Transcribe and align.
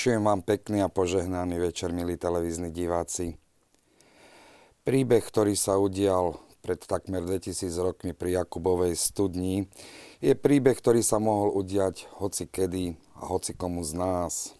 Vinšujem 0.00 0.24
vám 0.24 0.40
pekný 0.40 0.80
a 0.80 0.88
požehnaný 0.88 1.60
večer, 1.60 1.92
milí 1.92 2.16
televízni 2.16 2.72
diváci. 2.72 3.36
Príbeh, 4.80 5.20
ktorý 5.20 5.52
sa 5.52 5.76
udial 5.76 6.40
pred 6.64 6.80
takmer 6.80 7.20
2000 7.20 7.68
rokmi 7.76 8.16
pri 8.16 8.40
Jakubovej 8.40 8.96
studni, 8.96 9.68
je 10.24 10.32
príbeh, 10.32 10.72
ktorý 10.72 11.04
sa 11.04 11.20
mohol 11.20 11.52
udiať 11.52 12.08
hoci 12.16 12.48
kedy 12.48 12.96
a 13.20 13.28
hoci 13.28 13.52
komu 13.52 13.84
z 13.84 13.92
nás. 14.00 14.56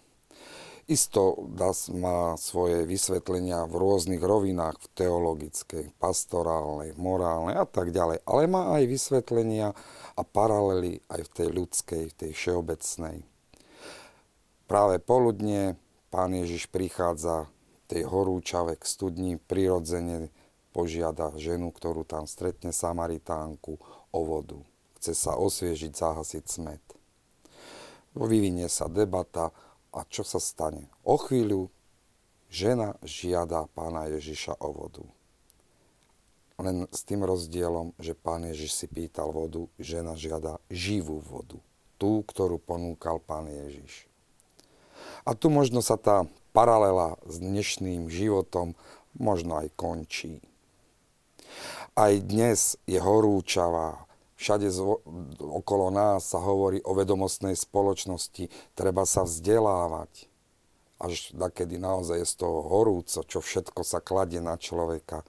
Isto 0.85 1.49
DAS 1.49 1.88
má 1.88 2.37
svoje 2.37 2.85
vysvetlenia 2.85 3.65
v 3.65 3.80
rôznych 3.80 4.21
rovinách, 4.21 4.77
v 4.77 4.87
teologickej, 4.93 5.97
pastorálnej, 5.97 6.93
morálnej 7.01 7.57
a 7.57 7.65
tak 7.65 7.97
ďalej, 7.97 8.29
ale 8.29 8.45
má 8.45 8.77
aj 8.77 8.85
vysvetlenia 8.85 9.73
a 10.13 10.21
paralely 10.21 11.01
aj 11.09 11.25
v 11.25 11.33
tej 11.33 11.49
ľudskej, 11.49 12.02
v 12.13 12.16
tej 12.29 12.30
všeobecnej. 12.37 13.40
Práve 14.70 15.02
poludne 15.02 15.74
pán 16.15 16.30
Ježiš 16.30 16.70
prichádza 16.70 17.51
tej 17.90 18.07
horúčave 18.07 18.79
k 18.79 18.87
studni, 18.87 19.35
prirodzene 19.35 20.30
požiada 20.71 21.35
ženu, 21.35 21.74
ktorú 21.74 22.07
tam 22.07 22.30
stretne, 22.30 22.71
Samaritánku, 22.71 23.82
o 24.15 24.21
vodu. 24.23 24.62
Chce 24.95 25.18
sa 25.18 25.35
osviežiť, 25.35 25.90
zahasiť 25.90 26.45
smet. 26.46 26.85
Vyvinie 28.15 28.71
sa 28.71 28.87
debata 28.87 29.51
a 29.90 30.07
čo 30.07 30.23
sa 30.23 30.38
stane? 30.38 30.87
O 31.02 31.18
chvíľu 31.18 31.66
žena 32.46 32.95
žiada 33.02 33.66
pána 33.74 34.07
Ježiša 34.07 34.55
o 34.62 34.71
vodu. 34.71 35.02
Len 36.62 36.87
s 36.95 37.02
tým 37.02 37.27
rozdielom, 37.27 37.90
že 37.99 38.15
pán 38.15 38.46
Ježiš 38.46 38.79
si 38.79 38.87
pýtal 38.87 39.34
vodu, 39.34 39.66
žena 39.82 40.15
žiada 40.15 40.62
živú 40.71 41.18
vodu. 41.18 41.59
Tú, 41.99 42.23
ktorú 42.23 42.62
ponúkal 42.62 43.18
pán 43.18 43.51
Ježiš. 43.51 44.10
A 45.24 45.37
tu 45.37 45.52
možno 45.52 45.84
sa 45.84 46.01
tá 46.01 46.26
paralela 46.51 47.20
s 47.26 47.38
dnešným 47.38 48.10
životom 48.10 48.74
možno 49.18 49.62
aj 49.62 49.68
končí. 49.74 50.43
Aj 51.98 52.15
dnes 52.23 52.79
je 52.87 53.02
horúčavá, 53.02 54.06
všade 54.38 54.71
zvo- 54.71 55.02
okolo 55.43 55.90
nás 55.90 56.30
sa 56.30 56.38
hovorí 56.38 56.80
o 56.87 56.95
vedomostnej 56.95 57.59
spoločnosti, 57.59 58.48
treba 58.78 59.04
sa 59.04 59.26
vzdelávať. 59.26 60.30
Až 61.01 61.32
kedy 61.32 61.80
naozaj 61.80 62.23
je 62.23 62.28
z 62.28 62.34
toho 62.45 62.60
horúco, 62.65 63.24
čo 63.24 63.40
všetko 63.40 63.80
sa 63.84 64.04
kladie 64.04 64.38
na 64.44 64.60
človeka. 64.60 65.25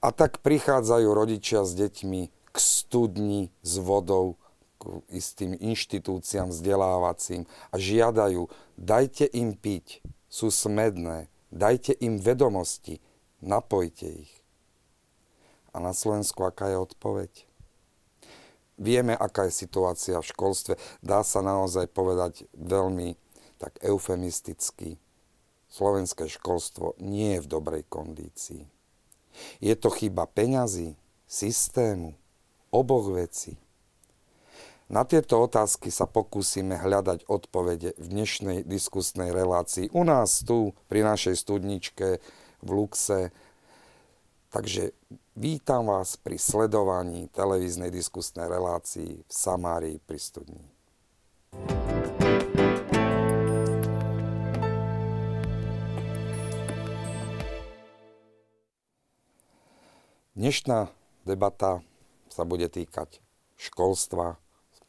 A 0.00 0.12
tak 0.12 0.40
prichádzajú 0.40 1.08
rodičia 1.12 1.64
s 1.64 1.76
deťmi 1.76 2.20
k 2.52 2.56
studni 2.56 3.52
s 3.60 3.80
vodou, 3.80 4.40
k 4.80 5.04
istým 5.12 5.52
inštitúciám 5.60 6.48
vzdelávacím 6.48 7.44
a 7.68 7.76
žiadajú, 7.76 8.48
dajte 8.80 9.28
im 9.36 9.52
piť, 9.52 10.00
sú 10.32 10.48
smedné, 10.48 11.28
dajte 11.52 11.92
im 12.00 12.16
vedomosti, 12.16 13.04
napojte 13.44 14.24
ich. 14.24 14.32
A 15.70 15.78
na 15.78 15.92
Slovensku 15.92 16.42
aká 16.42 16.72
je 16.72 16.80
odpoveď? 16.80 17.32
Vieme, 18.80 19.12
aká 19.12 19.44
je 19.46 19.68
situácia 19.68 20.16
v 20.16 20.30
školstve. 20.32 20.80
Dá 21.04 21.20
sa 21.20 21.44
naozaj 21.44 21.92
povedať 21.92 22.48
veľmi 22.56 23.12
tak 23.60 23.76
eufemisticky. 23.84 24.96
Slovenské 25.68 26.26
školstvo 26.26 26.96
nie 26.98 27.36
je 27.36 27.44
v 27.44 27.50
dobrej 27.60 27.84
kondícii. 27.86 28.64
Je 29.60 29.74
to 29.76 29.92
chyba 29.92 30.26
peňazí, 30.26 30.96
systému, 31.28 32.16
oboch 32.72 33.12
vecí. 33.14 33.60
Na 34.90 35.06
tieto 35.06 35.46
otázky 35.46 35.86
sa 35.94 36.10
pokúsime 36.10 36.74
hľadať 36.74 37.30
odpovede 37.30 37.94
v 37.94 38.06
dnešnej 38.10 38.66
diskusnej 38.66 39.30
relácii 39.30 39.86
u 39.94 40.02
nás 40.02 40.42
tu, 40.42 40.74
pri 40.90 41.06
našej 41.06 41.38
studničke 41.38 42.18
v 42.58 42.68
Luxe. 42.74 43.30
Takže 44.50 44.90
vítam 45.38 45.86
vás 45.86 46.18
pri 46.18 46.42
sledovaní 46.42 47.30
televíznej 47.30 47.94
diskusnej 47.94 48.50
relácii 48.50 49.22
v 49.22 49.30
Samárii 49.30 50.02
pri 50.02 50.18
studni. 50.18 50.66
Dnešná 60.34 60.90
debata 61.22 61.78
sa 62.26 62.42
bude 62.42 62.66
týkať 62.66 63.22
školstva, 63.54 64.34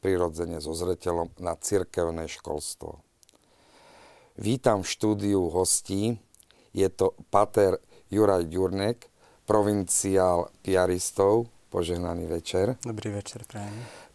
prirodzene 0.01 0.57
so 0.57 0.73
zreteľom 0.73 1.29
na 1.38 1.53
cirkevné 1.56 2.25
školstvo. 2.25 3.06
Vítam 4.41 4.81
v 4.81 4.89
štúdiu 4.89 5.53
hostí. 5.53 6.17
Je 6.73 6.89
to 6.89 7.13
pater 7.29 7.78
Juraj 8.09 8.50
Ďurnek, 8.50 9.07
provinciál 9.45 10.50
piaristov. 10.66 11.47
Požehnaný 11.72 12.28
večer. 12.28 12.75
Dobrý 12.84 13.16
večer, 13.16 13.47
prajem. 13.47 13.72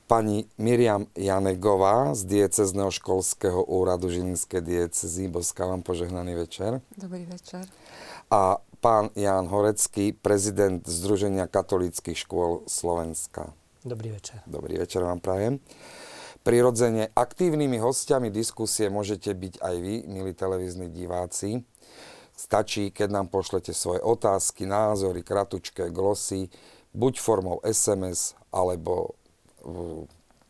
Pani 0.07 0.47
Miriam 0.61 1.09
Janegová 1.17 2.15
z 2.15 2.29
diecezneho 2.29 2.93
školského 2.93 3.65
úradu 3.65 4.07
Žilinskej 4.07 4.63
diecezy. 4.63 5.27
Boska 5.27 5.67
vám 5.67 5.83
požehnaný 5.83 6.37
večer. 6.47 6.79
Dobrý 6.95 7.27
večer. 7.27 7.67
A 8.31 8.63
pán 8.79 9.11
Ján 9.19 9.51
Horecký, 9.51 10.15
prezident 10.15 10.85
Združenia 10.87 11.51
katolíckých 11.51 12.19
škôl 12.23 12.63
Slovenska. 12.71 13.51
Dobrý 13.87 14.11
večer. 14.11 14.43
Dobrý 14.51 14.83
večer 14.83 15.07
vám 15.07 15.23
prajem. 15.23 15.63
Prirodzene 16.43 17.07
aktívnymi 17.15 17.79
hostiami 17.79 18.35
diskusie 18.35 18.91
môžete 18.91 19.31
byť 19.31 19.63
aj 19.63 19.75
vy, 19.79 19.95
milí 20.11 20.35
televízni 20.35 20.91
diváci. 20.91 21.63
Stačí, 22.35 22.91
keď 22.91 23.15
nám 23.15 23.27
pošlete 23.31 23.71
svoje 23.71 24.03
otázky, 24.03 24.67
názory, 24.67 25.23
kratučké 25.23 25.95
glosy, 25.95 26.51
buď 26.99 27.23
formou 27.23 27.63
SMS 27.63 28.35
alebo 28.51 29.15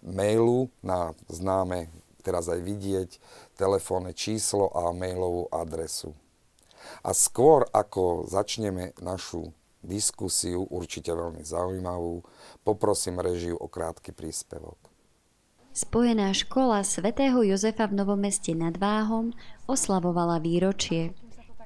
mailu 0.01 0.73
na 0.81 1.13
známe, 1.29 1.93
teraz 2.25 2.49
aj 2.49 2.65
vidieť, 2.65 3.21
telefónne 3.61 4.17
číslo 4.17 4.73
a 4.73 4.97
mailovú 4.97 5.53
adresu. 5.53 6.17
A 7.05 7.13
skôr 7.13 7.69
ako 7.77 8.25
začneme 8.25 8.97
našu 8.97 9.53
diskusiu, 9.87 10.67
určite 10.67 11.15
veľmi 11.15 11.47
zaujímavú. 11.47 12.27
Poprosím 12.67 13.23
režiu 13.23 13.55
o 13.55 13.71
krátky 13.71 14.11
príspevok. 14.11 14.77
Spojená 15.77 16.33
škola 16.33 16.83
svätého 16.83 17.41
Jozefa 17.45 17.87
v 17.87 18.01
Novom 18.01 18.17
meste 18.17 18.57
nad 18.57 18.75
Váhom 18.81 19.37
oslavovala 19.69 20.43
výročie, 20.43 21.13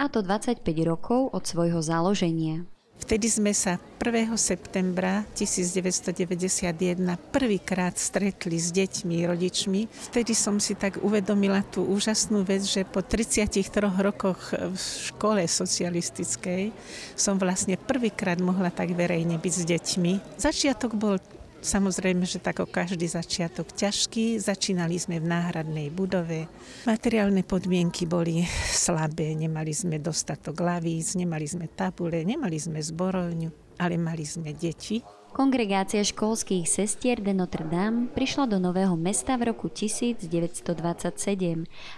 a 0.00 0.08
to 0.08 0.24
25 0.24 0.64
rokov 0.82 1.30
od 1.30 1.44
svojho 1.46 1.78
založenia. 1.78 2.66
Vtedy 3.00 3.32
sme 3.32 3.56
sa 3.56 3.80
1. 3.96 4.28
septembra 4.36 5.24
1991 5.32 7.00
prvýkrát 7.32 7.96
stretli 7.96 8.60
s 8.60 8.68
deťmi, 8.70 9.24
rodičmi. 9.24 9.88
Vtedy 10.12 10.36
som 10.36 10.60
si 10.60 10.76
tak 10.76 11.00
uvedomila 11.00 11.64
tú 11.64 11.82
úžasnú 11.88 12.44
vec, 12.44 12.60
že 12.62 12.84
po 12.84 13.00
33 13.00 13.80
rokoch 14.04 14.52
v 14.52 14.76
škole 14.76 15.42
socialistickej 15.48 16.76
som 17.16 17.40
vlastne 17.40 17.80
prvýkrát 17.80 18.38
mohla 18.38 18.68
tak 18.68 18.92
verejne 18.92 19.40
byť 19.40 19.54
s 19.56 19.64
deťmi. 19.64 20.12
Začiatok 20.36 20.92
bol 20.92 21.16
Samozrejme, 21.60 22.24
že 22.24 22.40
tako 22.40 22.64
každý 22.64 23.04
začiatok 23.04 23.68
ťažký. 23.76 24.40
Začínali 24.40 24.96
sme 24.96 25.20
v 25.20 25.28
náhradnej 25.28 25.92
budove. 25.92 26.48
Materiálne 26.88 27.44
podmienky 27.44 28.08
boli 28.08 28.48
slabé. 28.84 29.36
Nemali 29.36 29.76
sme 29.76 30.00
dostatok 30.00 30.56
lavíc, 30.56 31.12
nemali 31.20 31.44
sme 31.44 31.68
tabule, 31.68 32.24
nemali 32.24 32.56
sme 32.56 32.80
zborovňu, 32.80 33.76
ale 33.76 34.00
mali 34.00 34.24
sme 34.24 34.56
deti. 34.56 35.04
Kongregácia 35.30 36.02
školských 36.02 36.66
sestier 36.66 37.22
de 37.22 37.30
Notre 37.30 37.62
Dame 37.62 38.10
prišla 38.10 38.50
do 38.50 38.58
Nového 38.58 38.98
mesta 38.98 39.38
v 39.38 39.54
roku 39.54 39.70
1927 39.70 40.66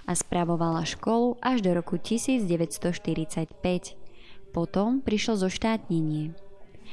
a 0.04 0.12
spravovala 0.12 0.84
školu 0.84 1.40
až 1.40 1.64
do 1.64 1.72
roku 1.72 1.96
1945. 1.96 3.56
Potom 4.52 5.00
prišlo 5.00 5.40
zoštátnenie. 5.48 6.41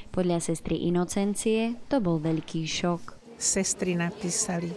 Podľa 0.09 0.39
sestry 0.41 0.87
Inocencie 0.89 1.77
to 1.91 1.99
bol 1.99 2.17
veľký 2.17 2.65
šok. 2.65 3.19
Sestry 3.39 3.95
napísali, 3.95 4.71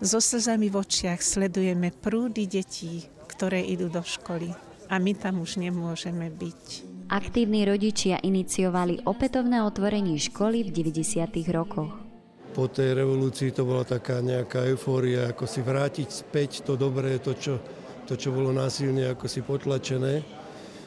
so 0.00 0.20
slzami 0.20 0.68
v 0.68 0.80
očiach 0.80 1.20
sledujeme 1.24 1.92
prúdy 1.92 2.44
detí, 2.44 3.08
ktoré 3.28 3.64
idú 3.64 3.88
do 3.88 4.04
školy 4.04 4.52
a 4.88 5.00
my 5.00 5.12
tam 5.16 5.42
už 5.42 5.58
nemôžeme 5.60 6.30
byť. 6.30 6.64
Aktívni 7.06 7.62
rodičia 7.62 8.18
iniciovali 8.18 9.06
opätovné 9.06 9.62
otvorenie 9.62 10.18
školy 10.18 10.66
v 10.66 10.70
90. 10.74 11.54
rokoch. 11.54 11.94
Po 12.50 12.66
tej 12.66 12.96
revolúcii 12.96 13.52
to 13.52 13.68
bola 13.68 13.84
taká 13.84 14.24
nejaká 14.24 14.64
eufória, 14.66 15.30
ako 15.30 15.44
si 15.44 15.60
vrátiť 15.60 16.08
späť 16.08 16.64
to 16.64 16.74
dobré, 16.74 17.20
to 17.20 17.36
čo, 17.36 17.60
to, 18.08 18.16
čo 18.16 18.32
bolo 18.32 18.50
násilne, 18.50 19.12
ako 19.12 19.28
si 19.28 19.44
potlačené. 19.44 20.24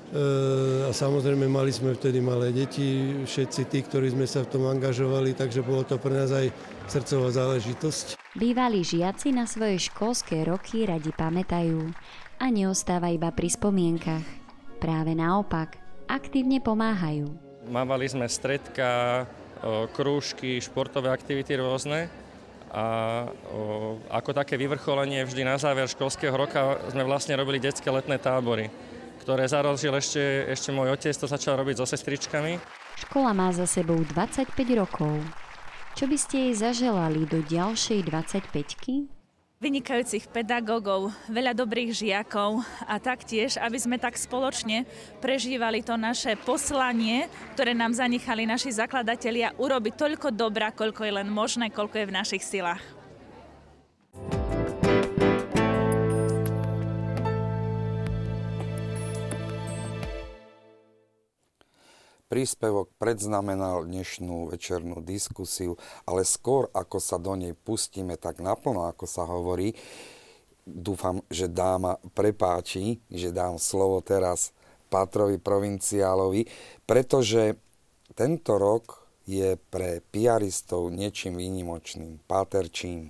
A 0.10 0.90
samozrejme 0.90 1.46
mali 1.46 1.70
sme 1.70 1.94
vtedy 1.94 2.18
malé 2.18 2.50
deti, 2.50 3.22
všetci 3.30 3.62
tí, 3.70 3.86
ktorí 3.86 4.10
sme 4.10 4.26
sa 4.26 4.42
v 4.42 4.50
tom 4.58 4.66
angažovali, 4.66 5.38
takže 5.38 5.62
bolo 5.62 5.86
to 5.86 6.02
pre 6.02 6.10
nás 6.10 6.34
aj 6.34 6.50
srdcová 6.90 7.30
záležitosť. 7.30 8.18
Bývalí 8.34 8.82
žiaci 8.82 9.30
na 9.30 9.46
svoje 9.46 9.78
školské 9.78 10.50
roky 10.50 10.90
radi 10.90 11.14
pamätajú 11.14 11.94
a 12.42 12.46
neostáva 12.50 13.14
iba 13.14 13.30
pri 13.30 13.54
spomienkach. 13.54 14.26
Práve 14.82 15.14
naopak, 15.14 15.78
aktívne 16.10 16.58
pomáhajú. 16.58 17.30
Mávali 17.70 18.10
sme 18.10 18.26
stredka, 18.26 19.30
krúžky, 19.94 20.58
športové 20.58 21.14
aktivity 21.14 21.54
rôzne 21.54 22.10
a 22.74 22.86
ako 24.10 24.34
také 24.34 24.58
vyvrcholenie 24.58 25.22
vždy 25.22 25.46
na 25.46 25.62
záver 25.62 25.86
školského 25.86 26.34
roka 26.34 26.82
sme 26.90 27.06
vlastne 27.06 27.38
robili 27.38 27.62
detské 27.62 27.90
letné 27.94 28.18
tábory, 28.18 28.74
ktoré 29.30 29.46
zarožil 29.46 29.94
ešte, 29.94 30.50
ešte 30.50 30.74
môj 30.74 30.90
otec, 30.90 31.14
to 31.14 31.30
začal 31.30 31.62
robiť 31.62 31.78
so 31.78 31.86
sestričkami. 31.86 32.58
Škola 32.98 33.30
má 33.38 33.54
za 33.54 33.70
sebou 33.70 34.02
25 34.02 34.58
rokov. 34.74 35.22
Čo 35.94 36.10
by 36.10 36.18
ste 36.18 36.50
jej 36.50 36.54
zaželali 36.58 37.30
do 37.30 37.46
ďalšej 37.46 38.10
25 38.10 39.06
vynikajúcich 39.62 40.34
pedagógov, 40.34 41.14
veľa 41.30 41.54
dobrých 41.54 41.92
žiakov 41.94 42.64
a 42.90 42.98
taktiež, 42.98 43.60
aby 43.62 43.78
sme 43.78 44.02
tak 44.02 44.18
spoločne 44.18 44.90
prežívali 45.22 45.86
to 45.86 45.94
naše 45.94 46.34
poslanie, 46.42 47.30
ktoré 47.54 47.78
nám 47.78 47.94
zanechali 47.94 48.50
naši 48.50 48.74
zakladatelia, 48.74 49.54
urobiť 49.62 49.94
toľko 49.94 50.34
dobra, 50.34 50.74
koľko 50.74 51.06
je 51.06 51.14
len 51.22 51.30
možné, 51.30 51.70
koľko 51.70 52.02
je 52.02 52.10
v 52.10 52.16
našich 52.18 52.42
silách. 52.42 52.99
Príspevok 62.30 62.94
predznamenal 63.02 63.90
dnešnú 63.90 64.54
večernú 64.54 65.02
diskusiu, 65.02 65.82
ale 66.06 66.22
skôr 66.22 66.70
ako 66.78 67.02
sa 67.02 67.18
do 67.18 67.34
nej 67.34 67.58
pustíme 67.58 68.22
tak 68.22 68.38
naplno, 68.38 68.86
ako 68.86 69.10
sa 69.10 69.26
hovorí, 69.26 69.74
dúfam, 70.62 71.26
že 71.34 71.50
dáma 71.50 71.98
prepáči, 72.14 73.02
že 73.10 73.34
dám 73.34 73.58
slovo 73.58 74.06
teraz 74.06 74.54
Pátrovi 74.94 75.42
provinciálovi, 75.42 76.46
pretože 76.86 77.58
tento 78.14 78.62
rok 78.62 79.10
je 79.26 79.58
pre 79.74 80.06
piaristov 80.14 80.94
niečím 80.94 81.34
výnimočným. 81.34 82.22
Páter 82.30 82.70
čím? 82.70 83.10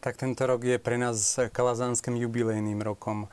Tak 0.00 0.16
tento 0.16 0.48
rok 0.48 0.64
je 0.64 0.80
pre 0.80 0.96
nás 0.96 1.36
kalazánskym 1.52 2.16
jubilejným 2.16 2.80
rokom. 2.80 3.28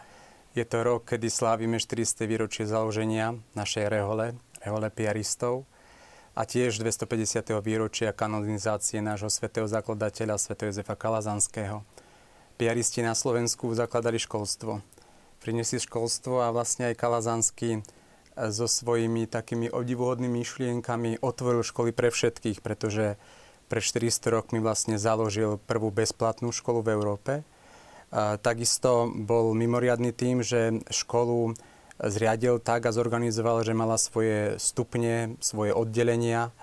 Je 0.57 0.65
to 0.67 0.83
rok, 0.83 1.07
kedy 1.07 1.31
slávime 1.31 1.79
400. 1.79 2.27
výročie 2.27 2.65
založenia 2.65 3.37
našej 3.53 3.93
rehole, 3.93 4.33
rehole 4.63 4.89
piaristov 4.89 5.67
a 6.37 6.45
tiež 6.45 6.77
250. 6.77 7.49
výročia 7.65 8.13
kanonizácie 8.13 9.01
nášho 9.01 9.33
svätého 9.33 9.65
zakladateľa 9.65 10.37
sv. 10.37 10.53
Jozefa 10.69 10.93
Kalazanského. 10.93 11.81
Piaristi 12.61 13.01
na 13.01 13.17
Slovensku 13.17 13.73
zakladali 13.73 14.21
školstvo. 14.21 14.85
Priniesli 15.41 15.81
školstvo 15.81 16.45
a 16.45 16.53
vlastne 16.53 16.93
aj 16.93 16.99
Kalazanský 17.01 17.71
e, 17.77 17.81
so 18.53 18.69
svojimi 18.69 19.25
takými 19.25 19.73
obdivuhodnými 19.73 20.41
myšlienkami 20.41 21.21
otvoril 21.25 21.65
školy 21.65 21.89
pre 21.89 22.13
všetkých, 22.13 22.61
pretože 22.61 23.17
pre 23.65 23.81
400 23.81 24.29
rokmi 24.29 24.61
vlastne 24.61 25.01
založil 25.01 25.57
prvú 25.65 25.89
bezplatnú 25.89 26.53
školu 26.53 26.85
v 26.85 26.89
Európe. 26.93 27.33
A 28.13 28.37
takisto 28.37 29.09
bol 29.09 29.57
mimoriadný 29.57 30.15
tým, 30.15 30.45
že 30.45 30.79
školu 30.87 31.57
zriadil 31.99 32.61
tak 32.61 32.85
a 32.85 32.95
zorganizoval, 32.95 33.65
že 33.65 33.77
mala 33.77 33.97
svoje 33.97 34.61
stupne, 34.61 35.37
svoje 35.41 35.73
oddelenia. 35.73 36.53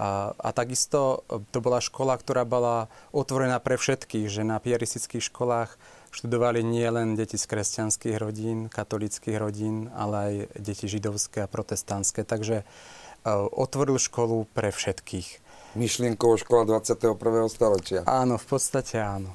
A, 0.00 0.32
a 0.32 0.48
takisto 0.56 1.26
to 1.52 1.58
bola 1.60 1.84
škola, 1.84 2.16
ktorá 2.16 2.48
bola 2.48 2.88
otvorená 3.12 3.60
pre 3.60 3.76
všetkých, 3.76 4.32
že 4.32 4.42
na 4.48 4.56
piaristických 4.56 5.28
školách 5.28 5.76
študovali 6.10 6.64
nie 6.64 6.88
len 6.90 7.14
deti 7.14 7.38
z 7.38 7.46
kresťanských 7.46 8.16
rodín, 8.18 8.72
katolických 8.72 9.36
rodín, 9.38 9.92
ale 9.94 10.16
aj 10.16 10.34
deti 10.58 10.90
židovské 10.90 11.44
a 11.44 11.50
protestantské. 11.50 12.26
Takže 12.26 12.64
uh, 12.64 13.46
otvoril 13.52 14.00
školu 14.00 14.48
pre 14.50 14.74
všetkých. 14.74 15.50
Myšlienková 15.78 16.34
škola 16.40 16.82
21. 16.82 17.14
storočia. 17.46 18.00
Áno, 18.10 18.42
v 18.42 18.46
podstate 18.48 18.98
áno. 18.98 19.30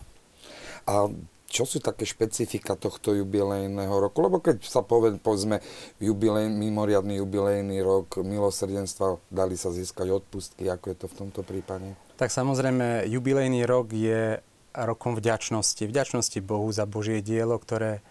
A 0.83 1.07
čo 1.55 1.63
sú 1.63 1.79
také 1.79 2.03
špecifika 2.03 2.75
tohto 2.75 3.15
jubilejného 3.15 3.95
roku? 3.95 4.19
Lebo 4.19 4.43
keď 4.43 4.59
sa 4.67 4.83
poved, 4.83 5.23
povedzme 5.23 5.63
jubilej, 6.03 6.51
mimoriadný 6.51 7.23
jubilejný 7.23 7.79
rok 7.79 8.19
milosrdenstva, 8.19 9.23
dali 9.31 9.55
sa 9.55 9.71
získať 9.71 10.11
odpustky, 10.11 10.67
ako 10.67 10.85
je 10.91 10.97
to 10.99 11.07
v 11.07 11.15
tomto 11.15 11.41
prípade? 11.47 11.95
Tak 12.19 12.27
samozrejme, 12.27 13.07
jubilejný 13.07 13.63
rok 13.63 13.95
je 13.95 14.43
rokom 14.75 15.15
vďačnosti. 15.15 15.87
Vďačnosti 15.87 16.43
Bohu 16.43 16.67
za 16.75 16.83
Božie 16.83 17.23
dielo, 17.23 17.55
ktoré, 17.55 18.03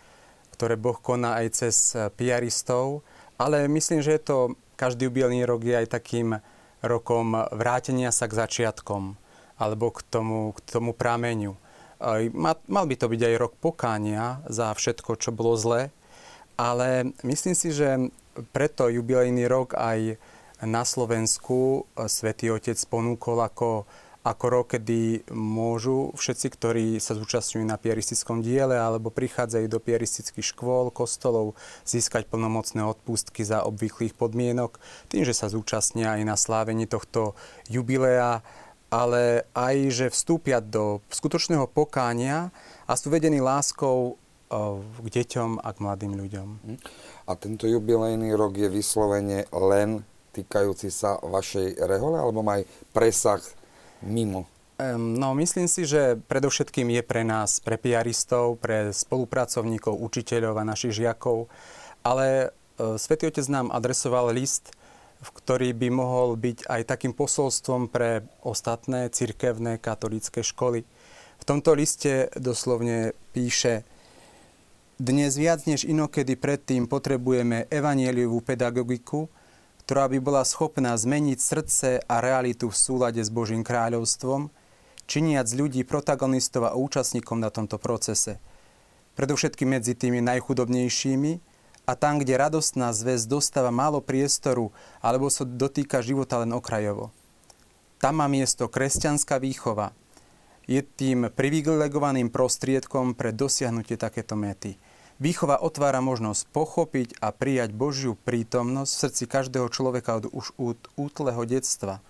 ktoré 0.56 0.80
Boh 0.80 0.96
koná 0.96 1.36
aj 1.44 1.46
cez 1.52 1.92
piaristov. 2.16 3.04
Ale 3.36 3.68
myslím, 3.68 4.00
že 4.00 4.16
je 4.16 4.22
to, 4.24 4.38
každý 4.80 5.12
jubilejný 5.12 5.44
rok 5.44 5.60
je 5.60 5.84
aj 5.84 5.92
takým 5.92 6.40
rokom 6.80 7.36
vrátenia 7.52 8.08
sa 8.08 8.24
k 8.24 8.40
začiatkom 8.40 9.20
alebo 9.60 9.92
k 9.92 10.00
tomu, 10.08 10.56
k 10.56 10.58
tomu 10.80 10.96
prámeniu 10.96 11.60
Mal 12.68 12.84
by 12.84 12.96
to 13.00 13.08
byť 13.08 13.20
aj 13.24 13.34
rok 13.40 13.52
pokánia 13.56 14.44
za 14.52 14.68
všetko, 14.76 15.16
čo 15.16 15.32
bolo 15.32 15.56
zlé, 15.56 15.88
ale 16.60 17.16
myslím 17.24 17.56
si, 17.56 17.72
že 17.72 18.12
preto 18.52 18.92
jubilejný 18.92 19.48
rok 19.48 19.72
aj 19.78 20.20
na 20.64 20.82
Slovensku 20.84 21.88
Svetý 22.08 22.50
Otec 22.50 22.78
ponúkol 22.88 23.42
ako, 23.42 23.84
ako 24.24 24.44
rok, 24.48 24.66
kedy 24.76 25.28
môžu 25.34 26.12
všetci, 26.16 26.46
ktorí 26.56 26.86
sa 26.98 27.12
zúčastňujú 27.16 27.64
na 27.68 27.76
pieristickom 27.76 28.40
diele 28.40 28.78
alebo 28.78 29.12
prichádzajú 29.12 29.66
do 29.68 29.78
piaristických 29.82 30.46
škôl, 30.56 30.88
kostolov, 30.88 31.52
získať 31.84 32.28
plnomocné 32.30 32.80
odpustky 32.80 33.44
za 33.44 33.66
obvyklých 33.66 34.16
podmienok, 34.16 34.80
tým, 35.12 35.28
že 35.28 35.36
sa 35.36 35.52
zúčastnia 35.52 36.16
aj 36.16 36.22
na 36.24 36.36
slávení 36.38 36.88
tohto 36.88 37.36
jubilea 37.68 38.40
ale 38.94 39.42
aj, 39.58 39.76
že 39.90 40.06
vstúpia 40.14 40.62
do 40.62 41.02
skutočného 41.10 41.66
pokánia 41.66 42.54
a 42.86 42.94
sú 42.94 43.10
vedení 43.10 43.42
láskou 43.42 44.14
k 45.02 45.06
deťom 45.10 45.58
a 45.58 45.68
k 45.74 45.82
mladým 45.82 46.14
ľuďom. 46.14 46.48
Mhm. 46.62 46.76
A 47.26 47.32
tento 47.34 47.66
jubilejný 47.66 48.30
rok 48.38 48.54
je 48.54 48.70
vyslovene 48.70 49.50
len 49.50 50.06
týkajúci 50.30 50.94
sa 50.94 51.18
vašej 51.18 51.78
rehole, 51.82 52.18
alebo 52.18 52.42
má 52.42 52.62
aj 52.62 52.66
presah 52.94 53.42
mimo? 54.02 54.46
No, 54.98 55.38
myslím 55.38 55.70
si, 55.70 55.86
že 55.86 56.18
predovšetkým 56.26 56.90
je 56.98 57.02
pre 57.06 57.22
nás, 57.22 57.62
pre 57.62 57.78
piaristov, 57.78 58.58
pre 58.58 58.90
spolupracovníkov, 58.90 59.94
učiteľov 59.94 60.58
a 60.58 60.66
našich 60.66 60.98
žiakov, 60.98 61.46
ale 62.02 62.50
e, 62.74 62.98
Svetý 62.98 63.30
Otec 63.30 63.46
nám 63.46 63.70
adresoval 63.70 64.34
list, 64.34 64.74
ktorý 65.30 65.72
by 65.72 65.88
mohol 65.88 66.36
byť 66.36 66.66
aj 66.68 66.82
takým 66.84 67.16
posolstvom 67.16 67.88
pre 67.88 68.26
ostatné 68.44 69.08
cirkevné 69.08 69.78
katolické 69.78 70.44
školy. 70.44 70.84
V 71.40 71.44
tomto 71.44 71.72
liste 71.76 72.28
doslovne 72.36 73.16
píše, 73.32 73.86
dnes 74.94 75.34
viac 75.34 75.66
než 75.66 75.82
inokedy 75.82 76.38
predtým 76.38 76.86
potrebujeme 76.86 77.66
evanieliovú 77.66 78.38
pedagogiku, 78.40 79.26
ktorá 79.84 80.06
by 80.08 80.18
bola 80.22 80.46
schopná 80.46 80.96
zmeniť 80.96 81.38
srdce 81.38 81.88
a 82.06 82.14
realitu 82.22 82.70
v 82.70 82.78
súlade 82.78 83.20
s 83.20 83.28
Božím 83.28 83.66
kráľovstvom, 83.66 84.48
činiac 85.04 85.50
ľudí 85.52 85.84
protagonistov 85.84 86.70
a 86.70 86.78
účastníkom 86.78 87.36
na 87.36 87.52
tomto 87.52 87.76
procese. 87.76 88.40
Predovšetkým 89.18 89.76
medzi 89.76 89.92
tými 89.92 90.24
najchudobnejšími, 90.24 91.32
a 91.84 91.92
tam, 91.96 92.20
kde 92.20 92.40
radostná 92.40 92.92
zväz 92.96 93.28
dostáva 93.28 93.68
málo 93.68 94.00
priestoru 94.00 94.72
alebo 95.04 95.28
sa 95.28 95.44
dotýka 95.44 96.00
života 96.00 96.40
len 96.40 96.56
okrajovo. 96.56 97.12
Tam 98.00 98.20
má 98.20 98.28
miesto 98.28 98.68
kresťanská 98.68 99.40
výchova. 99.40 99.96
Je 100.64 100.80
tým 100.80 101.28
privilegovaným 101.28 102.32
prostriedkom 102.32 103.12
pre 103.12 103.36
dosiahnutie 103.36 104.00
takéto 104.00 104.32
mety. 104.32 104.80
Výchova 105.20 105.62
otvára 105.62 106.02
možnosť 106.02 106.50
pochopiť 106.50 107.08
a 107.22 107.30
prijať 107.30 107.70
Božiu 107.70 108.18
prítomnosť 108.18 108.90
v 108.90 109.00
srdci 109.06 109.24
každého 109.30 109.68
človeka 109.70 110.18
od 110.18 110.26
už 110.32 110.56
útleho 110.98 111.42
detstva, 111.46 112.02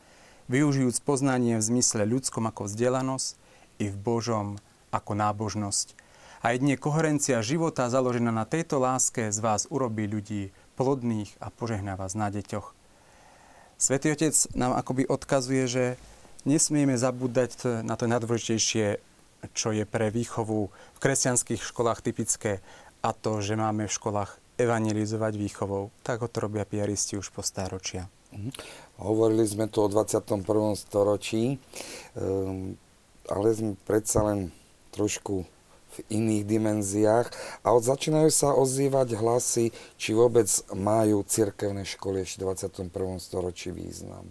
využijúc 0.48 1.04
poznanie 1.04 1.60
v 1.60 1.66
zmysle 1.66 2.08
ľudskom 2.08 2.48
ako 2.48 2.64
vzdelanosť 2.70 3.36
i 3.82 3.92
v 3.92 3.96
Božom 3.98 4.56
ako 4.88 5.12
nábožnosť. 5.18 6.03
A 6.44 6.52
jedine 6.52 6.76
koherencia 6.76 7.40
života 7.40 7.88
založená 7.88 8.28
na 8.28 8.44
tejto 8.44 8.76
láske 8.76 9.32
z 9.32 9.40
vás 9.40 9.64
urobí 9.72 10.04
ľudí 10.04 10.52
plodných 10.76 11.32
a 11.40 11.48
požehná 11.48 11.96
vás 11.96 12.12
na 12.12 12.28
deťoch. 12.28 12.76
Svetý 13.80 14.12
Otec 14.12 14.36
nám 14.52 14.76
akoby 14.76 15.08
odkazuje, 15.08 15.64
že 15.64 15.84
nesmieme 16.44 17.00
zabúdať 17.00 17.80
na 17.80 17.96
to 17.96 18.04
najdôležitejšie, 18.04 19.00
čo 19.56 19.72
je 19.72 19.88
pre 19.88 20.12
výchovu 20.12 20.68
v 20.68 20.98
kresťanských 21.00 21.64
školách 21.64 22.04
typické, 22.04 22.60
a 23.00 23.16
to, 23.16 23.40
že 23.40 23.56
máme 23.56 23.88
v 23.88 23.96
školách 23.96 24.36
evangelizovať 24.60 25.40
výchovou. 25.40 25.92
Tak 26.04 26.24
ho 26.24 26.28
to 26.28 26.44
robia 26.44 26.68
piaristi 26.68 27.16
už 27.16 27.32
po 27.32 27.40
stáročia. 27.40 28.12
Mhm. 28.36 28.52
Hovorili 29.00 29.48
sme 29.48 29.72
tu 29.72 29.80
o 29.80 29.88
21. 29.88 30.76
storočí. 30.76 31.56
Ehm, 32.20 32.76
ale 33.32 33.46
sme 33.56 33.72
predsa 33.88 34.20
len 34.28 34.52
trošku 34.92 35.48
v 35.94 35.98
iných 36.10 36.44
dimenziách 36.44 37.28
a 37.62 37.68
od 37.70 37.86
začínajú 37.86 38.30
sa 38.34 38.50
ozývať 38.52 39.14
hlasy, 39.14 39.70
či 39.94 40.10
vôbec 40.12 40.50
majú 40.74 41.22
cirkevné 41.22 41.86
školy 41.86 42.26
ešte 42.26 42.42
v 42.42 42.52
21. 42.52 43.22
storočí 43.22 43.70
význam. 43.70 44.26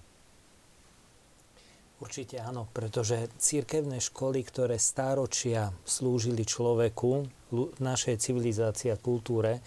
Určite 2.04 2.44
áno, 2.44 2.68
pretože 2.76 3.32
církevné 3.40 4.04
školy, 4.04 4.44
ktoré 4.44 4.76
stáročia 4.76 5.72
slúžili 5.88 6.44
človeku, 6.44 7.32
našej 7.80 8.20
civilizácii 8.20 8.92
a 8.92 9.00
kultúre, 9.00 9.64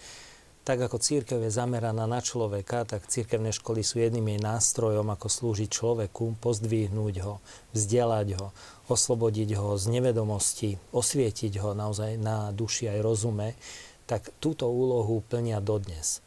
tak 0.67 0.83
ako 0.83 0.99
církev 0.99 1.39
je 1.47 1.49
zameraná 1.49 2.03
na 2.03 2.19
človeka, 2.19 2.83
tak 2.83 3.07
církevné 3.07 3.55
školy 3.55 3.87
sú 3.87 4.03
jedným 4.03 4.35
jej 4.35 4.41
nástrojom, 4.43 5.07
ako 5.07 5.31
slúžiť 5.31 5.69
človeku, 5.71 6.35
pozdvihnúť 6.43 7.15
ho, 7.23 7.39
vzdelať 7.71 8.27
ho, 8.35 8.51
oslobodiť 8.87 9.59
ho 9.59 9.75
z 9.75 9.85
nevedomosti, 9.91 10.79
osvietiť 10.95 11.53
ho 11.61 11.75
naozaj 11.75 12.15
na 12.19 12.51
duši 12.55 12.91
aj 12.91 12.99
rozume, 13.03 13.53
tak 14.07 14.31
túto 14.39 14.71
úlohu 14.71 15.19
plnia 15.27 15.59
dodnes. 15.59 16.23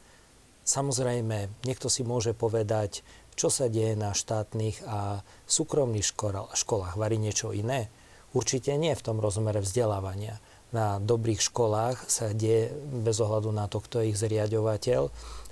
Samozrejme, 0.69 1.65
niekto 1.65 1.89
si 1.89 2.05
môže 2.05 2.37
povedať, 2.37 3.01
čo 3.35 3.49
sa 3.49 3.73
deje 3.73 3.97
na 3.97 4.13
štátnych 4.13 4.85
a 4.85 5.25
súkromných 5.49 6.05
školách. 6.53 6.95
Varí 7.01 7.17
niečo 7.17 7.57
iné? 7.57 7.89
Určite 8.37 8.77
nie 8.77 8.93
v 8.93 9.05
tom 9.05 9.19
rozmere 9.19 9.65
vzdelávania 9.65 10.39
na 10.71 11.03
dobrých 11.03 11.43
školách 11.43 12.07
sa 12.07 12.31
deje 12.31 12.71
bez 13.03 13.19
ohľadu 13.19 13.51
na 13.51 13.67
to, 13.67 13.83
kto 13.83 14.03
je 14.03 14.15
ich 14.15 14.19
zriadovateľ. 14.19 15.11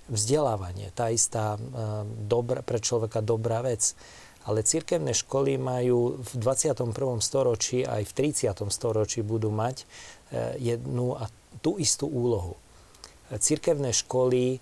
Vzdelávanie, 0.08 0.88
tá 0.96 1.12
istá 1.12 1.58
e, 1.58 1.60
dobra, 2.24 2.64
pre 2.64 2.80
človeka 2.80 3.20
dobrá 3.20 3.60
vec. 3.60 3.92
Ale 4.48 4.64
cirkevné 4.64 5.12
školy 5.12 5.60
majú 5.60 6.16
v 6.16 6.32
21. 6.40 6.88
storočí 7.20 7.84
aj 7.84 8.08
v 8.08 8.12
30. 8.32 8.48
storočí 8.72 9.20
budú 9.20 9.52
mať 9.52 9.84
e, 9.84 9.86
jednu 10.72 11.12
a 11.20 11.28
tú 11.60 11.76
istú 11.76 12.08
úlohu. 12.08 12.56
Cirkevné 13.28 13.92
školy 13.92 14.56
e, 14.56 14.58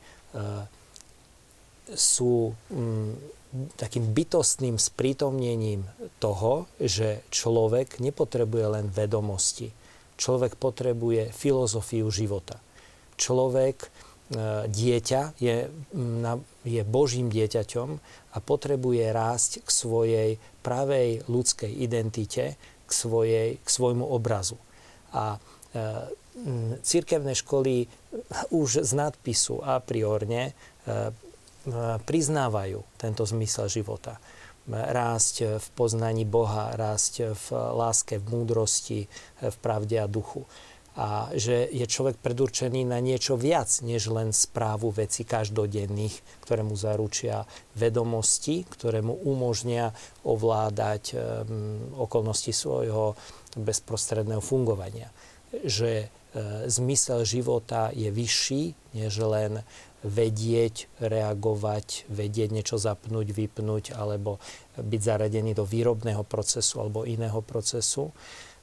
sú 1.95 2.51
mm, 2.51 3.11
takým 3.79 4.11
bytostným 4.11 4.75
sprítomnením 4.75 5.87
toho, 6.19 6.67
že 6.83 7.23
človek 7.31 8.03
nepotrebuje 8.03 8.67
len 8.67 8.87
vedomosti, 8.91 9.71
Človek 10.17 10.57
potrebuje 10.57 11.29
filozofiu 11.29 12.09
života. 12.09 12.57
Človek, 13.21 13.77
e, 13.85 13.89
dieťa, 14.65 15.37
je, 15.37 15.69
je 16.65 16.83
Božím 16.89 17.29
dieťaťom 17.29 18.01
a 18.37 18.39
potrebuje 18.39 19.09
rásť 19.11 19.65
k 19.65 19.69
svojej 19.73 20.31
pravej 20.61 21.25
ľudskej 21.25 21.73
identite, 21.73 22.61
k, 22.85 22.91
svojej, 22.93 23.49
k 23.57 23.69
svojmu 23.69 24.05
obrazu. 24.05 24.61
A 25.17 25.35
e, 25.35 25.39
církevné 26.85 27.33
školy 27.33 27.89
už 28.53 28.85
z 28.85 28.93
nadpisu 28.93 29.65
a 29.65 29.81
priorne 29.81 30.53
e, 30.53 31.11
priznávajú 32.05 32.85
tento 33.01 33.25
zmysel 33.27 33.73
života 33.73 34.21
rásť 34.67 35.63
v 35.63 35.67
poznaní 35.79 36.27
Boha, 36.27 36.75
rásť 36.75 37.39
v 37.39 37.47
láske, 37.55 38.19
v 38.19 38.27
múdrosti, 38.35 39.01
v 39.39 39.57
pravde 39.63 40.03
a 40.03 40.11
duchu. 40.11 40.43
A 40.97 41.29
že 41.37 41.69
je 41.69 41.85
človek 41.85 42.17
predurčený 42.25 42.89
na 42.89 43.05
niečo 43.05 43.37
viac, 43.37 43.69
než 43.85 44.09
len 44.09 44.33
správu 44.33 44.89
veci 44.89 45.29
každodenných, 45.29 46.41
ktoré 46.41 46.65
mu 46.65 46.73
zaručia 46.73 47.45
vedomosti, 47.77 48.65
ktoré 48.65 49.05
mu 49.05 49.13
umožnia 49.13 49.93
ovládať 50.25 51.13
um, 51.13 52.01
okolnosti 52.01 52.49
svojho 52.49 53.13
bezprostredného 53.61 54.41
fungovania. 54.41 55.13
Že 55.53 56.09
uh, 56.09 56.65
zmysel 56.65 57.29
života 57.29 57.93
je 57.93 58.09
vyšší, 58.09 58.97
než 58.97 59.21
len 59.21 59.61
vedieť, 60.07 60.87
reagovať, 61.03 62.07
vedieť 62.07 62.55
niečo 62.55 62.79
zapnúť, 62.79 63.35
vypnúť 63.35 63.91
alebo 63.99 64.39
byť 64.79 65.01
zaradený 65.03 65.59
do 65.59 65.67
výrobného 65.67 66.23
procesu 66.23 66.79
alebo 66.79 67.03
iného 67.03 67.43
procesu, 67.43 68.13
e, 68.13 68.13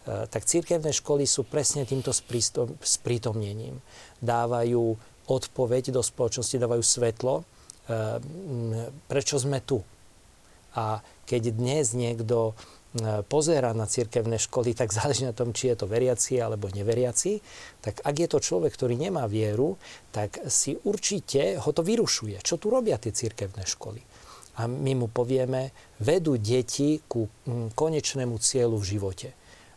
tak 0.03 0.43
církevné 0.43 0.91
školy 0.91 1.23
sú 1.23 1.47
presne 1.47 1.87
týmto 1.87 2.11
sprítomnením. 2.83 3.79
Dávajú 4.19 4.99
odpoveď 5.31 5.95
do 5.95 6.03
spoločnosti, 6.03 6.59
dávajú 6.59 6.83
svetlo, 6.83 7.33
e, 7.39 7.43
prečo 9.07 9.39
sme 9.39 9.63
tu. 9.63 9.79
A 10.75 10.99
keď 11.23 11.55
dnes 11.55 11.95
niekto 11.95 12.57
E, 12.93 13.25
pozera 13.25 13.73
na 13.73 13.89
cirkevné 13.89 14.37
školy, 14.37 14.77
tak 14.77 14.93
záleží 14.93 15.25
na 15.25 15.33
tom, 15.33 15.49
či 15.49 15.73
je 15.73 15.81
to 15.81 15.89
veriaci 15.89 16.37
alebo 16.37 16.69
neveriaci. 16.69 17.41
Tak 17.81 18.05
ak 18.05 18.15
je 18.21 18.27
to 18.29 18.37
človek, 18.37 18.69
ktorý 18.69 18.93
nemá 18.93 19.25
vieru, 19.25 19.81
tak 20.13 20.37
si 20.45 20.77
určite 20.85 21.57
ho 21.57 21.69
to 21.73 21.81
vyrušuje. 21.81 22.37
Čo 22.45 22.61
tu 22.61 22.69
robia 22.69 23.01
tie 23.01 23.09
cirkevné 23.09 23.65
školy? 23.65 24.01
A 24.61 24.69
my 24.69 24.93
mu 24.93 25.07
povieme, 25.09 25.73
vedú 25.97 26.37
deti 26.37 27.01
ku 27.09 27.25
konečnému 27.73 28.37
cieľu 28.37 28.77
v 28.77 28.89
živote. 28.93 29.33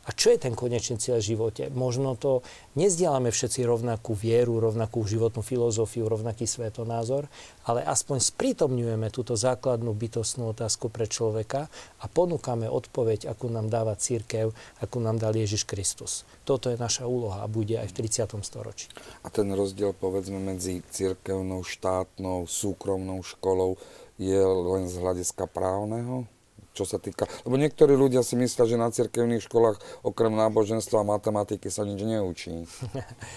A 0.06 0.14
čo 0.14 0.30
je 0.30 0.38
ten 0.38 0.54
konečný 0.54 1.02
cieľ 1.02 1.18
v 1.18 1.34
živote? 1.34 1.66
Možno 1.75 2.14
to 2.14 2.46
nezdielame 2.78 3.34
všetci 3.34 3.66
rovnakú 3.66 4.14
vieru, 4.14 4.62
rovnakú 4.62 5.02
životnú 5.02 5.42
filozofiu, 5.42 6.06
rovnaký 6.06 6.46
svetonázor, 6.46 7.26
ale 7.66 7.82
aspoň 7.82 8.22
sprítomňujeme 8.22 9.10
túto 9.10 9.34
základnú 9.34 9.90
bytostnú 9.90 10.54
otázku 10.54 10.94
pre 10.94 11.10
človeka 11.10 11.66
a 11.98 12.06
ponúkame 12.06 12.70
odpoveď, 12.70 13.26
akú 13.26 13.50
nám 13.50 13.66
dáva 13.66 13.98
církev, 13.98 14.54
akú 14.78 15.02
nám 15.02 15.18
dal 15.18 15.34
Ježiš 15.34 15.66
Kristus. 15.66 16.22
Toto 16.46 16.70
je 16.70 16.78
naša 16.78 17.10
úloha 17.10 17.42
a 17.42 17.50
bude 17.50 17.75
aj 17.75 17.90
v 17.90 18.06
30. 18.06 18.46
storočí. 18.46 18.86
A 19.26 19.28
ten 19.34 19.50
rozdiel 19.50 19.90
povedzme 19.90 20.38
medzi 20.38 20.86
církevnou, 20.86 21.66
štátnou, 21.66 22.46
súkromnou 22.46 23.26
školou 23.26 23.75
je 24.22 24.38
len 24.38 24.86
z 24.86 24.94
hľadiska 25.02 25.50
právneho? 25.50 26.30
Čo 26.76 26.85
sa 26.85 27.00
týka... 27.00 27.25
Lebo 27.49 27.56
niektorí 27.56 27.97
ľudia 27.97 28.21
si 28.21 28.37
myslia, 28.37 28.68
že 28.68 28.76
na 28.76 28.92
cirkevných 28.92 29.49
školách 29.49 29.80
okrem 30.04 30.37
náboženstva 30.37 31.00
a 31.00 31.09
matematiky 31.16 31.73
sa 31.73 31.88
nič 31.88 32.04
neučí. 32.04 32.68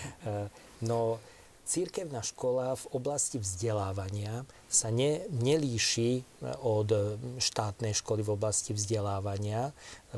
no, 0.89 1.23
církevná 1.69 2.25
škola 2.25 2.73
v 2.73 2.85
oblasti 2.97 3.37
vzdelávania 3.37 4.41
sa 4.65 4.89
ne, 4.89 5.21
nelíši 5.29 6.41
od 6.65 6.89
štátnej 7.37 7.93
školy 7.93 8.25
v 8.25 8.33
oblasti 8.33 8.73
vzdelávania, 8.73 9.69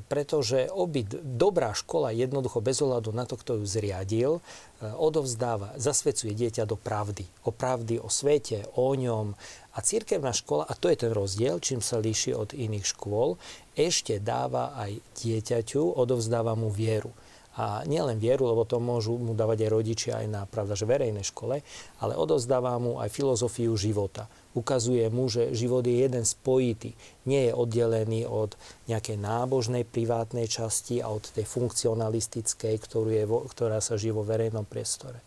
pretože 0.08 0.72
obi 0.72 1.04
dobrá 1.12 1.76
škola 1.76 2.16
jednoducho 2.16 2.64
bez 2.64 2.80
ohľadu 2.80 3.12
na 3.12 3.28
to, 3.28 3.36
kto 3.36 3.60
ju 3.60 3.66
zriadil, 3.68 4.32
odovzdáva, 4.80 5.76
zasvedcuje 5.76 6.32
dieťa 6.32 6.64
do 6.64 6.80
pravdy. 6.80 7.28
O 7.44 7.52
pravdy, 7.52 8.00
o 8.00 8.08
svete, 8.08 8.64
o 8.80 8.96
ňom. 8.96 9.36
A 9.72 9.80
církevná 9.80 10.36
škola, 10.36 10.68
a 10.68 10.76
to 10.76 10.92
je 10.92 11.00
ten 11.00 11.12
rozdiel, 11.16 11.64
čím 11.64 11.80
sa 11.80 12.04
líši 12.04 12.36
od 12.36 12.52
iných 12.52 12.92
škôl, 12.92 13.40
ešte 13.76 14.20
dáva 14.20 14.76
aj 14.76 15.00
dieťaťu, 15.24 15.96
odovzdáva 15.96 16.60
mu 16.60 16.68
vieru 16.68 17.16
a 17.60 17.84
nielen 17.84 18.16
vieru, 18.16 18.48
lebo 18.48 18.64
to 18.64 18.80
môžu 18.80 19.20
mu 19.20 19.36
dávať 19.36 19.68
aj 19.68 19.72
rodičia 19.76 20.14
aj 20.24 20.28
na 20.32 20.42
pravda, 20.48 20.72
že 20.72 20.88
verejnej 20.88 21.28
škole, 21.28 21.60
ale 22.00 22.14
odozdáva 22.16 22.80
mu 22.80 23.04
aj 23.04 23.12
filozofiu 23.12 23.76
života. 23.76 24.32
Ukazuje 24.56 25.04
mu, 25.12 25.28
že 25.28 25.52
život 25.52 25.84
je 25.84 26.00
jeden 26.00 26.24
spojitý, 26.24 26.96
nie 27.28 27.52
je 27.52 27.54
oddelený 27.56 28.24
od 28.24 28.56
nejakej 28.88 29.20
nábožnej 29.20 29.84
privátnej 29.84 30.48
časti 30.48 31.04
a 31.04 31.12
od 31.12 31.28
tej 31.28 31.44
funkcionalistickej, 31.44 32.76
ktorú 32.88 33.10
je, 33.12 33.24
ktorá 33.28 33.84
sa 33.84 34.00
žije 34.00 34.16
vo 34.16 34.24
verejnom 34.24 34.64
priestore. 34.64 35.20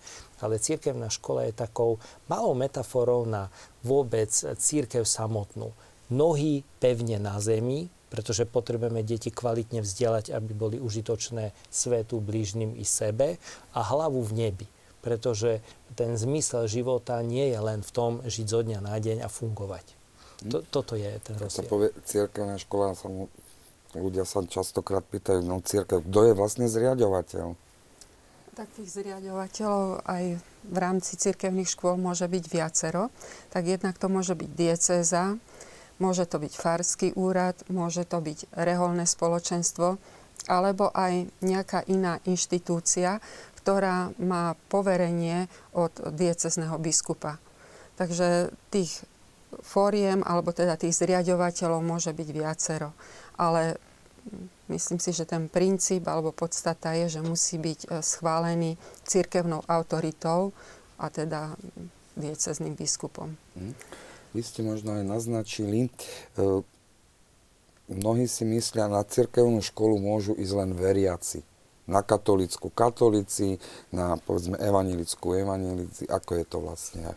Ale 0.42 0.62
církevná 0.62 1.10
škola 1.10 1.46
je 1.46 1.54
takou 1.54 2.02
malou 2.26 2.54
metaforou 2.58 3.26
na 3.28 3.52
vôbec 3.86 4.30
církev 4.34 5.06
samotnú. 5.06 5.70
Nohy 6.10 6.62
pevne 6.78 7.16
na 7.18 7.40
zemi, 7.40 7.88
pretože 8.14 8.46
potrebujeme 8.46 9.02
deti 9.02 9.34
kvalitne 9.34 9.82
vzdelať, 9.82 10.30
aby 10.30 10.52
boli 10.54 10.76
užitočné 10.78 11.50
svetu, 11.66 12.22
blížnym 12.22 12.78
i 12.78 12.86
sebe 12.86 13.42
a 13.74 13.80
hlavu 13.82 14.22
v 14.22 14.32
nebi. 14.46 14.66
Pretože 15.02 15.60
ten 15.98 16.14
zmysel 16.14 16.70
života 16.70 17.18
nie 17.26 17.50
je 17.50 17.58
len 17.58 17.82
v 17.82 17.90
tom 17.90 18.12
žiť 18.22 18.46
zo 18.46 18.60
dňa 18.62 18.78
na 18.80 18.96
deň 19.02 19.26
a 19.26 19.28
fungovať. 19.28 19.86
To, 20.46 20.62
toto 20.62 20.94
je 20.94 21.10
ten 21.24 21.34
rozdiel. 21.40 21.66
povie, 21.66 21.90
církevná 22.06 22.60
škola, 22.60 22.94
sa 22.94 23.10
mu, 23.10 23.26
ľudia 23.96 24.22
sa 24.28 24.44
častokrát 24.46 25.02
pýtajú, 25.02 25.40
no 25.42 25.58
církev, 25.64 26.04
kto 26.04 26.20
je 26.30 26.32
vlastne 26.38 26.66
zriadovateľ? 26.70 27.63
Tak 28.54 28.70
tých 28.78 28.90
zriadovateľov 28.94 30.06
aj 30.06 30.24
v 30.70 30.76
rámci 30.78 31.18
cirkevných 31.18 31.74
škôl 31.74 31.98
môže 31.98 32.30
byť 32.30 32.44
viacero. 32.46 33.10
Tak 33.50 33.66
jednak 33.66 33.98
to 33.98 34.06
môže 34.06 34.38
byť 34.38 34.50
diecéza, 34.54 35.34
Môže 36.02 36.26
to 36.26 36.42
byť 36.42 36.52
farský 36.58 37.08
úrad, 37.14 37.54
môže 37.70 38.02
to 38.02 38.18
byť 38.18 38.50
reholné 38.50 39.06
spoločenstvo, 39.06 39.94
alebo 40.50 40.90
aj 40.90 41.30
nejaká 41.38 41.86
iná 41.86 42.18
inštitúcia, 42.26 43.22
ktorá 43.62 44.10
má 44.18 44.58
poverenie 44.66 45.46
od 45.70 45.94
diecezneho 46.10 46.74
biskupa. 46.82 47.38
Takže 47.94 48.50
tých 48.74 49.06
fóriem, 49.62 50.26
alebo 50.26 50.50
teda 50.50 50.74
tých 50.74 50.98
zriadovateľov 50.98 51.78
môže 51.78 52.10
byť 52.10 52.28
viacero. 52.34 52.90
Ale 53.38 53.78
myslím 54.68 54.98
si, 54.98 55.12
že 55.12 55.28
ten 55.28 55.48
princíp 55.48 56.08
alebo 56.08 56.32
podstata 56.32 56.96
je, 56.96 57.18
že 57.18 57.20
musí 57.20 57.60
byť 57.60 57.80
e, 57.84 58.00
schválený 58.00 58.76
cirkevnou 59.04 59.60
autoritou 59.68 60.52
a 60.98 61.10
teda 61.10 61.58
diecezným 62.16 62.74
biskupom. 62.74 63.34
Mhm. 63.56 63.74
Vy 64.34 64.42
ste 64.42 64.66
možno 64.66 64.98
aj 64.98 65.04
naznačili, 65.06 65.86
e, 65.86 65.90
mnohí 67.86 68.26
si 68.26 68.42
myslia, 68.42 68.90
na 68.90 69.06
cirkevnú 69.06 69.62
školu 69.62 70.02
môžu 70.02 70.34
ísť 70.34 70.52
len 70.58 70.70
veriaci. 70.74 71.46
Na 71.84 72.00
katolickú 72.02 72.72
katolíci, 72.72 73.60
na 73.92 74.16
povedzme 74.16 74.56
evanilickú 74.58 75.36
evanilici. 75.36 76.08
Ako 76.08 76.40
je 76.40 76.44
to 76.48 76.58
vlastne? 76.64 77.12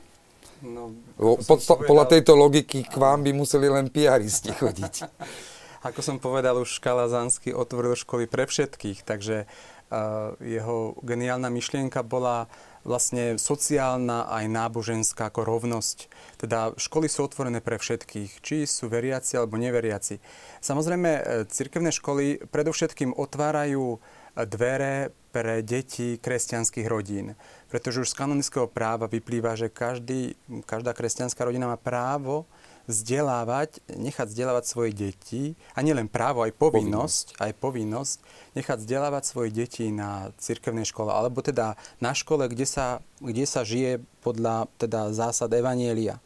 No, 0.62 0.94
Podsta- 1.18 1.80
povedal... 1.80 1.90
Podľa 1.90 2.06
tejto 2.12 2.34
logiky 2.36 2.86
k 2.86 2.96
vám 3.00 3.26
by 3.26 3.32
museli 3.34 3.66
len 3.72 3.90
piaristi 3.90 4.52
chodiť. 4.54 4.94
Ako 5.88 6.04
som 6.04 6.20
povedal, 6.20 6.60
už 6.60 6.84
Škala 6.84 7.08
otvoril 7.08 7.96
školy 7.96 8.28
pre 8.28 8.44
všetkých, 8.44 9.08
takže 9.08 9.48
uh, 9.48 10.36
jeho 10.44 11.00
geniálna 11.00 11.48
myšlienka 11.48 12.04
bola 12.04 12.52
vlastne 12.88 13.36
sociálna 13.36 14.32
aj 14.32 14.46
náboženská 14.48 15.28
ako 15.32 15.44
rovnosť. 15.44 16.08
Teda 16.40 16.72
školy 16.80 17.12
sú 17.12 17.28
otvorené 17.28 17.60
pre 17.60 17.76
všetkých, 17.76 18.40
či 18.40 18.64
sú 18.64 18.88
veriaci 18.88 19.36
alebo 19.36 19.60
neveriaci. 19.60 20.24
Samozrejme, 20.64 21.12
e, 21.12 21.22
cirkevné 21.52 21.92
školy 21.92 22.48
predovšetkým 22.48 23.12
otvárajú 23.12 24.00
dvere 24.48 25.12
pre 25.36 25.60
deti 25.68 26.16
kresťanských 26.16 26.88
rodín. 26.88 27.36
Pretože 27.68 28.08
už 28.08 28.12
z 28.16 28.20
kanonického 28.24 28.72
práva 28.72 29.12
vyplýva, 29.12 29.60
že 29.60 29.68
každý, 29.68 30.40
každá 30.64 30.96
kresťanská 30.96 31.44
rodina 31.44 31.68
má 31.68 31.76
právo 31.76 32.48
vzdelávať, 32.88 33.84
nechať 33.92 34.28
vzdelávať 34.32 34.64
svoje 34.66 34.92
deti, 34.96 35.60
a 35.76 35.84
nielen 35.84 36.08
právo, 36.08 36.42
aj 36.48 36.56
povinnosť, 36.56 37.36
povinnosť, 37.36 37.44
aj 37.44 37.52
povinnosť, 37.60 38.18
nechať 38.56 38.78
vzdelávať 38.80 39.24
svoje 39.28 39.50
deti 39.52 39.92
na 39.92 40.32
cirkevnej 40.40 40.88
škole, 40.88 41.12
alebo 41.12 41.44
teda 41.44 41.76
na 42.00 42.16
škole, 42.16 42.48
kde 42.48 42.64
sa, 42.64 43.04
kde 43.20 43.44
sa 43.44 43.68
žije 43.68 44.00
podľa 44.24 44.72
teda 44.80 45.12
zásad 45.12 45.52
Evanielia. 45.52 46.24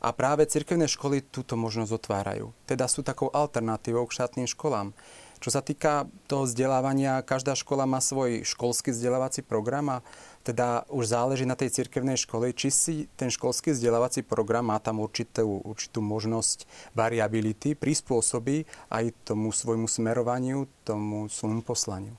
A 0.00 0.16
práve 0.16 0.48
cirkevné 0.48 0.88
školy 0.88 1.20
túto 1.20 1.60
možnosť 1.60 1.92
otvárajú. 1.92 2.56
Teda 2.64 2.88
sú 2.88 3.04
takou 3.04 3.28
alternatívou 3.28 4.08
k 4.08 4.16
štátnym 4.16 4.48
školám. 4.48 4.96
Čo 5.40 5.52
sa 5.52 5.60
týka 5.64 6.08
toho 6.28 6.44
vzdelávania, 6.44 7.24
každá 7.24 7.52
škola 7.56 7.84
má 7.84 8.00
svoj 8.00 8.44
školský 8.44 8.92
vzdelávací 8.92 9.40
program 9.44 10.00
a 10.00 10.04
teda 10.40 10.88
už 10.88 11.12
záleží 11.12 11.44
na 11.44 11.56
tej 11.56 11.68
cirkevnej 11.70 12.16
škole, 12.16 12.52
či 12.56 12.68
si 12.72 12.94
ten 13.14 13.28
školský 13.28 13.76
vzdelávací 13.76 14.24
program 14.24 14.72
má 14.72 14.80
tam 14.80 15.04
určitú, 15.04 15.60
určitú 15.60 16.00
možnosť 16.00 16.64
variability, 16.96 17.76
prispôsobí 17.76 18.64
aj 18.88 19.12
tomu 19.28 19.52
svojmu 19.52 19.84
smerovaniu, 19.84 20.64
tomu 20.82 21.28
svojmu 21.28 21.60
poslaniu. 21.60 22.16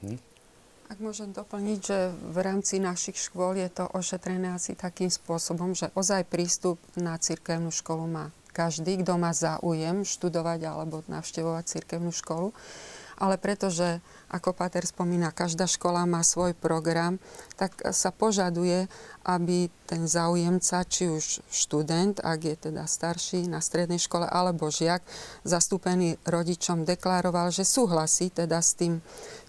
Hm? 0.00 0.18
Ak 0.88 1.04
môžem 1.04 1.36
doplniť, 1.36 1.78
že 1.84 1.98
v 2.32 2.38
rámci 2.40 2.80
našich 2.80 3.20
škôl 3.20 3.60
je 3.60 3.68
to 3.68 3.84
ošetrené 3.92 4.56
asi 4.56 4.72
takým 4.72 5.12
spôsobom, 5.12 5.76
že 5.76 5.92
ozaj 5.92 6.24
prístup 6.24 6.80
na 6.96 7.20
cirkevnú 7.20 7.68
školu 7.68 8.08
má 8.08 8.32
každý, 8.56 9.04
kto 9.04 9.20
má 9.20 9.36
záujem 9.36 10.08
študovať 10.08 10.64
alebo 10.64 11.04
navštevovať 11.04 11.64
cirkevnú 11.68 12.08
školu 12.10 12.56
ale 13.18 13.34
pretože, 13.36 13.98
ako 14.30 14.54
Pater 14.54 14.86
spomína, 14.86 15.34
každá 15.34 15.66
škola 15.66 16.06
má 16.06 16.22
svoj 16.22 16.54
program, 16.54 17.18
tak 17.58 17.74
sa 17.90 18.14
požaduje, 18.14 18.86
aby 19.26 19.66
ten 19.90 20.06
záujemca, 20.06 20.86
či 20.86 21.10
už 21.10 21.42
študent, 21.50 22.22
ak 22.22 22.40
je 22.46 22.56
teda 22.70 22.86
starší 22.86 23.50
na 23.50 23.58
strednej 23.58 23.98
škole, 23.98 24.24
alebo 24.24 24.70
žiak, 24.70 25.02
zastúpený 25.42 26.16
rodičom, 26.22 26.86
deklaroval, 26.86 27.50
že 27.50 27.66
súhlasí 27.66 28.30
teda 28.30 28.62
s 28.62 28.78
tým 28.78 29.02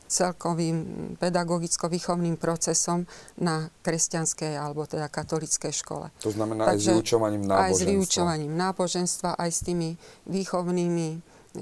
celkovým 0.10 0.77
pedagogicko-výchovným 1.21 2.41
procesom 2.41 3.05
na 3.38 3.69
kresťanskej 3.86 4.58
alebo 4.58 4.89
teda 4.89 5.05
katolickej 5.05 5.69
škole. 5.69 6.10
To 6.25 6.34
znamená 6.34 6.65
Takže 6.65 6.97
aj 6.97 6.97
s 6.97 6.97
vyučovaním 6.97 7.45
náboženstva. 7.45 7.69
Aj 7.69 7.73
s 7.77 7.82
vyučovaním 7.86 8.53
náboženstva, 8.58 9.29
aj 9.38 9.49
s 9.53 9.60
tými 9.62 9.89
výchovnými 10.25 11.08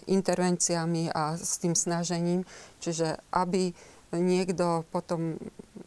intervenciami 0.07 1.11
a 1.11 1.39
s 1.39 1.59
tým 1.61 1.73
snažením. 1.73 2.43
Čiže 2.83 3.19
aby 3.31 3.71
niekto 4.15 4.87
potom 4.91 5.35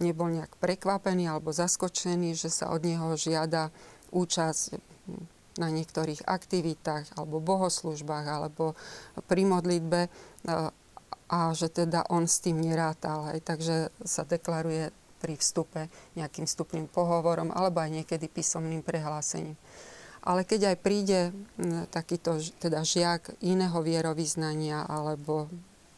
nebol 0.00 0.28
nejak 0.28 0.56
prekvapený 0.60 1.28
alebo 1.28 1.52
zaskočený, 1.52 2.36
že 2.36 2.52
sa 2.52 2.72
od 2.72 2.84
neho 2.84 3.16
žiada 3.16 3.72
účasť 4.12 4.76
na 5.58 5.68
niektorých 5.68 6.24
aktivitách 6.24 7.20
alebo 7.20 7.42
bohoslužbách 7.42 8.26
alebo 8.28 8.78
pri 9.28 9.42
modlitbe 9.44 10.08
a 11.30 11.40
že 11.54 11.68
teda 11.70 12.08
on 12.10 12.26
s 12.26 12.42
tým 12.42 12.58
nerátal. 12.58 13.30
Hej. 13.30 13.44
Takže 13.44 13.76
sa 14.02 14.24
deklaruje 14.24 14.90
pri 15.20 15.36
vstupe 15.36 15.92
nejakým 16.16 16.48
vstupným 16.48 16.88
pohovorom 16.88 17.52
alebo 17.52 17.84
aj 17.84 18.02
niekedy 18.02 18.26
písomným 18.26 18.80
prehlásením. 18.80 19.54
Ale 20.20 20.44
keď 20.44 20.74
aj 20.74 20.76
príde 20.84 21.20
takýto 21.88 22.36
teda 22.60 22.84
žiak 22.84 23.32
iného 23.40 23.80
vierovýznania 23.80 24.84
alebo 24.84 25.48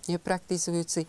nepraktizujúci, 0.07 1.03
e, 1.05 1.09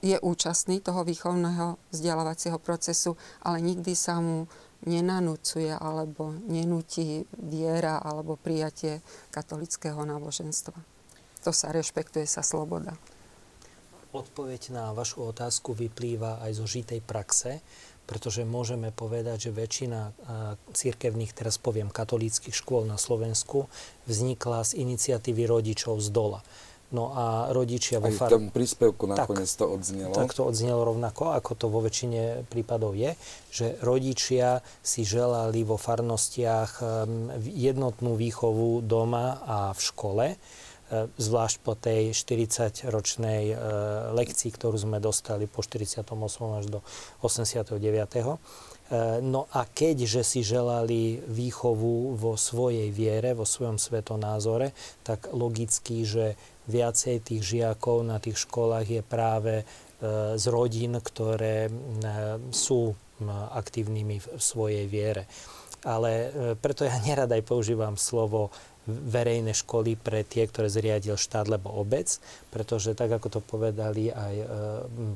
je 0.00 0.16
účastný 0.16 0.80
toho 0.80 1.04
výchovného 1.04 1.76
vzdelávacieho 1.92 2.56
procesu, 2.56 3.20
ale 3.44 3.60
nikdy 3.60 3.92
sa 3.92 4.16
mu 4.20 4.48
nenanúcuje 4.88 5.76
alebo 5.76 6.32
nenúti 6.48 7.28
viera 7.36 8.00
alebo 8.00 8.40
prijatie 8.40 9.04
katolického 9.28 10.00
náboženstva. 10.08 10.76
To 11.44 11.52
sa 11.52 11.68
rešpektuje 11.72 12.24
sa 12.24 12.40
sloboda. 12.40 12.96
Odpoveď 14.10 14.74
na 14.74 14.90
vašu 14.90 15.22
otázku 15.30 15.70
vyplýva 15.76 16.42
aj 16.42 16.52
zo 16.58 16.66
žitej 16.66 16.98
praxe 17.04 17.62
pretože 18.10 18.42
môžeme 18.42 18.90
povedať, 18.90 19.46
že 19.46 19.50
väčšina 19.54 20.10
církevných, 20.74 21.30
teraz 21.30 21.62
poviem, 21.62 21.94
katolíckých 21.94 22.50
škôl 22.50 22.82
na 22.82 22.98
Slovensku 22.98 23.70
vznikla 24.10 24.66
z 24.66 24.82
iniciatívy 24.82 25.46
rodičov 25.46 26.02
z 26.02 26.10
dola. 26.10 26.42
No 26.90 27.14
a 27.14 27.54
rodičia 27.54 28.02
vo 28.02 28.10
far... 28.10 28.26
v 28.26 28.34
tom 28.34 28.46
príspevku 28.50 29.06
nakoniec 29.06 29.46
tak, 29.46 29.62
to 29.62 29.66
odznelo. 29.78 30.10
Tak 30.10 30.34
to 30.34 30.42
odznelo 30.42 30.82
rovnako, 30.82 31.30
ako 31.38 31.54
to 31.54 31.66
vo 31.70 31.86
väčšine 31.86 32.50
prípadov 32.50 32.98
je, 32.98 33.14
že 33.54 33.78
rodičia 33.78 34.58
si 34.82 35.06
želali 35.06 35.62
vo 35.62 35.78
farnostiach 35.78 36.82
jednotnú 37.46 38.18
výchovu 38.18 38.82
doma 38.82 39.38
a 39.38 39.58
v 39.70 39.80
škole 39.86 40.26
zvlášť 40.98 41.56
po 41.62 41.78
tej 41.78 42.10
40-ročnej 42.10 43.54
e, 43.54 43.56
lekcii, 44.10 44.50
ktorú 44.50 44.74
sme 44.74 44.98
dostali 44.98 45.46
po 45.46 45.62
48. 45.62 46.02
až 46.58 46.64
do 46.66 46.80
89. 47.22 47.78
E, 47.78 48.36
no 49.22 49.46
a 49.54 49.62
keďže 49.70 50.26
si 50.26 50.40
želali 50.42 51.22
výchovu 51.22 52.18
vo 52.18 52.34
svojej 52.34 52.90
viere, 52.90 53.38
vo 53.38 53.46
svojom 53.46 53.78
svetonázore, 53.78 54.74
tak 55.06 55.30
logicky, 55.30 56.02
že 56.02 56.34
viacej 56.66 57.22
tých 57.22 57.42
žiakov 57.42 58.02
na 58.02 58.18
tých 58.18 58.42
školách 58.46 58.86
je 58.86 59.02
práve 59.02 59.66
z 60.32 60.44
rodín, 60.48 60.96
ktoré 60.96 61.68
sú 62.56 62.96
aktívnymi 63.52 64.16
v 64.16 64.26
svojej 64.40 64.88
viere. 64.88 65.28
Ale 65.84 66.32
preto 66.56 66.88
ja 66.88 66.96
nerad 67.04 67.28
aj 67.28 67.44
používam 67.44 68.00
slovo 68.00 68.48
verejné 68.88 69.52
školy 69.52 70.00
pre 70.00 70.24
tie, 70.24 70.48
ktoré 70.48 70.72
zriadil 70.72 71.20
štát 71.20 71.46
lebo 71.46 71.68
obec, 71.68 72.16
pretože 72.48 72.96
tak, 72.96 73.12
ako 73.12 73.28
to 73.28 73.40
povedali 73.44 74.08
aj 74.08 74.34
e, 74.40 74.46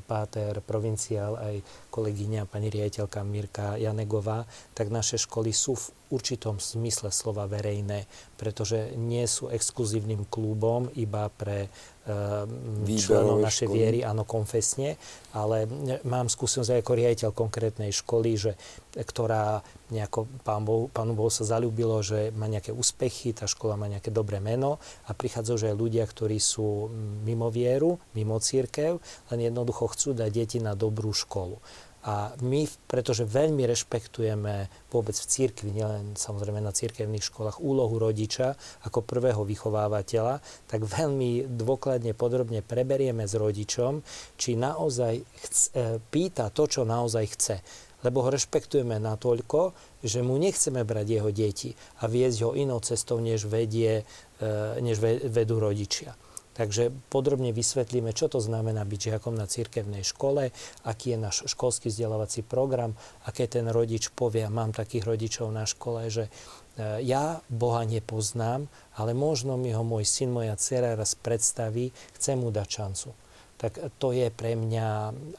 páter 0.05 0.61
provinciál, 0.61 1.35
aj 1.39 1.65
kolegyňa 1.89 2.45
pani 2.45 2.69
riaditeľka 2.69 3.25
Mirka 3.25 3.75
Janegová, 3.81 4.45
tak 4.77 4.93
naše 4.93 5.17
školy 5.17 5.49
sú 5.49 5.73
v 5.75 5.85
určitom 6.13 6.61
smysle 6.61 7.09
slova 7.09 7.49
verejné, 7.49 8.05
pretože 8.35 8.93
nie 8.97 9.25
sú 9.25 9.49
exkluzívnym 9.49 10.27
klubom 10.29 10.89
iba 10.93 11.31
pre 11.33 11.67
uh, 12.05 12.45
členov 12.85 13.41
našej 13.41 13.67
školy. 13.69 13.77
viery, 13.77 13.99
áno, 14.05 14.23
konfesne, 14.27 14.99
ale 15.33 15.65
mám 16.05 16.29
skúsenosť 16.29 16.71
aj 16.77 16.81
ako 16.81 16.91
riaditeľ 16.93 17.29
konkrétnej 17.33 17.91
školy, 17.93 18.31
že, 18.37 18.53
ktorá 18.93 19.65
nejako 19.93 20.25
pán 20.41 20.65
Bohu, 20.65 20.89
pánu 20.89 21.13
Bohu 21.13 21.29
sa 21.29 21.45
zalúbilo, 21.45 22.01
že 22.01 22.33
má 22.33 22.49
nejaké 22.49 22.73
úspechy, 22.73 23.33
tá 23.37 23.45
škola 23.45 23.77
má 23.77 23.85
nejaké 23.85 24.09
dobré 24.09 24.41
meno 24.41 24.81
a 25.05 25.13
prichádzajú 25.13 25.57
že 25.57 25.69
aj 25.73 25.77
ľudia, 25.77 26.03
ktorí 26.05 26.41
sú 26.41 26.89
mimo 27.21 27.53
vieru, 27.53 28.01
mimo 28.17 28.41
církev, 28.41 28.97
len 29.33 29.39
jednoducho 29.39 29.89
chcú 29.93 30.17
dať 30.17 30.29
deti 30.33 30.57
na 30.57 30.73
dobrú 30.73 31.13
školu. 31.13 31.61
A 32.05 32.37
my, 32.45 32.69
pretože 32.85 33.25
veľmi 33.25 33.65
rešpektujeme 33.65 34.69
vôbec 34.93 35.17
v 35.17 35.25
církvi, 35.25 35.73
nielen 35.73 36.13
samozrejme 36.13 36.61
na 36.61 36.69
církevných 36.69 37.25
školách, 37.25 37.57
úlohu 37.57 37.97
rodiča 37.97 38.53
ako 38.85 39.01
prvého 39.01 39.41
vychovávateľa, 39.41 40.37
tak 40.69 40.85
veľmi 40.85 41.49
dôkladne, 41.49 42.13
podrobne 42.13 42.61
preberieme 42.61 43.25
s 43.25 43.33
rodičom, 43.33 44.05
či 44.37 44.53
naozaj 44.53 45.25
chce, 45.49 45.97
pýta 46.13 46.53
to, 46.53 46.69
čo 46.69 46.85
naozaj 46.85 47.25
chce. 47.33 47.57
Lebo 48.05 48.21
ho 48.21 48.29
rešpektujeme 48.29 49.01
natoľko, 49.01 49.73
že 50.05 50.21
mu 50.21 50.37
nechceme 50.37 50.85
brať 50.85 51.07
jeho 51.09 51.33
deti 51.33 51.73
a 51.73 52.05
viesť 52.05 52.37
ho 52.45 52.51
inou 52.53 52.77
cestou, 52.85 53.17
než, 53.17 53.49
vedie, 53.49 54.05
e, 54.37 54.53
než 54.77 55.01
vedú 55.25 55.57
rodičia. 55.57 56.13
Takže 56.55 56.87
podrobne 57.11 57.51
vysvetlíme, 57.51 58.15
čo 58.15 58.31
to 58.31 58.39
znamená 58.39 58.87
byť 58.87 58.99
žiakom 59.11 59.35
na 59.35 59.43
cirkevnej 59.43 60.07
škole, 60.07 60.55
aký 60.87 61.13
je 61.13 61.17
náš 61.19 61.37
školský 61.51 61.91
vzdelávací 61.91 62.47
program 62.47 62.95
a 63.27 63.35
keď 63.35 63.59
ten 63.59 63.67
rodič 63.67 64.07
povie, 64.15 64.47
mám 64.47 64.71
takých 64.71 65.03
rodičov 65.03 65.51
na 65.51 65.67
škole, 65.67 66.07
že 66.07 66.31
e, 66.79 67.03
ja 67.03 67.43
Boha 67.51 67.83
nepoznám, 67.83 68.71
ale 68.95 69.11
možno 69.11 69.59
mi 69.59 69.75
ho 69.75 69.83
môj 69.83 70.07
syn, 70.07 70.31
moja 70.31 70.55
dcera 70.55 70.95
raz 70.95 71.19
predstaví, 71.19 71.91
chcem 72.15 72.39
mu 72.39 72.55
dať 72.55 72.67
šancu. 72.71 73.09
Tak 73.55 73.99
to 73.99 74.15
je 74.15 74.31
pre 74.31 74.55
mňa 74.55 74.87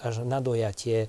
až 0.05 0.21
na 0.29 0.45
dojatie 0.45 1.09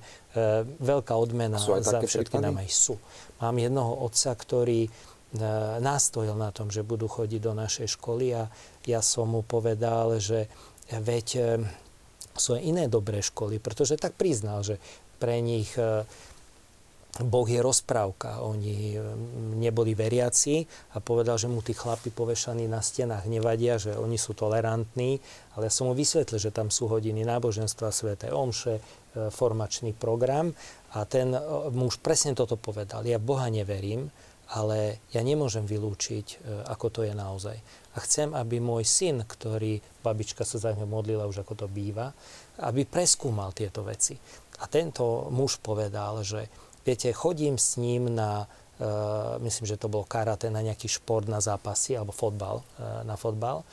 veľká 0.64 1.12
odmena 1.12 1.60
za 1.60 2.00
všetky 2.00 2.40
nám 2.40 2.64
aj 2.64 2.68
sú. 2.72 2.96
Mám 3.44 3.60
jednoho 3.60 4.08
otca, 4.08 4.32
ktorý 4.32 4.88
E, 5.28 5.44
nástojil 5.84 6.32
na 6.40 6.48
tom, 6.48 6.72
že 6.72 6.80
budú 6.80 7.04
chodiť 7.04 7.40
do 7.44 7.52
našej 7.52 8.00
školy 8.00 8.32
a 8.32 8.48
ja 8.88 9.04
som 9.04 9.28
mu 9.36 9.44
povedal, 9.44 10.16
že 10.16 10.48
veď 10.88 11.26
e, 11.36 11.42
sú 12.32 12.56
aj 12.56 12.62
iné 12.64 12.84
dobré 12.88 13.20
školy, 13.20 13.60
pretože 13.60 14.00
tak 14.00 14.16
priznal, 14.16 14.64
že 14.64 14.80
pre 15.20 15.44
nich 15.44 15.68
e, 15.76 16.08
Boh 17.18 17.48
je 17.50 17.58
rozprávka. 17.58 18.46
Oni 18.46 18.94
neboli 19.58 19.92
veriaci 19.92 20.62
a 20.94 21.02
povedal, 21.02 21.34
že 21.34 21.50
mu 21.50 21.60
tí 21.66 21.74
chlapi 21.74 22.14
povešaní 22.14 22.70
na 22.70 22.78
stenách 22.78 23.26
nevadia, 23.26 23.74
že 23.74 23.98
oni 23.98 24.14
sú 24.14 24.38
tolerantní, 24.38 25.18
ale 25.58 25.66
ja 25.66 25.72
som 25.72 25.90
mu 25.90 25.98
vysvetlil, 25.98 26.38
že 26.38 26.54
tam 26.54 26.70
sú 26.70 26.86
hodiny 26.86 27.26
náboženstva, 27.26 27.90
sveté 27.90 28.30
omše, 28.30 28.78
formačný 29.34 29.98
program 29.98 30.54
a 30.94 31.02
ten 31.10 31.34
muž 31.74 31.98
presne 31.98 32.38
toto 32.38 32.54
povedal. 32.54 33.02
Ja 33.02 33.18
Boha 33.18 33.50
neverím, 33.50 34.14
ale 34.54 35.04
ja 35.12 35.20
nemôžem 35.20 35.68
vylúčiť, 35.68 36.26
e, 36.32 36.36
ako 36.72 36.86
to 36.88 37.00
je 37.04 37.12
naozaj. 37.12 37.56
A 37.98 38.04
chcem, 38.06 38.30
aby 38.30 38.62
môj 38.62 38.86
syn, 38.86 39.26
ktorý, 39.26 39.82
babička 40.06 40.46
sa 40.46 40.62
za 40.62 40.70
ňo 40.70 40.86
modlila 40.86 41.26
už 41.26 41.42
ako 41.42 41.66
to 41.66 41.66
býva, 41.66 42.14
aby 42.62 42.86
preskúmal 42.86 43.50
tieto 43.50 43.82
veci. 43.82 44.14
A 44.62 44.70
tento 44.70 45.26
muž 45.34 45.58
povedal, 45.58 46.22
že 46.22 46.46
viete, 46.86 47.10
chodím 47.10 47.58
s 47.58 47.74
ním 47.74 48.06
na, 48.06 48.46
uh, 48.46 49.34
myslím, 49.42 49.66
že 49.66 49.82
to 49.82 49.90
bol 49.90 50.06
karate, 50.06 50.46
na 50.46 50.62
nejaký 50.62 50.86
šport, 50.86 51.26
na 51.26 51.42
zápasy, 51.42 51.98
alebo 51.98 52.14
fotbal, 52.14 52.62
uh, 52.62 53.02
na 53.02 53.18
fotbal. 53.18 53.66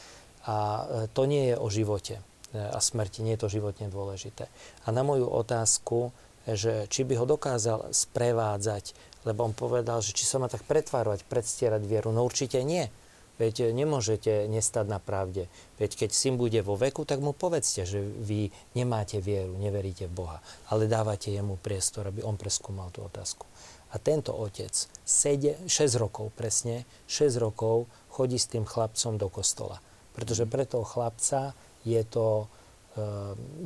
A 0.49 0.57
uh, 0.57 0.85
to 1.13 1.29
nie 1.29 1.53
je 1.53 1.55
o 1.61 1.69
živote 1.69 2.17
a 2.55 2.79
smrti, 2.79 3.19
nie 3.19 3.35
je 3.35 3.43
to 3.43 3.51
životne 3.51 3.91
dôležité. 3.91 4.47
A 4.88 4.95
na 4.95 5.03
moju 5.03 5.27
otázku, 5.27 6.15
že 6.47 6.88
či 6.88 7.03
by 7.03 7.19
ho 7.19 7.27
dokázal 7.27 7.91
sprevádzať 7.91 8.95
lebo 9.25 9.41
on 9.41 9.53
povedal, 9.57 9.99
že 10.05 10.13
či 10.13 10.23
sa 10.23 10.38
má 10.38 10.45
tak 10.45 10.63
pretvárovať, 10.69 11.25
predstierať 11.25 11.81
vieru. 11.83 12.13
No 12.13 12.23
určite 12.23 12.61
nie. 12.61 12.88
Veď 13.35 13.75
nemôžete 13.75 14.47
nestať 14.47 14.87
na 14.87 14.99
pravde. 15.03 15.51
Veď 15.75 16.07
keď 16.07 16.09
syn 16.15 16.39
bude 16.39 16.63
vo 16.63 16.79
veku, 16.79 17.03
tak 17.03 17.19
mu 17.19 17.35
povedzte, 17.35 17.83
že 17.83 17.99
vy 17.99 18.47
nemáte 18.79 19.19
vieru, 19.19 19.59
neveríte 19.59 20.07
v 20.07 20.23
Boha, 20.23 20.39
ale 20.71 20.87
dávate 20.87 21.35
jemu 21.35 21.59
priestor, 21.59 22.07
aby 22.07 22.23
on 22.23 22.39
preskúmal 22.39 22.95
tú 22.95 23.03
otázku. 23.03 23.43
A 23.91 23.99
tento 23.99 24.35
otec 24.35 24.71
7, 25.03 25.67
6 25.67 26.01
rokov 26.01 26.31
presne, 26.35 26.87
6 27.07 27.39
rokov 27.39 27.87
chodí 28.11 28.39
s 28.39 28.51
tým 28.51 28.63
chlapcom 28.63 29.19
do 29.19 29.27
kostola. 29.27 29.79
Pretože 30.15 30.47
pre 30.47 30.63
toho 30.63 30.87
chlapca 30.87 31.51
je 31.83 31.99
to 32.07 32.43
e, 32.43 32.45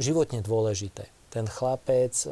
životne 0.01 0.41
dôležité. 0.41 1.05
Ten 1.29 1.45
chlapec 1.45 2.13
e, 2.25 2.29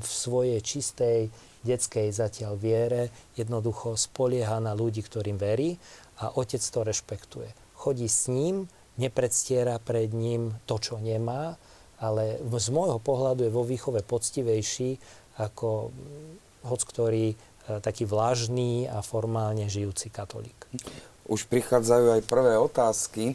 v 0.00 0.08
svojej 0.08 0.60
čistej 0.60 1.32
detskej 1.64 2.12
zatiaľ 2.12 2.60
viere 2.60 3.08
jednoducho 3.34 3.96
spolieha 3.96 4.60
na 4.60 4.76
ľudí, 4.76 5.00
ktorým 5.00 5.40
verí 5.40 5.80
a 6.20 6.30
otec 6.36 6.60
to 6.60 6.80
rešpektuje. 6.84 7.50
Chodí 7.74 8.06
s 8.06 8.30
ním, 8.30 8.70
nepredstiera 9.00 9.82
pred 9.82 10.14
ním 10.14 10.54
to, 10.68 10.78
čo 10.78 11.00
nemá, 11.02 11.58
ale 11.98 12.38
z 12.38 12.68
môjho 12.70 13.00
pohľadu 13.00 13.48
je 13.48 13.52
vo 13.52 13.64
výchove 13.66 14.04
poctivejší 14.04 15.00
ako 15.34 15.90
hoc 16.64 16.80
ktorý 16.86 17.34
e, 17.34 17.36
taký 17.82 18.06
vlažný 18.06 18.86
a 18.86 19.02
formálne 19.02 19.66
žijúci 19.66 20.08
katolík. 20.08 20.56
Už 21.26 21.48
prichádzajú 21.48 22.20
aj 22.20 22.22
prvé 22.28 22.54
otázky. 22.56 23.34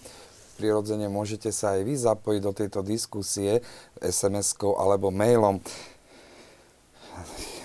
Prirodzene 0.60 1.08
môžete 1.08 1.50
sa 1.56 1.80
aj 1.80 1.82
vy 1.88 1.96
zapojiť 1.96 2.42
do 2.44 2.52
tejto 2.52 2.80
diskusie 2.84 3.64
SMS-kou 4.04 4.76
alebo 4.76 5.10
mailom. 5.10 5.64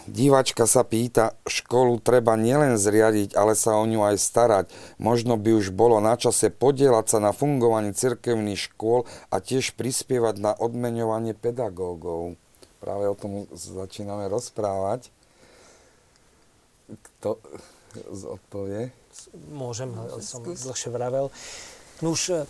Divačka 0.05 0.69
sa 0.69 0.85
pýta, 0.85 1.33
školu 1.49 1.97
treba 1.97 2.37
nielen 2.37 2.77
zriadiť, 2.77 3.33
ale 3.33 3.57
sa 3.57 3.81
o 3.81 3.89
ňu 3.89 4.05
aj 4.05 4.17
starať. 4.21 4.65
Možno 5.01 5.41
by 5.41 5.57
už 5.57 5.73
bolo 5.73 5.97
na 5.97 6.13
čase 6.21 6.53
podielať 6.53 7.17
sa 7.17 7.19
na 7.25 7.33
fungovaní 7.33 7.97
cirkevných 7.97 8.61
škôl 8.69 9.09
a 9.33 9.41
tiež 9.41 9.73
prispievať 9.81 10.45
na 10.45 10.53
odmeňovanie 10.53 11.33
pedagógov. 11.33 12.37
Práve 12.85 13.09
o 13.09 13.17
tom 13.17 13.49
začíname 13.57 14.29
rozprávať. 14.29 15.09
Kto 16.85 17.41
odpovie? 18.37 18.93
Môžem, 19.49 19.89
ale 19.97 20.21
som 20.21 20.45
dlhšie 20.45 20.93
vravel. 20.93 21.33
No 22.05 22.13
už 22.13 22.45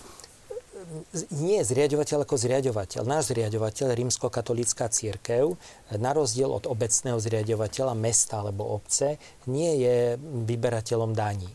nie 1.30 1.62
zriadovateľ 1.62 2.26
ako 2.26 2.34
zriadovateľ. 2.34 3.02
Náš 3.06 3.30
zriadovateľ, 3.34 3.94
rímsko-katolícka 3.94 4.90
církev, 4.90 5.54
na 5.94 6.10
rozdiel 6.10 6.50
od 6.50 6.66
obecného 6.66 7.18
zriadovateľa 7.22 7.94
mesta 7.94 8.42
alebo 8.42 8.74
obce, 8.74 9.16
nie 9.46 9.86
je 9.86 9.96
vyberateľom 10.20 11.14
daní. 11.14 11.50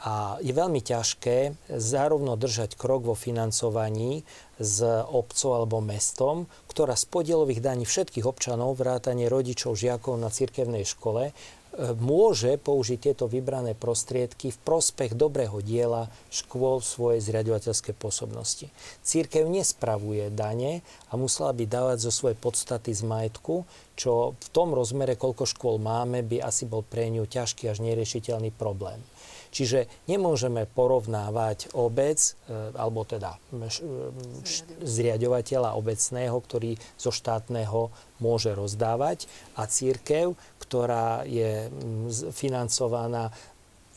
A 0.00 0.40
je 0.40 0.56
veľmi 0.56 0.80
ťažké 0.80 1.68
zárovno 1.76 2.32
držať 2.32 2.72
krok 2.72 3.04
vo 3.04 3.12
financovaní 3.12 4.24
s 4.56 4.80
obcov 5.12 5.60
alebo 5.60 5.84
mestom, 5.84 6.48
ktorá 6.72 6.96
z 6.96 7.04
podielových 7.04 7.60
daní 7.60 7.84
všetkých 7.84 8.24
občanov, 8.24 8.80
vrátane 8.80 9.28
rodičov, 9.28 9.76
žiakov 9.76 10.16
na 10.16 10.32
cirkevnej 10.32 10.88
škole, 10.88 11.36
môže 12.02 12.58
použiť 12.58 12.98
tieto 12.98 13.30
vybrané 13.30 13.78
prostriedky 13.78 14.50
v 14.50 14.58
prospech 14.66 15.14
dobrého 15.14 15.62
diela 15.62 16.10
škôl 16.28 16.82
v 16.82 16.90
svojej 16.90 17.20
zriadovateľskej 17.22 17.94
pôsobnosti. 17.94 18.66
Církev 19.06 19.46
nespravuje 19.46 20.34
dane 20.34 20.82
a 21.08 21.14
musela 21.14 21.54
by 21.54 21.64
dávať 21.70 22.10
zo 22.10 22.12
svojej 22.12 22.38
podstaty 22.38 22.90
z 22.90 23.06
majetku, 23.06 23.62
čo 23.94 24.34
v 24.34 24.48
tom 24.50 24.74
rozmere, 24.74 25.14
koľko 25.14 25.46
škôl 25.46 25.76
máme, 25.78 26.26
by 26.26 26.42
asi 26.42 26.66
bol 26.66 26.82
pre 26.82 27.06
ňu 27.12 27.28
ťažký 27.28 27.70
až 27.70 27.84
neriešiteľný 27.84 28.50
problém. 28.50 28.98
Čiže 29.50 29.90
nemôžeme 30.06 30.62
porovnávať 30.70 31.74
obec, 31.74 32.38
e, 32.46 32.70
alebo 32.70 33.02
teda 33.02 33.34
zriadovateľa 34.78 35.74
obecného, 35.74 36.38
ktorý 36.38 36.78
zo 36.94 37.10
štátneho 37.10 37.90
môže 38.22 38.54
rozdávať 38.54 39.26
a 39.58 39.66
církev, 39.66 40.38
ktorá 40.70 41.26
je 41.26 41.66
financovaná 42.30 43.26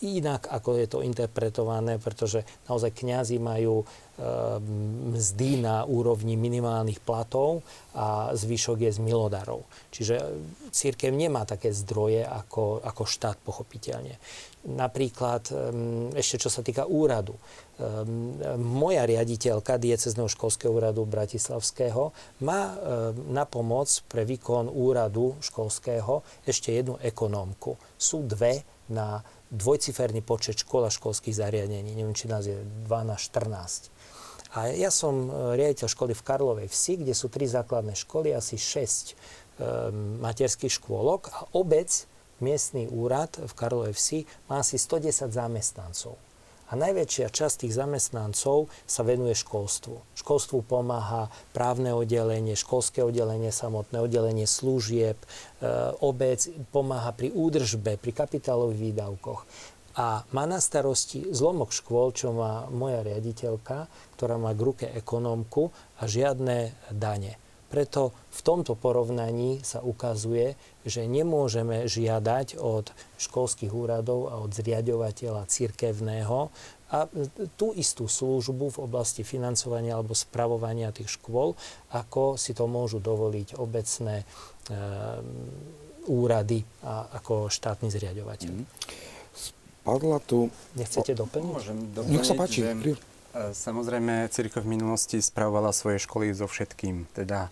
inak, 0.03 0.51
ako 0.51 0.75
je 0.77 0.87
to 0.91 0.99
interpretované, 1.01 1.95
pretože 1.97 2.43
naozaj 2.67 2.91
kňazi 2.91 3.39
majú 3.39 3.87
Ehm, 4.13 5.09
mzdy 5.17 5.57
na 5.65 5.89
úrovni 5.89 6.37
minimálnych 6.37 7.01
platov 7.01 7.65
a 7.97 8.29
zvyšok 8.37 8.85
je 8.85 8.91
z 8.93 8.99
milodarov. 9.01 9.65
Čiže 9.89 10.37
církev 10.69 11.09
nemá 11.09 11.49
také 11.49 11.73
zdroje 11.73 12.21
ako, 12.21 12.85
ako 12.85 13.09
štát, 13.09 13.41
pochopiteľne. 13.41 14.21
Napríklad 14.69 15.49
ešte 16.13 16.45
čo 16.45 16.49
sa 16.53 16.61
týka 16.63 16.87
úradu. 16.87 17.35
Moja 18.61 19.03
riaditeľka 19.03 19.75
diecezného 19.81 20.31
školského 20.31 20.71
úradu 20.71 21.03
Bratislavského 21.03 22.15
má 22.45 22.77
na 23.27 23.43
pomoc 23.43 23.91
pre 24.07 24.23
výkon 24.23 24.71
úradu 24.71 25.35
školského 25.41 26.23
ešte 26.47 26.71
jednu 26.71 26.95
ekonómku. 27.01 27.75
Sú 27.99 28.23
dve 28.23 28.63
na 28.87 29.19
dvojciferný 29.53 30.25
počet 30.25 30.57
škôl 30.57 30.89
a 30.89 30.91
školských 30.91 31.37
zariadení. 31.37 31.93
Neviem, 31.93 32.17
či 32.17 32.25
nás 32.25 32.49
je 32.49 32.57
12-14. 32.89 33.93
A 34.53 34.69
ja 34.73 34.89
som 34.89 35.29
e, 35.29 35.57
riaditeľ 35.57 35.87
školy 35.89 36.13
v 36.17 36.25
Karlovej 36.25 36.67
Vsi, 36.69 37.05
kde 37.05 37.13
sú 37.13 37.29
tri 37.29 37.45
základné 37.45 37.93
školy, 37.93 38.33
asi 38.33 38.57
6 38.57 39.13
e, 39.13 39.13
materských 40.21 40.73
škôlok 40.81 41.29
a 41.29 41.39
obec, 41.57 41.89
miestny 42.41 42.89
úrad 42.89 43.33
v 43.37 43.53
Karlovej 43.53 43.93
Vsi 43.93 44.19
má 44.49 44.61
asi 44.61 44.77
110 44.81 45.29
zamestnancov. 45.29 46.17
A 46.69 46.79
najväčšia 46.79 47.27
časť 47.29 47.67
tých 47.67 47.73
zamestnancov 47.75 48.71
sa 48.87 49.01
venuje 49.03 49.35
školstvu. 49.35 50.15
Školstvu 50.15 50.63
pomáha 50.63 51.27
právne 51.51 51.91
oddelenie, 51.91 52.55
školské 52.55 53.03
oddelenie 53.03 53.51
samotné, 53.51 53.99
oddelenie 53.99 54.47
služieb, 54.47 55.19
e, 55.19 55.27
obec 55.99 56.47
pomáha 56.71 57.11
pri 57.11 57.35
údržbe, 57.35 57.99
pri 57.99 58.11
kapitálových 58.15 58.81
výdavkoch 58.89 59.43
a 59.93 60.25
má 60.33 60.49
na 60.49 60.57
starosti 60.57 61.29
zlomok 61.29 61.69
škôl, 61.69 62.17
čo 62.17 62.33
má 62.33 62.65
moja 62.73 63.05
riaditeľka, 63.05 63.85
ktorá 64.17 64.41
má 64.41 64.49
k 64.57 64.65
ruke 64.65 64.85
ekonómku 64.89 65.69
a 66.01 66.09
žiadne 66.09 66.73
dane. 66.89 67.37
Preto 67.73 68.13
v 68.29 68.41
tomto 68.45 68.77
porovnaní 68.77 69.65
sa 69.65 69.81
ukazuje, 69.81 70.53
že 70.85 71.09
nemôžeme 71.09 71.89
žiadať 71.89 72.61
od 72.61 72.93
školských 73.17 73.73
úradov 73.73 74.29
a 74.29 74.37
od 74.37 74.53
zriadovateľa 74.53 75.49
cirkevného 75.49 76.53
a 76.93 77.09
tú 77.57 77.73
istú 77.73 78.05
službu 78.05 78.77
v 78.77 78.81
oblasti 78.85 79.25
financovania 79.25 79.97
alebo 79.97 80.13
spravovania 80.13 80.93
tých 80.93 81.17
škôl, 81.17 81.57
ako 81.89 82.37
si 82.37 82.53
to 82.53 82.69
môžu 82.69 83.01
dovoliť 83.01 83.57
obecné 83.57 84.21
e, 84.21 84.25
úrady 86.05 86.61
a 86.85 87.09
ako 87.17 87.49
štátny 87.49 87.89
zriadovateľ. 87.89 88.53
Mm. 88.53 88.69
Spadla 89.33 90.21
tu... 90.21 90.53
Nechcete 90.77 91.17
doplniť? 91.17 91.49
Môžem 91.49 91.77
doplniť, 91.97 92.13
Nech 92.13 92.27
sa 92.29 92.37
páči. 92.37 92.61
Že, 92.61 92.93
samozrejme, 93.33 94.29
církev 94.29 94.61
v 94.61 94.77
minulosti 94.77 95.17
spravovala 95.19 95.73
svoje 95.73 96.01
školy 96.01 96.31
so 96.33 96.45
všetkým. 96.45 97.09
Teda 97.11 97.49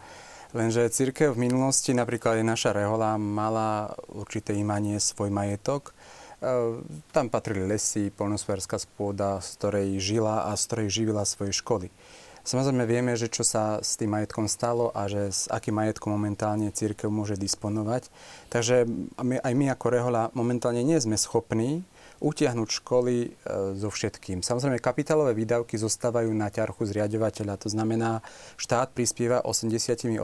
Lenže 0.52 0.84
církev 0.92 1.32
v 1.32 1.48
minulosti, 1.48 1.96
napríklad 1.96 2.44
aj 2.44 2.46
naša 2.46 2.72
rehola, 2.76 3.16
mala 3.16 3.96
určité 4.12 4.52
imanie 4.52 5.00
svoj 5.00 5.32
majetok 5.32 5.96
Ehm, 6.42 6.82
tam 7.14 7.30
patrili 7.30 7.70
lesy, 7.70 8.10
polnospodárska 8.10 8.82
spôda, 8.82 9.38
z 9.46 9.62
ktorej 9.62 9.88
žila 10.02 10.50
a 10.50 10.58
z 10.58 10.66
ktorej 10.66 10.88
živila 10.90 11.22
svoje 11.22 11.54
školy. 11.54 11.94
Samozrejme 12.42 12.90
vieme, 12.90 13.14
že 13.14 13.30
čo 13.30 13.46
sa 13.46 13.78
s 13.86 13.94
tým 14.02 14.18
majetkom 14.18 14.50
stalo 14.50 14.90
a 14.98 15.06
že 15.06 15.30
s 15.30 15.46
akým 15.46 15.78
majetkom 15.78 16.10
momentálne 16.10 16.74
církev 16.74 17.14
môže 17.14 17.38
disponovať. 17.38 18.10
Takže 18.50 18.90
my, 19.22 19.38
aj 19.38 19.54
my 19.54 19.66
ako 19.70 19.86
Rehola 19.94 20.34
momentálne 20.34 20.82
nie 20.82 20.98
sme 20.98 21.22
schopní 21.22 21.86
utiahnuť 22.22 22.70
školy 22.70 23.16
e, 23.26 23.30
so 23.76 23.90
všetkým. 23.90 24.46
Samozrejme, 24.46 24.78
kapitálové 24.78 25.34
výdavky 25.34 25.74
zostávajú 25.76 26.30
na 26.32 26.54
ťarchu 26.54 26.86
zriadovateľa. 26.86 27.58
To 27.66 27.70
znamená, 27.74 28.22
štát 28.62 28.94
prispieva 28.94 29.42
88% 29.42 30.22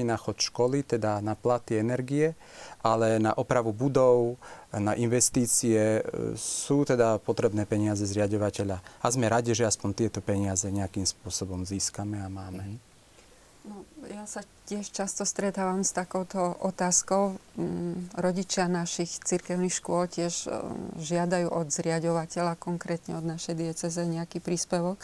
na 0.00 0.16
chod 0.16 0.40
školy, 0.40 0.80
teda 0.82 1.20
na 1.20 1.36
platy 1.36 1.76
energie, 1.76 2.32
ale 2.80 3.20
na 3.20 3.36
opravu 3.36 3.76
budov, 3.76 4.40
na 4.72 4.96
investície 4.96 6.00
e, 6.00 6.02
sú 6.34 6.88
teda 6.88 7.20
potrebné 7.20 7.68
peniaze 7.68 8.08
zriadovateľa. 8.08 8.80
A 9.04 9.06
sme 9.12 9.28
radi, 9.28 9.52
že 9.52 9.68
aspoň 9.68 9.90
tieto 9.92 10.24
peniaze 10.24 10.64
nejakým 10.72 11.04
spôsobom 11.04 11.68
získame 11.68 12.18
a 12.24 12.32
máme. 12.32 12.64
Mm-hmm. 12.64 12.93
No, 13.64 13.80
ja 14.12 14.28
sa 14.28 14.44
tiež 14.68 14.92
často 14.92 15.24
stretávam 15.24 15.80
s 15.80 15.96
takouto 15.96 16.52
otázkou. 16.60 17.40
Mm, 17.56 18.12
rodičia 18.12 18.68
našich 18.68 19.24
cirkevných 19.24 19.72
škôl 19.72 20.04
tiež 20.04 20.44
e, 20.44 20.48
žiadajú 21.00 21.48
od 21.48 21.72
zriadovateľa, 21.72 22.60
konkrétne 22.60 23.16
od 23.16 23.24
našej 23.24 23.56
dieceze, 23.56 24.04
nejaký 24.04 24.44
príspevok. 24.44 25.00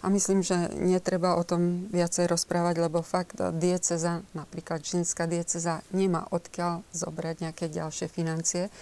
A 0.00 0.08
myslím, 0.08 0.40
že 0.40 0.56
netreba 0.80 1.36
o 1.36 1.44
tom 1.44 1.92
viacej 1.92 2.24
rozprávať, 2.24 2.88
lebo 2.88 3.04
fakt 3.04 3.36
dieceza, 3.60 4.24
napríklad 4.32 4.80
žinská 4.80 5.28
dieceza, 5.28 5.84
nemá 5.92 6.24
odkiaľ 6.32 6.80
zobrať 6.96 7.44
nejaké 7.44 7.68
ďalšie 7.68 8.08
financie. 8.08 8.72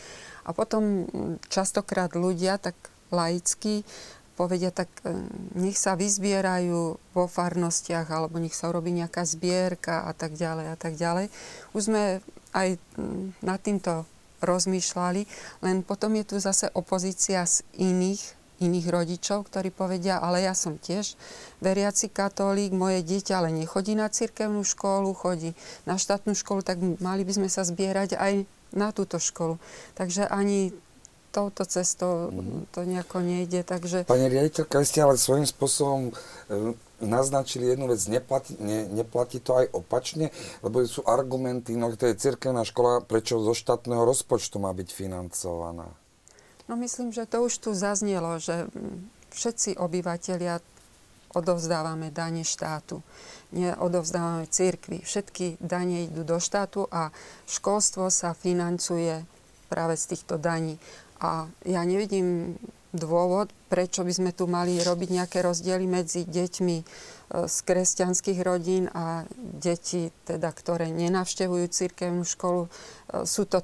A 0.46 0.54
potom 0.54 1.10
mm, 1.10 1.50
častokrát 1.50 2.14
ľudia 2.14 2.62
tak 2.62 2.78
laicky 3.10 3.82
povedia, 4.38 4.70
tak 4.70 4.86
e, 5.02 5.10
nech 5.58 5.74
sa 5.74 5.98
vyzbierajú 5.98 6.78
vo 6.94 7.24
farnostiach 7.26 8.06
alebo 8.06 8.38
nech 8.38 8.54
sa 8.54 8.70
urobí 8.70 8.94
nejaká 8.94 9.26
zbierka 9.26 10.06
a 10.06 10.14
tak 10.14 10.38
ďalej 10.38 10.66
a 10.70 10.76
tak 10.78 10.94
ďalej. 10.94 11.26
Už 11.74 11.90
sme 11.90 12.22
aj 12.54 12.78
nad 13.42 13.58
týmto 13.58 14.06
rozmýšľali, 14.38 15.26
len 15.66 15.82
potom 15.82 16.14
je 16.14 16.24
tu 16.24 16.36
zase 16.38 16.70
opozícia 16.78 17.42
z 17.42 17.66
iných 17.74 18.38
iných 18.58 18.90
rodičov, 18.90 19.46
ktorí 19.46 19.70
povedia, 19.70 20.18
ale 20.18 20.42
ja 20.42 20.50
som 20.50 20.82
tiež 20.82 21.14
veriaci 21.62 22.10
katolík, 22.10 22.74
moje 22.74 23.06
dieťa 23.06 23.38
ale 23.38 23.54
nechodí 23.54 23.94
na 23.94 24.10
cirkevnú 24.10 24.66
školu, 24.66 25.14
chodí 25.14 25.54
na 25.86 25.94
štátnu 25.94 26.34
školu, 26.34 26.66
tak 26.66 26.82
mali 26.98 27.22
by 27.22 27.38
sme 27.38 27.48
sa 27.48 27.62
zbierať 27.62 28.18
aj 28.18 28.50
na 28.74 28.90
túto 28.90 29.22
školu. 29.22 29.62
Takže 29.94 30.26
ani 30.26 30.74
touto 31.38 31.62
cestou 31.62 32.34
mm-hmm. 32.34 32.74
to 32.74 32.80
nejako 32.82 33.22
nejde. 33.22 33.62
Takže... 33.62 34.10
Pani 34.10 34.26
riaditeľka, 34.26 34.82
vy 34.82 34.86
ste 34.86 35.00
ale 35.06 35.14
svojím 35.14 35.46
spôsobom 35.46 36.10
e, 36.10 36.12
naznačili 36.98 37.70
jednu 37.70 37.86
vec, 37.86 38.02
neplatí, 38.10 38.58
ne, 38.58 38.90
neplatí 38.90 39.38
to 39.38 39.54
aj 39.54 39.70
opačne, 39.70 40.34
lebo 40.66 40.82
sú 40.82 41.06
argumenty, 41.06 41.78
no 41.78 41.94
to 41.94 42.10
je 42.10 42.18
cirkevná 42.18 42.66
škola, 42.66 43.06
prečo 43.06 43.38
zo 43.38 43.54
štátneho 43.54 44.02
rozpočtu 44.02 44.58
má 44.58 44.74
byť 44.74 44.88
financovaná? 44.90 45.86
No 46.66 46.74
myslím, 46.76 47.14
že 47.14 47.24
to 47.30 47.46
už 47.46 47.54
tu 47.62 47.70
zaznelo, 47.72 48.42
že 48.42 48.66
všetci 49.30 49.78
obyvateľia 49.78 50.58
odovzdávame 51.32 52.10
dane 52.10 52.42
štátu. 52.42 53.00
Neodovzdávame 53.54 54.48
cirkvi. 54.48 55.00
Všetky 55.00 55.60
dane 55.60 56.08
idú 56.08 56.24
do 56.24 56.36
štátu 56.40 56.84
a 56.88 57.12
školstvo 57.48 58.12
sa 58.12 58.36
financuje 58.36 59.24
práve 59.68 59.96
z 60.00 60.16
týchto 60.16 60.40
daní. 60.40 60.80
A 61.18 61.50
ja 61.66 61.82
nevidím 61.82 62.54
dôvod, 62.94 63.52
prečo 63.68 64.00
by 64.00 64.12
sme 64.12 64.30
tu 64.32 64.48
mali 64.48 64.80
robiť 64.80 65.08
nejaké 65.12 65.38
rozdiely 65.44 65.84
medzi 65.84 66.24
deťmi 66.24 66.76
e, 66.80 66.84
z 67.44 67.56
kresťanských 67.68 68.40
rodín 68.40 68.88
a 68.96 69.28
deti, 69.36 70.08
teda, 70.24 70.48
ktoré 70.56 70.88
nenavštevujú 70.88 71.68
cirkevnú 71.68 72.24
školu. 72.24 72.66
E, 72.66 72.68
sú 73.28 73.44
to 73.44 73.60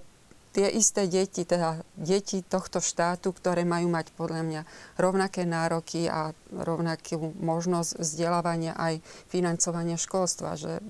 tie 0.55 0.69
isté 0.71 1.09
deti, 1.09 1.43
teda 1.43 1.83
deti 1.97 2.45
tohto 2.45 2.79
štátu, 2.79 3.33
ktoré 3.33 3.65
majú 3.65 3.91
mať 3.91 4.13
podľa 4.15 4.43
mňa 4.45 4.63
rovnaké 5.01 5.49
nároky 5.49 6.07
a 6.07 6.31
rovnakú 6.53 7.35
možnosť 7.41 7.99
vzdelávania 7.99 8.77
aj 8.77 9.03
financovania 9.33 9.99
školstva. 9.99 10.55
Že 10.55 10.85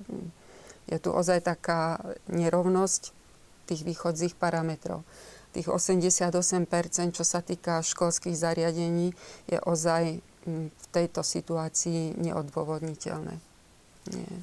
je 0.85 0.97
tu 1.01 1.09
ozaj 1.09 1.41
taká 1.41 1.97
nerovnosť 2.29 3.15
tých 3.65 3.81
východzích 3.81 4.37
parametrov 4.37 5.01
tých 5.55 5.71
88%, 5.71 7.15
čo 7.15 7.23
sa 7.23 7.39
týka 7.39 7.79
školských 7.79 8.35
zariadení, 8.35 9.15
je 9.47 9.57
ozaj 9.63 10.19
mm, 10.19 10.67
v 10.67 10.85
tejto 10.91 11.23
situácii 11.23 12.19
neodôvodniteľné. 12.19 13.35
Nie. 14.11 14.35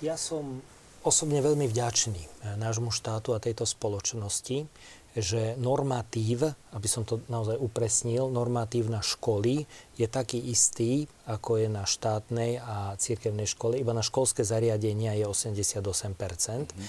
Ja 0.00 0.14
som 0.14 0.62
osobne 1.04 1.42
veľmi 1.44 1.66
vďačný 1.68 2.22
eh, 2.22 2.56
nášmu 2.56 2.94
štátu 2.94 3.34
a 3.34 3.42
tejto 3.42 3.66
spoločnosti, 3.66 4.70
že 5.14 5.54
normatív, 5.62 6.50
aby 6.74 6.88
som 6.90 7.06
to 7.06 7.22
naozaj 7.30 7.54
upresnil, 7.54 8.34
normatív 8.34 8.90
na 8.90 8.98
školy 8.98 9.62
je 9.94 10.10
taký 10.10 10.42
istý, 10.50 11.06
ako 11.30 11.62
je 11.62 11.68
na 11.70 11.86
štátnej 11.86 12.58
a 12.58 12.98
cirkevnej 12.98 13.46
škole. 13.46 13.78
Iba 13.78 13.94
na 13.94 14.02
školské 14.02 14.42
zariadenia 14.42 15.14
je 15.14 15.30
88%. 15.30 15.78
Mm-hmm. 15.78 16.86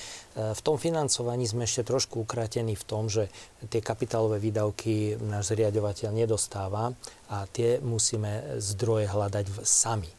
V 0.57 0.61
tom 0.65 0.81
financovaní 0.81 1.45
sme 1.45 1.69
ešte 1.69 1.85
trošku 1.85 2.25
ukratení 2.25 2.73
v 2.73 2.85
tom, 2.89 3.13
že 3.13 3.29
tie 3.69 3.85
kapitálové 3.85 4.41
výdavky 4.41 5.21
náš 5.21 5.53
zriadovateľ 5.53 6.09
nedostáva 6.09 6.97
a 7.29 7.45
tie 7.53 7.77
musíme 7.77 8.57
zdroje 8.57 9.05
hľadať 9.05 9.45
sami. 9.61 10.09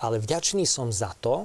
Ale 0.00 0.16
vďačný 0.16 0.64
som 0.64 0.88
za 0.88 1.12
to, 1.20 1.44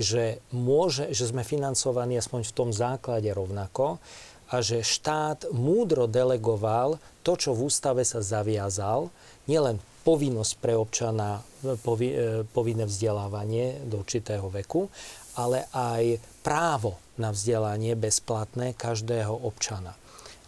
že, 0.00 0.40
môže, 0.50 1.12
že 1.12 1.28
sme 1.28 1.44
financovaní 1.44 2.16
aspoň 2.16 2.48
v 2.48 2.56
tom 2.56 2.70
základe 2.72 3.28
rovnako, 3.30 4.00
a 4.50 4.56
že 4.60 4.82
štát 4.82 5.54
múdro 5.54 6.10
delegoval 6.10 6.98
to, 7.22 7.38
čo 7.38 7.54
v 7.54 7.70
ústave 7.70 8.02
sa 8.02 8.18
zaviazal, 8.18 9.08
nielen 9.46 9.78
povinnosť 10.02 10.52
pre 10.58 10.74
občana, 10.74 11.44
povi, 11.84 12.10
e, 12.10 12.42
povinné 12.48 12.88
vzdelávanie 12.88 13.86
do 13.86 14.02
určitého 14.02 14.48
veku, 14.50 14.90
ale 15.38 15.70
aj 15.70 16.18
právo 16.42 16.98
na 17.20 17.30
vzdelanie 17.30 17.94
bezplatné 17.94 18.74
každého 18.74 19.30
občana. 19.30 19.94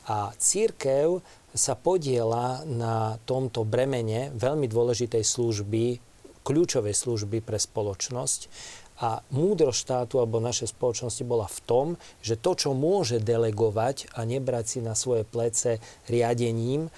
A 0.08 0.34
církev 0.34 1.22
sa 1.52 1.76
podiela 1.76 2.64
na 2.64 3.20
tomto 3.28 3.62
bremene 3.62 4.32
veľmi 4.34 4.66
dôležitej 4.66 5.20
služby, 5.20 5.84
kľúčovej 6.42 6.96
služby 6.96 7.38
pre 7.44 7.60
spoločnosť, 7.60 8.40
a 9.02 9.18
múdro 9.34 9.74
štátu 9.74 10.22
alebo 10.22 10.38
našej 10.38 10.70
spoločnosti 10.70 11.26
bola 11.26 11.50
v 11.50 11.60
tom, 11.66 11.86
že 12.22 12.38
to, 12.38 12.54
čo 12.54 12.70
môže 12.70 13.18
delegovať 13.18 14.14
a 14.14 14.22
nebrať 14.22 14.64
si 14.64 14.78
na 14.78 14.94
svoje 14.94 15.26
plece 15.26 15.82
riadením 16.06 16.86
e, 16.86 16.90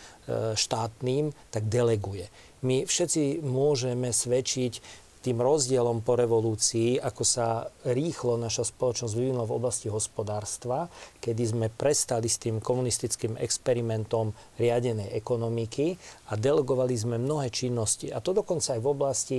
štátnym, 0.53 1.33
tak 1.49 1.73
deleguje. 1.73 2.29
My 2.61 2.85
všetci 2.85 3.41
môžeme 3.41 4.13
svedčiť 4.13 5.05
tým 5.25 5.41
rozdielom 5.41 6.05
po 6.05 6.21
revolúcii, 6.21 7.01
ako 7.01 7.25
sa 7.25 7.65
rýchlo 7.89 8.37
naša 8.37 8.69
spoločnosť 8.69 9.17
vyvinula 9.17 9.49
v 9.49 9.57
oblasti 9.57 9.89
hospodárstva, 9.89 10.93
kedy 11.25 11.43
sme 11.49 11.67
prestali 11.73 12.29
s 12.29 12.37
tým 12.37 12.61
komunistickým 12.61 13.41
experimentom 13.41 14.37
riadenej 14.61 15.17
ekonomiky 15.17 15.97
a 16.29 16.37
delegovali 16.37 16.93
sme 16.93 17.17
mnohé 17.17 17.49
činnosti. 17.49 18.13
A 18.13 18.21
to 18.21 18.37
dokonca 18.37 18.77
aj 18.77 18.81
v 18.85 18.91
oblasti 18.93 19.39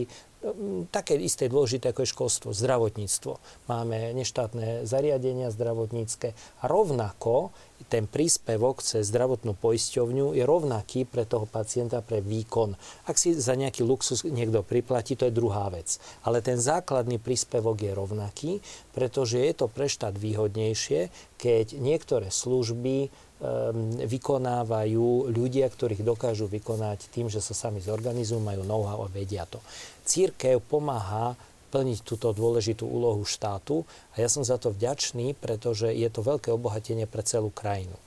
také 0.93 1.17
isté 1.17 1.49
dôležité 1.49 1.89
ako 1.89 2.05
je 2.05 2.13
školstvo, 2.13 2.49
zdravotníctvo. 2.53 3.41
Máme 3.65 4.13
neštátne 4.13 4.85
zariadenia 4.85 5.49
zdravotnícke 5.49 6.37
a 6.61 6.63
rovnako 6.69 7.49
ten 7.91 8.07
príspevok 8.07 8.79
cez 8.81 9.11
zdravotnú 9.11 9.53
poisťovňu 9.57 10.33
je 10.33 10.43
rovnaký 10.47 11.03
pre 11.05 11.27
toho 11.27 11.43
pacienta 11.45 11.99
pre 11.99 12.23
výkon. 12.23 12.73
Ak 13.05 13.19
si 13.19 13.35
za 13.35 13.53
nejaký 13.53 13.83
luxus 13.83 14.23
niekto 14.23 14.63
priplatí, 14.63 15.19
to 15.19 15.27
je 15.27 15.35
druhá 15.35 15.67
vec. 15.69 15.99
Ale 16.23 16.39
ten 16.39 16.55
základný 16.55 17.19
príspevok 17.19 17.83
je 17.83 17.91
rovnaký, 17.91 18.51
pretože 18.95 19.37
je 19.37 19.53
to 19.53 19.67
pre 19.67 19.91
štát 19.91 20.15
výhodnejšie, 20.15 21.11
keď 21.35 21.77
niektoré 21.77 22.31
služby 22.31 23.11
Ehm, 23.35 23.99
vykonávajú 23.99 25.27
ľudia, 25.27 25.67
ktorých 25.67 26.07
dokážu 26.07 26.47
vykonať 26.47 27.11
tým, 27.11 27.27
že 27.27 27.43
sa 27.43 27.51
sami 27.51 27.83
zorganizujú, 27.83 28.39
majú 28.39 28.63
know-how 28.63 29.03
a 29.03 29.11
vedia 29.11 29.43
to. 29.43 29.59
Církev 30.05 30.61
pomáha 30.61 31.35
plniť 31.75 32.07
túto 32.07 32.31
dôležitú 32.31 32.87
úlohu 32.87 33.27
štátu 33.27 33.83
a 34.15 34.23
ja 34.23 34.31
som 34.31 34.47
za 34.47 34.55
to 34.55 34.71
vďačný, 34.71 35.35
pretože 35.35 35.91
je 35.91 36.07
to 36.07 36.23
veľké 36.23 36.53
obohatenie 36.55 37.03
pre 37.03 37.25
celú 37.25 37.51
krajinu. 37.51 37.97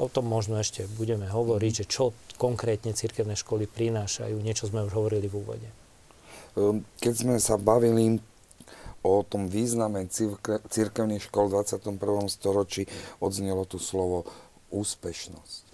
O 0.00 0.08
tom 0.10 0.26
možno 0.26 0.58
ešte 0.58 0.88
budeme 0.98 1.28
hovoriť, 1.28 1.84
že 1.84 1.86
čo 1.86 2.16
konkrétne 2.40 2.96
cirkevné 2.96 3.38
školy 3.38 3.70
prinášajú. 3.70 4.34
Niečo 4.40 4.66
sme 4.66 4.82
už 4.82 4.96
hovorili 4.96 5.30
v 5.30 5.38
úvode. 5.38 5.68
Ehm, 6.58 6.82
keď 6.98 7.14
sme 7.14 7.36
sa 7.38 7.60
bavili 7.60 8.18
o 9.02 9.22
tom 9.22 9.46
význame 9.46 10.06
cirkevných 10.70 11.28
škol 11.28 11.50
v 11.50 11.62
21. 11.62 12.26
storočí, 12.26 12.90
odznelo 13.18 13.66
tu 13.68 13.76
slovo 13.78 14.26
úspešnosť. 14.72 15.71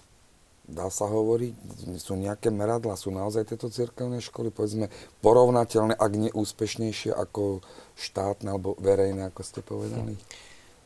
Dá 0.69 0.85
sa 0.93 1.09
hovoriť, 1.09 1.53
sú 1.97 2.13
nejaké 2.13 2.53
meradla, 2.53 2.93
sú 2.93 3.09
naozaj 3.09 3.49
tieto 3.49 3.73
cirkevné 3.73 4.21
školy, 4.21 4.53
povedzme, 4.53 4.93
porovnateľné, 5.25 5.97
ak 5.97 6.11
nie 6.13 6.29
úspešnejšie 6.29 7.09
ako 7.09 7.65
štátne 7.97 8.53
alebo 8.53 8.77
verejné, 8.77 9.33
ako 9.33 9.41
ste 9.41 9.65
povedali? 9.65 10.13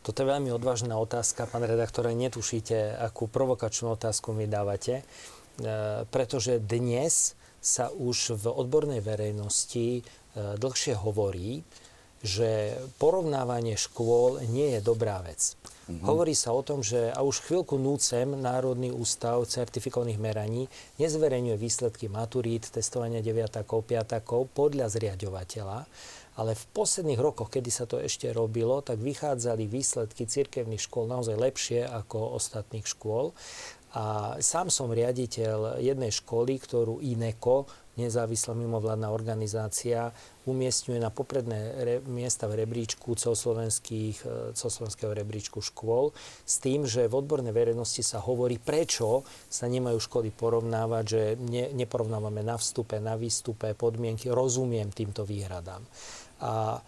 Toto 0.03 0.19
je 0.23 0.31
veľmi 0.31 0.51
odvážna 0.51 0.99
otázka, 0.99 1.47
pán 1.47 1.63
redaktor, 1.63 2.11
netušíte, 2.11 2.95
akú 2.99 3.31
provokačnú 3.31 3.95
otázku 3.95 4.35
mi 4.35 4.51
dávate, 4.51 4.99
e, 4.99 5.03
pretože 6.11 6.59
dnes 6.59 7.39
sa 7.63 7.87
už 7.87 8.35
v 8.35 8.51
odbornej 8.51 8.99
verejnosti 8.99 9.99
e, 9.99 10.01
dlhšie 10.35 10.99
hovorí, 10.99 11.63
že 12.23 12.79
porovnávanie 12.99 13.75
škôl 13.79 14.43
nie 14.47 14.75
je 14.75 14.79
dobrá 14.79 15.19
vec. 15.23 15.55
Mm-hmm. 15.83 16.07
Hovorí 16.07 16.31
sa 16.31 16.55
o 16.55 16.63
tom, 16.63 16.79
že 16.79 17.11
a 17.11 17.19
už 17.27 17.43
chvíľku 17.43 17.75
núcem 17.75 18.23
Národný 18.39 18.95
ústav 18.95 19.43
certifikovaných 19.43 20.15
meraní 20.15 20.63
nezverejňuje 20.95 21.59
výsledky 21.59 22.07
maturít, 22.07 22.71
testovania 22.71 23.19
deviatakov, 23.19 23.83
piatakov 23.83 24.47
podľa 24.55 24.87
zriadovateľa, 24.87 25.83
ale 26.39 26.55
v 26.55 26.63
posledných 26.71 27.19
rokoch, 27.19 27.51
kedy 27.51 27.67
sa 27.67 27.83
to 27.83 27.99
ešte 27.99 28.31
robilo, 28.31 28.79
tak 28.79 29.03
vychádzali 29.03 29.67
výsledky 29.67 30.23
cirkevných 30.23 30.81
škôl 30.81 31.05
naozaj 31.05 31.35
lepšie 31.35 31.83
ako 31.83 32.39
ostatných 32.39 32.87
škôl. 32.87 33.35
A 33.93 34.39
sám 34.41 34.73
som 34.73 34.89
riaditeľ 34.89 35.77
jednej 35.83 36.09
školy, 36.09 36.57
ktorú 36.57 37.03
INECO 37.05 37.69
nezávislá 37.93 38.57
mimovládna 38.57 39.13
organizácia 39.13 40.09
umiestňuje 40.49 40.99
na 40.99 41.13
popredné 41.13 41.59
re, 41.77 41.95
miesta 42.03 42.49
v 42.49 42.65
rebríčku 42.65 43.13
celoslovenských, 43.13 44.17
e, 44.25 44.57
celoslovenského 44.57 45.13
rebríčku 45.13 45.61
škôl 45.61 46.09
s 46.43 46.57
tým, 46.57 46.89
že 46.89 47.05
v 47.05 47.21
odbornej 47.21 47.53
verejnosti 47.53 48.01
sa 48.01 48.17
hovorí, 48.19 48.57
prečo 48.57 49.21
sa 49.47 49.69
nemajú 49.69 50.01
školy 50.01 50.33
porovnávať, 50.33 51.03
že 51.05 51.21
ne, 51.37 51.69
neporovnávame 51.77 52.41
na 52.41 52.57
vstupe, 52.57 52.97
na 52.97 53.13
výstupe, 53.13 53.77
podmienky. 53.77 54.33
Rozumiem 54.33 54.89
týmto 54.89 55.23
výhradám. 55.23 55.85
A, 56.41 56.81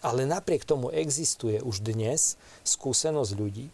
ale 0.00 0.22
napriek 0.24 0.62
tomu 0.62 0.94
existuje 0.94 1.58
už 1.58 1.82
dnes 1.82 2.38
skúsenosť 2.62 3.32
ľudí, 3.34 3.66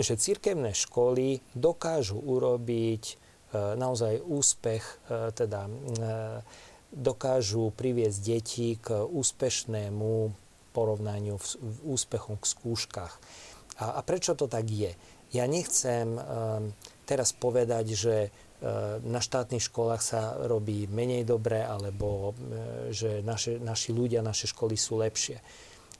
že 0.00 0.16
cirkevné 0.16 0.72
školy 0.72 1.44
dokážu 1.52 2.16
urobiť 2.16 3.19
naozaj 3.54 4.22
úspech, 4.22 4.84
e, 5.10 5.34
teda 5.34 5.66
e, 5.66 5.72
dokážu 6.90 7.70
priviesť 7.74 8.18
deti 8.22 8.78
k 8.78 9.02
úspešnému 9.02 10.12
porovnaniu, 10.70 11.38
v, 11.38 11.46
úspechom 11.86 12.38
k 12.38 12.44
skúškach. 12.46 13.14
A, 13.82 13.98
a 13.98 14.00
prečo 14.06 14.38
to 14.38 14.46
tak 14.46 14.66
je? 14.70 14.94
Ja 15.30 15.46
nechcem 15.46 16.18
teraz 17.06 17.30
povedať, 17.30 17.94
že 17.94 18.34
na 19.06 19.22
štátnych 19.22 19.62
školách 19.62 20.02
sa 20.02 20.34
robí 20.42 20.90
menej 20.90 21.22
dobre, 21.22 21.62
alebo 21.62 22.34
že 22.90 23.22
naše, 23.22 23.62
naši 23.62 23.94
ľudia, 23.94 24.26
naše 24.26 24.50
školy 24.50 24.74
sú 24.74 24.98
lepšie. 24.98 25.38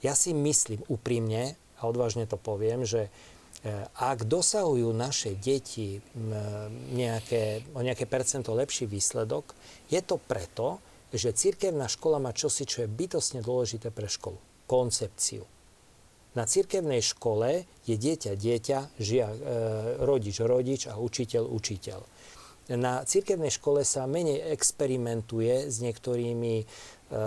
Ja 0.03 0.19
si 0.19 0.35
myslím 0.35 0.83
úprimne, 0.91 1.55
a 1.79 1.87
odvážne 1.87 2.27
to 2.27 2.35
poviem, 2.35 2.83
že 2.83 3.07
E, 3.07 3.40
ak 3.93 4.25
dosahujú 4.25 4.89
naše 4.97 5.37
deti 5.37 6.01
nejaké, 6.97 7.69
o 7.77 7.85
nejaké 7.85 8.09
percento 8.09 8.57
lepší 8.57 8.89
výsledok, 8.89 9.53
je 9.93 10.01
to 10.01 10.17
preto, 10.17 10.81
že 11.13 11.37
cirkevná 11.37 11.85
škola 11.91 12.23
má 12.23 12.33
čosi, 12.33 12.65
čo 12.65 12.87
je 12.87 12.89
bytosne 12.89 13.45
dôležité 13.45 13.93
pre 13.93 14.09
školu. 14.09 14.39
Koncepciu. 14.65 15.45
Na 16.39 16.47
cirkevnej 16.47 17.03
škole 17.03 17.67
je 17.83 17.99
dieťa 17.99 18.39
dieťa, 18.39 18.79
žia, 19.03 19.29
e, 19.35 19.37
rodič 19.99 20.39
rodič 20.39 20.87
a 20.87 20.95
učiteľ 20.95 21.43
učiteľ. 21.51 22.01
Na 22.79 23.03
cirkevnej 23.03 23.51
škole 23.51 23.83
sa 23.83 24.07
menej 24.07 24.39
experimentuje 24.55 25.67
s 25.67 25.83
niektorými 25.83 26.55
e, 26.63 26.65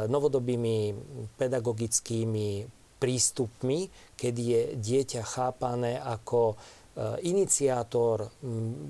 novodobými 0.08 0.96
pedagogickými 1.36 2.64
prístupmi, 3.04 3.92
kedy 4.16 4.42
je 4.48 4.62
dieťa 4.80 5.28
chápané 5.28 6.00
ako 6.00 6.56
e, 6.56 7.28
iniciátor 7.28 8.32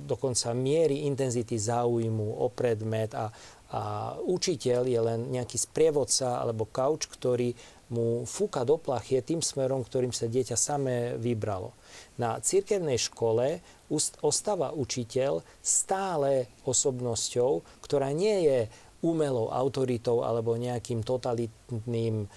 dokonca 0.05 0.53
miery 0.53 1.09
intenzity 1.09 1.57
záujmu 1.57 2.45
o 2.45 2.53
predmet 2.53 3.17
a, 3.17 3.33
a 3.73 3.81
učiteľ 4.21 4.81
je 4.85 4.99
len 5.01 5.19
nejaký 5.33 5.57
sprievodca 5.57 6.37
alebo 6.37 6.69
kauč, 6.69 7.09
ktorý 7.09 7.57
mu 7.89 8.25
fúka 8.29 8.61
do 8.61 8.77
plachie 8.77 9.25
tým 9.25 9.41
smerom, 9.41 9.81
ktorým 9.81 10.13
sa 10.13 10.29
dieťa 10.29 10.57
samé 10.57 11.17
vybralo. 11.17 11.73
Na 12.17 12.37
cirkevnej 12.37 12.97
škole 13.01 13.61
ostáva 14.21 14.73
učiteľ 14.73 15.45
stále 15.61 16.49
osobnosťou, 16.65 17.61
ktorá 17.85 18.09
nie 18.13 18.49
je 18.49 18.59
umelou 19.03 19.51
autoritou 19.51 20.23
alebo 20.23 20.55
nejakým 20.55 21.03
totalitným 21.03 22.15
um, 22.23 22.27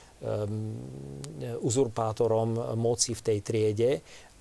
uzurpátorom 1.62 2.76
moci 2.76 3.14
v 3.14 3.24
tej 3.24 3.38
triede, 3.40 3.90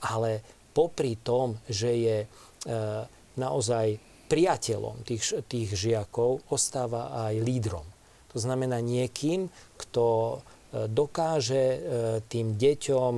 ale 0.09 0.41
popri 0.73 1.21
tom, 1.21 1.55
že 1.69 1.91
je 1.93 2.17
uh, 2.25 3.05
naozaj 3.37 3.99
priateľom 4.25 5.05
tých, 5.05 5.45
tých 5.45 5.69
žiakov, 5.77 6.41
ostáva 6.49 7.29
aj 7.29 7.35
lídrom. 7.45 7.85
To 8.33 8.37
znamená 8.41 8.81
niekým, 8.83 9.47
kto 9.79 10.05
e, 10.05 10.37
dokáže 10.91 11.63
e, 11.63 11.79
tým 12.25 12.59
deťom 12.59 13.13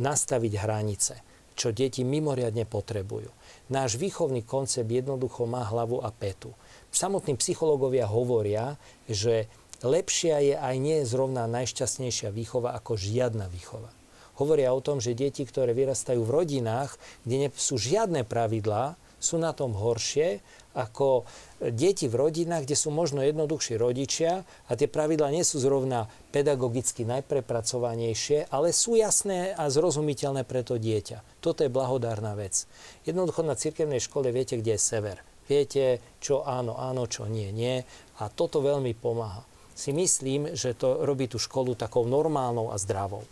nastaviť 0.00 0.52
hranice, 0.58 1.14
čo 1.54 1.70
deti 1.70 2.02
mimoriadne 2.02 2.66
potrebujú. 2.66 3.30
Náš 3.70 4.00
výchovný 4.00 4.42
koncept 4.42 4.88
jednoducho 4.88 5.46
má 5.46 5.62
hlavu 5.70 6.02
a 6.02 6.10
petu 6.10 6.50
samotní 6.96 7.36
psychológovia 7.36 8.08
hovoria, 8.08 8.80
že 9.04 9.52
lepšia 9.84 10.40
je 10.40 10.54
aj 10.56 10.76
nie 10.80 11.04
zrovna 11.04 11.44
najšťastnejšia 11.44 12.32
výchova 12.32 12.72
ako 12.72 12.96
žiadna 12.96 13.52
výchova. 13.52 13.92
Hovoria 14.40 14.72
o 14.72 14.84
tom, 14.84 15.00
že 15.00 15.16
deti, 15.16 15.44
ktoré 15.44 15.72
vyrastajú 15.76 16.24
v 16.24 16.34
rodinách, 16.44 16.96
kde 17.24 17.36
nie 17.46 17.50
sú 17.52 17.76
žiadne 17.76 18.24
pravidlá, 18.24 18.96
sú 19.16 19.40
na 19.40 19.56
tom 19.56 19.72
horšie 19.72 20.44
ako 20.76 21.24
deti 21.56 22.04
v 22.04 22.20
rodinách, 22.20 22.68
kde 22.68 22.76
sú 22.76 22.92
možno 22.92 23.24
jednoduchší 23.24 23.80
rodičia 23.80 24.44
a 24.68 24.76
tie 24.76 24.84
pravidlá 24.84 25.32
nie 25.32 25.40
sú 25.40 25.56
zrovna 25.56 26.04
pedagogicky 26.36 27.08
najprepracovanejšie, 27.08 28.52
ale 28.52 28.76
sú 28.76 29.00
jasné 29.00 29.56
a 29.56 29.72
zrozumiteľné 29.72 30.44
pre 30.44 30.60
to 30.60 30.76
dieťa. 30.76 31.40
Toto 31.40 31.64
je 31.64 31.72
blahodárna 31.72 32.36
vec. 32.36 32.68
Jednoducho 33.08 33.40
na 33.40 33.56
cirkevnej 33.56 34.04
škole 34.04 34.28
viete, 34.36 34.60
kde 34.60 34.76
je 34.76 34.80
sever. 34.84 35.24
Viete, 35.46 36.18
čo 36.18 36.42
áno, 36.42 36.74
áno, 36.74 37.06
čo 37.06 37.30
nie, 37.30 37.54
nie. 37.54 37.82
A 38.18 38.30
toto 38.30 38.58
veľmi 38.58 38.92
pomáha. 38.98 39.46
Si 39.76 39.94
myslím, 39.94 40.54
že 40.56 40.74
to 40.74 41.06
robí 41.06 41.30
tú 41.30 41.38
školu 41.38 41.78
takou 41.78 42.08
normálnou 42.08 42.74
a 42.74 42.76
zdravou. 42.80 43.22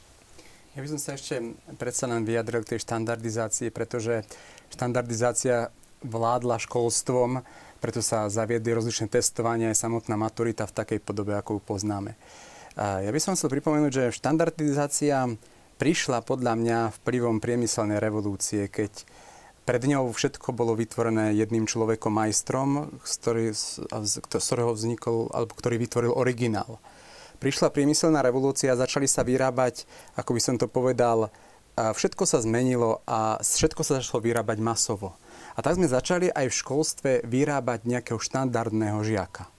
Ja 0.75 0.83
by 0.83 0.91
som 0.91 1.01
sa 1.03 1.15
ešte 1.15 1.55
predsa 1.79 2.11
len 2.11 2.27
vyjadril 2.27 2.67
k 2.67 2.75
tej 2.75 2.83
štandardizácii, 2.83 3.71
pretože 3.71 4.27
štandardizácia 4.75 5.71
vládla 6.03 6.59
školstvom, 6.59 7.47
preto 7.79 8.03
sa 8.03 8.27
zaviedli 8.27 8.75
rozličné 8.75 9.07
testovania 9.07 9.71
aj 9.71 9.87
samotná 9.87 10.19
maturita 10.19 10.67
v 10.67 10.77
takej 10.77 11.01
podobe, 11.01 11.39
ako 11.39 11.57
ju 11.57 11.61
poznáme. 11.62 12.12
Ja 12.77 13.07
by 13.07 13.21
som 13.23 13.39
chcel 13.39 13.55
pripomenúť, 13.55 13.93
že 13.93 14.17
štandardizácia 14.19 15.31
prišla 15.79 16.27
podľa 16.27 16.59
mňa 16.59 16.79
vplyvom 17.03 17.39
priemyselnej 17.39 18.03
revolúcie, 18.03 18.67
keď 18.67 18.91
pred 19.65 19.83
ňou 19.89 20.12
všetko 20.12 20.53
bolo 20.53 20.77
vytvorené 20.77 21.33
jedným 21.33 21.65
človekom 21.65 22.12
majstrom, 22.12 23.01
z, 23.05 24.12
ktorého 24.21 24.73
vznikol, 24.77 25.33
alebo 25.33 25.53
ktorý 25.57 25.81
vytvoril 25.81 26.12
originál. 26.12 26.79
prišla 27.41 27.73
priemyselná 27.73 28.25
revolúcia, 28.25 28.77
začali 28.77 29.09
sa 29.09 29.25
vyrábať, 29.25 29.85
ako 30.17 30.31
by 30.37 30.41
som 30.41 30.57
to 30.57 30.69
povedal, 30.69 31.33
všetko 31.77 32.25
sa 32.25 32.39
zmenilo 32.41 33.03
a 33.05 33.43
všetko 33.43 33.83
sa 33.83 33.99
začalo 33.99 34.23
vyrábať 34.23 34.59
masovo. 34.62 35.19
A 35.57 35.62
tak 35.65 35.77
sme 35.77 35.91
začali 35.91 36.31
aj 36.31 36.47
v 36.49 36.59
školstve 36.61 37.11
vyrábať 37.27 37.85
nejakého 37.89 38.21
štandardného 38.21 39.01
žiaka 39.03 39.51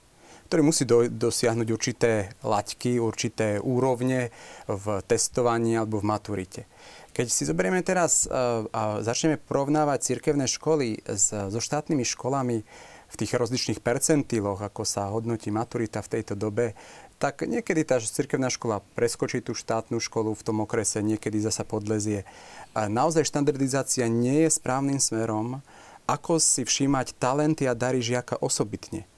ktorý 0.46 0.62
musí 0.62 0.86
do, 0.86 1.10
dosiahnuť 1.10 1.68
určité 1.74 2.30
laťky, 2.46 3.02
určité 3.02 3.58
úrovne 3.58 4.30
v 4.70 5.02
testovaní 5.02 5.74
alebo 5.74 5.98
v 5.98 6.06
maturite. 6.06 6.70
Keď 7.16 7.32
si 7.32 7.48
zoberieme 7.48 7.80
teraz 7.80 8.28
uh, 8.28 8.68
a 8.76 9.00
začneme 9.00 9.40
porovnávať 9.40 10.04
cirkevné 10.04 10.44
školy 10.44 11.00
so 11.16 11.56
štátnymi 11.56 12.04
školami 12.04 12.60
v 13.08 13.14
tých 13.16 13.32
rozličných 13.40 13.80
percentiloch, 13.80 14.60
ako 14.60 14.84
sa 14.84 15.08
hodnotí 15.08 15.48
maturita 15.48 16.04
v 16.04 16.20
tejto 16.20 16.36
dobe, 16.36 16.76
tak 17.16 17.48
niekedy 17.48 17.88
tá 17.88 17.96
cirkevná 17.96 18.52
škola 18.52 18.84
preskočí 18.92 19.40
tú 19.40 19.56
štátnu 19.56 19.96
školu 19.96 20.36
v 20.36 20.44
tom 20.44 20.60
okrese, 20.60 21.00
niekedy 21.00 21.40
zasa 21.40 21.64
podlezie. 21.64 22.28
Naozaj 22.76 23.24
štandardizácia 23.24 24.04
nie 24.12 24.44
je 24.44 24.52
správnym 24.52 25.00
smerom, 25.00 25.64
ako 26.04 26.36
si 26.36 26.68
všímať 26.68 27.16
talenty 27.16 27.64
a 27.64 27.72
dary 27.72 28.04
žiaka 28.04 28.36
osobitne. 28.44 29.08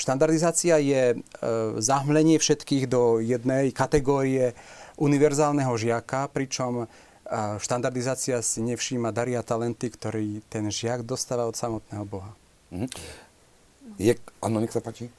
Štandardizácia 0.00 0.80
je 0.80 1.20
zahmlenie 1.76 2.40
všetkých 2.40 2.88
do 2.88 3.20
jednej 3.20 3.68
kategórie 3.76 4.56
univerzálneho 5.00 5.72
žiaka, 5.76 6.28
pričom 6.32 6.90
štandardizácia 7.58 8.42
si 8.44 8.60
nevšíma 8.60 9.08
dary 9.14 9.38
a 9.38 9.46
talenty, 9.46 9.88
ktorý 9.88 10.44
ten 10.52 10.68
žiak 10.68 11.06
dostáva 11.06 11.48
od 11.48 11.56
samotného 11.56 12.04
Boha. 12.04 12.32
Mm-hmm. 12.72 13.30
Je, 14.00 14.14
áno, 14.40 14.62
nech 14.62 14.72
sa 14.72 14.80
páči. 14.80 15.10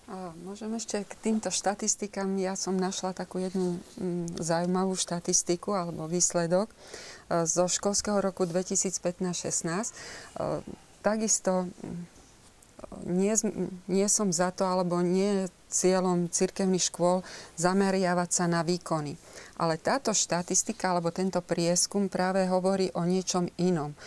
Môžem 0.41 0.71
ešte 0.80 1.03
k 1.05 1.13
týmto 1.19 1.53
štatistikám. 1.53 2.26
Ja 2.39 2.57
som 2.57 2.80
našla 2.80 3.13
takú 3.13 3.38
jednu 3.38 3.78
mm, 3.99 4.39
zaujímavú 4.39 4.97
štatistiku 4.97 5.76
alebo 5.76 6.09
výsledok 6.09 6.71
e, 6.71 6.76
zo 7.45 7.69
školského 7.69 8.24
roku 8.24 8.47
2015-16. 8.47 9.67
E, 9.67 9.93
takisto 11.05 11.67
mm, 11.69 12.12
nie, 13.06 13.34
nie 13.89 14.08
som 14.10 14.30
za 14.30 14.54
to, 14.54 14.66
alebo 14.66 15.02
nie 15.02 15.46
je 15.46 15.54
cieľom 15.74 16.30
cirkevných 16.30 16.94
škôl 16.94 17.26
zameriavať 17.58 18.30
sa 18.30 18.46
na 18.46 18.62
výkony. 18.62 19.18
Ale 19.58 19.82
táto 19.82 20.14
štatistika 20.14 20.94
alebo 20.94 21.10
tento 21.10 21.41
prieskum 21.41 22.10
práve 22.10 22.46
hovorí 22.46 22.94
o 22.94 23.06
niečom 23.06 23.50
inom. 23.58 23.94
E, 23.94 23.98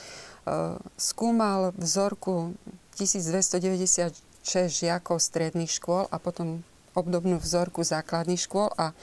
skúmal 0.94 1.74
vzorku 1.74 2.54
1296 2.94 4.14
žiakov 4.70 5.18
stredných 5.18 5.70
škôl 5.70 6.06
a 6.08 6.16
potom 6.22 6.62
obdobnú 6.96 7.36
vzorku 7.36 7.84
základných 7.84 8.40
škôl 8.40 8.72
a 8.80 8.96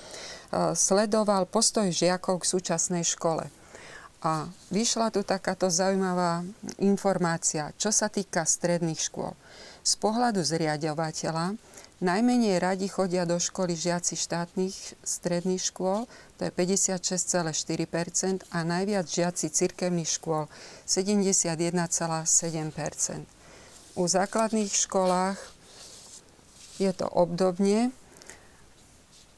sledoval 0.74 1.46
postoj 1.46 1.90
žiakov 1.94 2.42
k 2.42 2.50
súčasnej 2.50 3.06
škole. 3.06 3.46
A 4.24 4.48
vyšla 4.72 5.12
tu 5.12 5.22
takáto 5.22 5.68
zaujímavá 5.68 6.48
informácia, 6.80 7.76
čo 7.76 7.92
sa 7.92 8.08
týka 8.08 8.48
stredných 8.48 8.98
škôl. 8.98 9.36
Z 9.84 10.00
pohľadu 10.00 10.48
zriadovateľa 10.48 11.60
najmenej 12.00 12.56
radi 12.60 12.88
chodia 12.88 13.26
do 13.28 13.36
školy 13.36 13.76
žiaci 13.76 14.16
štátnych 14.16 14.96
stredných 15.04 15.60
škôl, 15.60 16.08
to 16.40 16.48
je 16.48 16.52
56,4% 16.56 18.48
a 18.56 18.64
najviac 18.64 19.04
žiaci 19.08 19.50
cirkevných 19.52 20.08
škôl 20.08 20.48
71,7%. 20.88 23.28
U 24.00 24.08
základných 24.08 24.72
školách 24.72 25.36
je 26.80 26.92
to 26.96 27.12
obdobne. 27.12 27.92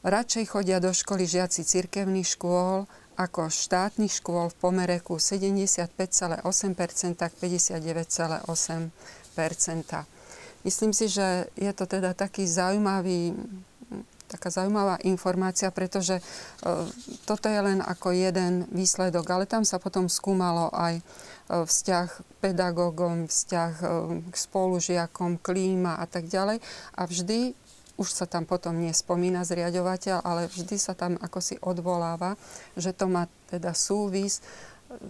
Radšej 0.06 0.46
chodia 0.46 0.78
do 0.78 0.94
školy 0.94 1.26
žiaci 1.26 1.66
cirkevných 1.66 2.38
škôl 2.38 2.86
ako 3.18 3.50
štátnych 3.50 4.22
škôl 4.22 4.54
v 4.54 4.56
pomere 4.62 5.02
ku 5.02 5.18
75,8% 5.18 6.38
k 7.18 7.34
59,8%. 7.34 10.15
Myslím 10.66 10.90
si, 10.90 11.06
že 11.06 11.46
je 11.54 11.70
to 11.70 11.86
teda 11.86 12.10
taký 12.12 12.42
zaujímavý 12.42 13.38
taká 14.26 14.50
zaujímavá 14.50 14.98
informácia, 15.06 15.70
pretože 15.70 16.18
e, 16.18 16.22
toto 17.30 17.46
je 17.46 17.62
len 17.62 17.78
ako 17.78 18.10
jeden 18.10 18.66
výsledok, 18.74 19.22
ale 19.30 19.46
tam 19.46 19.62
sa 19.62 19.78
potom 19.78 20.10
skúmalo 20.10 20.66
aj 20.74 20.98
E, 21.46 21.62
vzťah 21.62 22.08
k 22.10 22.30
pedagógom, 22.42 23.30
vzťah 23.30 23.72
e, 23.78 23.86
k 24.26 24.34
spolužiakom, 24.34 25.38
klíma 25.38 26.02
a 26.02 26.06
tak 26.10 26.26
ďalej. 26.26 26.58
A 26.98 27.06
vždy, 27.06 27.54
už 27.96 28.08
sa 28.10 28.26
tam 28.26 28.44
potom 28.44 28.74
nespomína 28.82 29.46
zriadovateľ, 29.46 30.26
ale 30.26 30.50
vždy 30.50 30.76
sa 30.76 30.98
tam 30.98 31.14
ako 31.22 31.38
si 31.38 31.54
odvoláva, 31.62 32.34
že 32.74 32.90
to 32.90 33.06
má 33.06 33.30
teda 33.46 33.72
súvis 33.72 34.42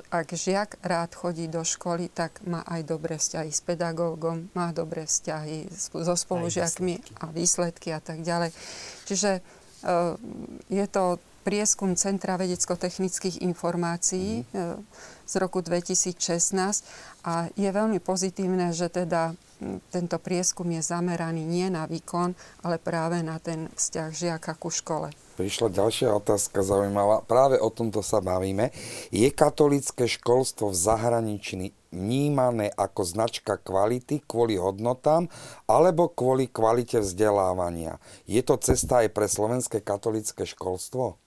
ak 0.09 0.33
žiak 0.33 0.81
rád 0.81 1.13
chodí 1.13 1.47
do 1.53 1.61
školy, 1.61 2.09
tak 2.09 2.41
má 2.49 2.65
aj 2.65 2.83
dobré 2.89 3.21
vzťahy 3.21 3.51
s 3.53 3.61
pedagógom, 3.61 4.49
má 4.57 4.73
dobré 4.73 5.05
vzťahy 5.05 5.69
so 5.77 6.17
spolužiakmi 6.17 7.21
a 7.21 7.29
výsledky 7.29 7.93
a 7.93 8.01
tak 8.01 8.25
ďalej. 8.25 8.57
Čiže 9.05 9.31
e, 9.39 9.41
je 10.73 10.87
to 10.89 11.21
prieskum 11.47 11.95
Centra 11.95 12.35
vedecko-technických 12.35 13.45
informácií 13.47 14.43
mm. 14.51 14.83
z 15.29 15.35
roku 15.39 15.63
2016 15.63 16.19
a 17.23 17.47
je 17.55 17.71
veľmi 17.71 18.03
pozitívne, 18.03 18.75
že 18.75 18.91
teda 18.91 19.37
tento 19.95 20.19
prieskum 20.19 20.67
je 20.75 20.83
zameraný 20.83 21.47
nie 21.47 21.71
na 21.71 21.87
výkon, 21.87 22.35
ale 22.67 22.83
práve 22.83 23.23
na 23.23 23.39
ten 23.39 23.71
vzťah 23.73 24.11
žiaka 24.11 24.53
ku 24.59 24.75
škole. 24.75 25.15
Prišla 25.37 25.69
ďalšia 25.69 26.17
otázka 26.17 26.65
zaujímavá. 26.65 27.21
Práve 27.29 27.61
o 27.61 27.69
tomto 27.69 28.01
sa 28.01 28.25
bavíme. 28.25 28.73
Je 29.13 29.29
katolické 29.29 30.09
školstvo 30.09 30.73
v 30.73 30.77
zahraničí 30.81 31.77
vnímané 31.93 32.73
ako 32.73 33.05
značka 33.05 33.61
kvality 33.61 34.25
kvôli 34.25 34.57
hodnotám 34.57 35.29
alebo 35.69 36.09
kvôli 36.09 36.49
kvalite 36.49 37.05
vzdelávania? 37.05 38.01
Je 38.25 38.41
to 38.41 38.57
cesta 38.57 39.05
aj 39.05 39.13
pre 39.13 39.29
slovenské 39.29 39.85
katolické 39.85 40.49
školstvo? 40.49 41.21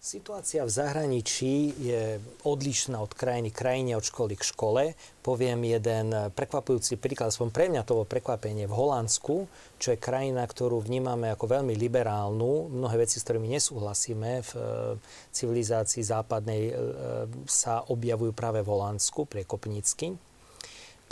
Situácia 0.00 0.64
v 0.64 0.72
zahraničí 0.72 1.76
je 1.76 2.24
odlišná 2.48 2.96
od 3.04 3.12
krajiny 3.12 3.52
krajine, 3.52 4.00
od 4.00 4.08
školy 4.08 4.32
k 4.32 4.48
škole. 4.48 4.82
Poviem 5.20 5.60
jeden 5.68 6.16
prekvapujúci 6.32 6.96
príklad, 6.96 7.28
aspoň 7.28 7.52
pre 7.52 7.68
mňa 7.68 7.84
to 7.84 8.00
bolo 8.00 8.08
prekvapenie 8.08 8.64
v 8.64 8.72
Holandsku, 8.72 9.44
čo 9.76 9.92
je 9.92 10.00
krajina, 10.00 10.48
ktorú 10.48 10.80
vnímame 10.80 11.28
ako 11.28 11.52
veľmi 11.52 11.76
liberálnu. 11.76 12.72
Mnohé 12.72 13.04
veci, 13.04 13.20
s 13.20 13.28
ktorými 13.28 13.52
nesúhlasíme 13.52 14.40
v 14.40 14.50
e, 14.56 14.60
civilizácii 15.36 16.00
západnej, 16.00 16.62
e, 16.64 16.74
sa 17.44 17.84
objavujú 17.84 18.32
práve 18.32 18.64
v 18.64 18.72
Holandsku, 18.72 19.28
priekopnícky. 19.28 20.16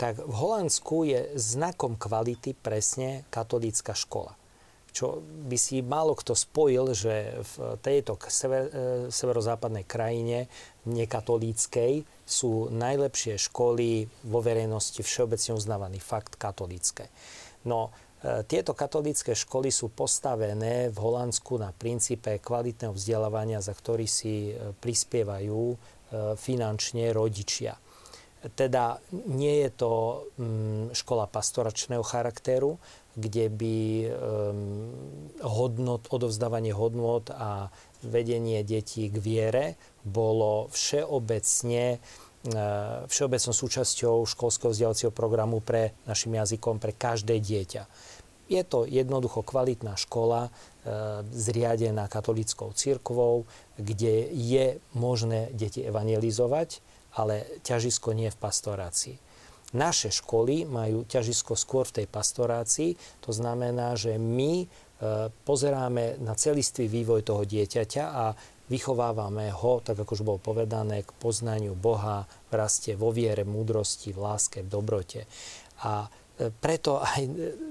Tak 0.01 0.17
v 0.17 0.33
Holandsku 0.33 1.05
je 1.05 1.29
znakom 1.37 1.93
kvality 1.93 2.57
presne 2.57 3.21
katolícka 3.29 3.93
škola 3.93 4.33
čo 4.89 5.21
by 5.21 5.57
si 5.57 5.85
málo 5.85 6.17
kto 6.17 6.33
spojil, 6.33 6.91
že 6.97 7.39
v 7.43 7.53
tejto 7.79 8.17
sever, 8.27 8.63
e, 8.67 8.71
severozápadnej 9.13 9.85
krajine 9.85 10.49
nekatolíckej 10.89 12.03
sú 12.25 12.73
najlepšie 12.73 13.37
školy 13.37 14.09
vo 14.25 14.39
verejnosti 14.41 15.01
všeobecne 15.01 15.53
uznávaný 15.53 15.99
fakt 16.01 16.35
katolícke. 16.41 17.07
No, 17.69 17.93
e, 18.21 18.41
tieto 18.49 18.73
katolícke 18.73 19.37
školy 19.37 19.69
sú 19.69 19.93
postavené 19.93 20.89
v 20.89 20.97
Holandsku 20.97 21.61
na 21.61 21.69
princípe 21.69 22.41
kvalitného 22.41 22.93
vzdelávania, 22.95 23.61
za 23.61 23.77
ktorý 23.77 24.09
si 24.09 24.53
e, 24.53 24.73
prispievajú 24.77 25.97
finančne 26.41 27.13
rodičia. 27.13 27.77
Teda 28.55 28.97
nie 29.29 29.67
je 29.67 29.69
to 29.75 29.91
mm, 30.39 30.95
škola 30.95 31.27
pastoračného 31.27 32.01
charakteru, 32.01 32.79
kde 33.19 33.51
by 33.51 33.77
um, 34.07 34.07
hodnot, 35.43 36.07
odovzdávanie 36.07 36.71
hodnot 36.71 37.27
a 37.35 37.67
vedenie 37.99 38.63
detí 38.63 39.11
k 39.11 39.19
viere 39.19 39.65
bolo 40.07 40.71
všeobecne 40.71 41.99
uh, 41.99 43.03
všeobecnou 43.11 43.53
súčasťou 43.53 44.23
školského 44.23 44.71
vzdelávacieho 44.71 45.11
programu 45.11 45.59
pre 45.59 45.91
našim 46.07 46.31
jazykom 46.39 46.79
pre 46.79 46.95
každé 46.95 47.43
dieťa. 47.43 47.83
Je 48.49 48.63
to 48.65 48.89
jednoducho 48.89 49.43
kvalitná 49.43 49.99
škola, 49.99 50.47
uh, 50.47 51.21
zriadená 51.35 52.07
katolickou 52.07 52.71
cirkvou, 52.71 53.43
kde 53.75 54.31
je 54.31 54.79
možné 54.95 55.51
deti 55.51 55.83
evangelizovať, 55.83 56.79
ale 57.19 57.43
ťažisko 57.67 58.15
nie 58.15 58.31
v 58.31 58.41
pastorácii. 58.41 59.28
Naše 59.69 60.09
školy 60.09 60.65
majú 60.65 61.05
ťažisko 61.05 61.53
skôr 61.53 61.85
v 61.85 62.01
tej 62.01 62.07
pastorácii, 62.09 63.21
to 63.21 63.29
znamená, 63.29 63.93
že 63.93 64.17
my 64.17 64.65
e, 64.65 64.67
pozeráme 65.45 66.17
na 66.25 66.33
celistvý 66.33 66.89
vývoj 66.89 67.21
toho 67.21 67.45
dieťaťa 67.45 68.03
a 68.09 68.33
vychovávame 68.69 69.53
ho, 69.53 69.81
tak 69.81 70.01
ako 70.01 70.11
už 70.17 70.25
bolo 70.25 70.39
povedané, 70.41 71.05
k 71.05 71.11
poznaniu 71.21 71.77
Boha 71.77 72.25
v 72.49 72.53
raste 72.53 72.97
vo 72.97 73.13
viere, 73.13 73.45
múdrosti, 73.45 74.09
v 74.09 74.19
láske, 74.25 74.65
v 74.65 74.69
dobrote. 74.73 75.29
A 75.85 76.09
preto 76.39 77.03
aj, 77.03 77.21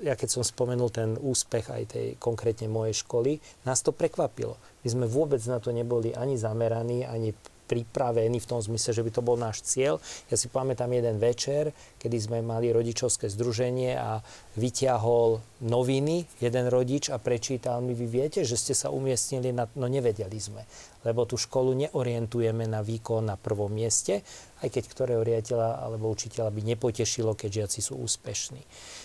ja 0.05 0.13
keď 0.13 0.29
som 0.29 0.45
spomenul 0.45 0.93
ten 0.93 1.17
úspech 1.17 1.73
aj 1.73 1.83
tej 1.89 2.07
konkrétne 2.21 2.69
mojej 2.69 3.01
školy, 3.01 3.41
nás 3.65 3.81
to 3.81 3.97
prekvapilo. 3.97 4.61
My 4.85 4.89
sme 4.93 5.07
vôbec 5.09 5.41
na 5.49 5.57
to 5.57 5.73
neboli 5.73 6.13
ani 6.13 6.37
zameraní, 6.37 7.09
ani 7.09 7.33
pripravení 7.69 8.41
v 8.41 8.49
tom 8.49 8.65
zmysle, 8.65 8.97
že 8.97 9.05
by 9.05 9.11
to 9.13 9.21
bol 9.21 9.37
náš 9.37 9.61
cieľ. 9.61 10.01
Ja 10.33 10.41
si 10.41 10.49
pamätám 10.49 10.89
jeden 10.89 11.21
večer, 11.21 11.77
kedy 12.01 12.17
sme 12.17 12.39
mali 12.41 12.73
rodičovské 12.73 13.29
združenie 13.29 13.93
a 14.01 14.25
vyťahol 14.57 15.45
noviny 15.69 16.25
jeden 16.41 16.67
rodič 16.73 17.13
a 17.13 17.21
prečítal 17.21 17.85
mi, 17.85 17.93
vy 17.93 18.09
viete, 18.09 18.41
že 18.49 18.57
ste 18.57 18.73
sa 18.73 18.89
umiestnili 18.89 19.53
na... 19.53 19.69
No 19.77 19.87
nevedeli 19.87 20.41
sme, 20.41 20.65
lebo 21.05 21.29
tú 21.29 21.37
školu 21.37 21.77
neorientujeme 21.77 22.65
na 22.65 22.81
výkon 22.81 23.29
na 23.29 23.37
prvom 23.37 23.69
mieste, 23.69 24.25
aj 24.65 24.69
keď 24.73 24.85
ktorého 24.89 25.23
riaditeľa 25.23 25.85
alebo 25.85 26.11
učiteľa 26.11 26.51
by 26.51 26.63
nepotešilo, 26.75 27.37
keď 27.37 27.67
žiaci 27.67 27.81
sú 27.85 28.01
úspešní. 28.01 28.63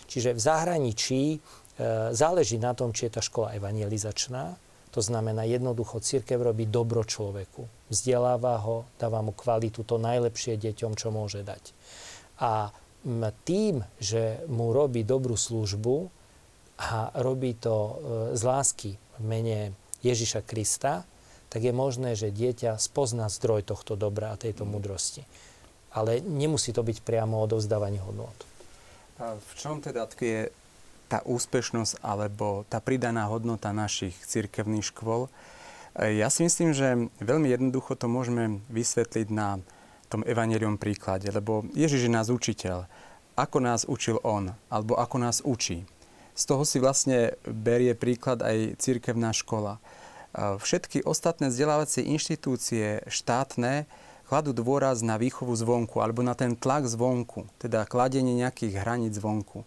Čiže 0.07 0.33
v 0.33 0.41
zahraničí 0.41 1.21
e, 1.33 1.37
záleží 2.13 2.57
na 2.57 2.77
tom, 2.77 2.93
či 2.93 3.09
je 3.09 3.17
tá 3.17 3.21
škola 3.21 3.53
evangelizačná, 3.57 4.72
to 4.93 5.01
znamená, 5.01 5.41
jednoducho 5.49 5.97
církev 5.97 6.37
robí 6.37 6.69
dobro 6.69 7.01
človeku. 7.01 7.65
Vzdeláva 7.89 8.61
ho, 8.61 8.85
dáva 9.01 9.25
mu 9.25 9.33
kvalitu, 9.33 9.81
to 9.81 9.97
najlepšie 9.97 10.53
deťom, 10.61 10.93
čo 10.93 11.09
môže 11.09 11.41
dať. 11.41 11.73
A 12.37 12.69
tým, 13.43 13.81
že 13.97 14.45
mu 14.45 14.69
robí 14.69 15.01
dobrú 15.01 15.33
službu 15.33 16.13
a 16.77 17.09
robí 17.17 17.57
to 17.57 17.73
e, 17.73 17.93
z 18.37 18.41
lásky 18.45 18.91
v 19.17 19.23
mene 19.25 19.59
Ježiša 20.05 20.45
Krista, 20.45 21.09
tak 21.49 21.65
je 21.65 21.73
možné, 21.73 22.13
že 22.13 22.33
dieťa 22.33 22.77
spozná 22.77 23.29
zdroj 23.33 23.65
tohto 23.65 23.97
dobra 23.97 24.33
a 24.33 24.39
tejto 24.39 24.65
múdrosti. 24.65 25.25
Ale 25.93 26.21
nemusí 26.21 26.73
to 26.73 26.81
byť 26.81 27.05
priamo 27.05 27.37
odovzdávanie 27.41 28.01
hodnot. 28.01 28.33
A 29.21 29.37
v 29.37 29.51
čom 29.53 29.77
teda 29.77 30.09
tkvie 30.09 30.49
tá 31.13 31.21
úspešnosť 31.21 32.01
alebo 32.01 32.65
tá 32.65 32.81
pridaná 32.81 33.29
hodnota 33.29 33.69
našich 33.69 34.17
cirkevných 34.25 34.89
škôl. 34.89 35.29
E, 35.93 36.17
ja 36.17 36.33
si 36.33 36.41
myslím, 36.41 36.73
že 36.73 37.05
veľmi 37.21 37.53
jednoducho 37.53 37.93
to 37.93 38.09
môžeme 38.09 38.65
vysvetliť 38.73 39.29
na 39.29 39.61
tom 40.09 40.25
evanelium 40.25 40.81
príklade, 40.81 41.29
lebo 41.29 41.69
Ježiš 41.77 42.09
je 42.09 42.11
nás 42.17 42.33
učiteľ. 42.33 42.89
Ako 43.37 43.61
nás 43.61 43.85
učil 43.85 44.17
On, 44.25 44.57
alebo 44.73 44.97
ako 44.97 45.21
nás 45.21 45.45
učí. 45.45 45.85
Z 46.33 46.49
toho 46.49 46.65
si 46.65 46.81
vlastne 46.81 47.37
berie 47.45 47.93
príklad 47.93 48.41
aj 48.41 48.81
cirkevná 48.81 49.37
škola. 49.37 49.77
E, 49.77 50.57
všetky 50.57 51.05
ostatné 51.05 51.53
vzdelávacie 51.53 52.09
inštitúcie 52.09 53.05
štátne 53.05 53.85
kladú 54.25 54.49
dôraz 54.49 55.05
na 55.05 55.21
výchovu 55.21 55.53
zvonku 55.53 56.01
alebo 56.01 56.25
na 56.25 56.33
ten 56.33 56.57
tlak 56.57 56.89
zvonku, 56.89 57.45
teda 57.61 57.85
kladenie 57.85 58.33
nejakých 58.33 58.81
hraníc 58.81 59.21
zvonku 59.21 59.61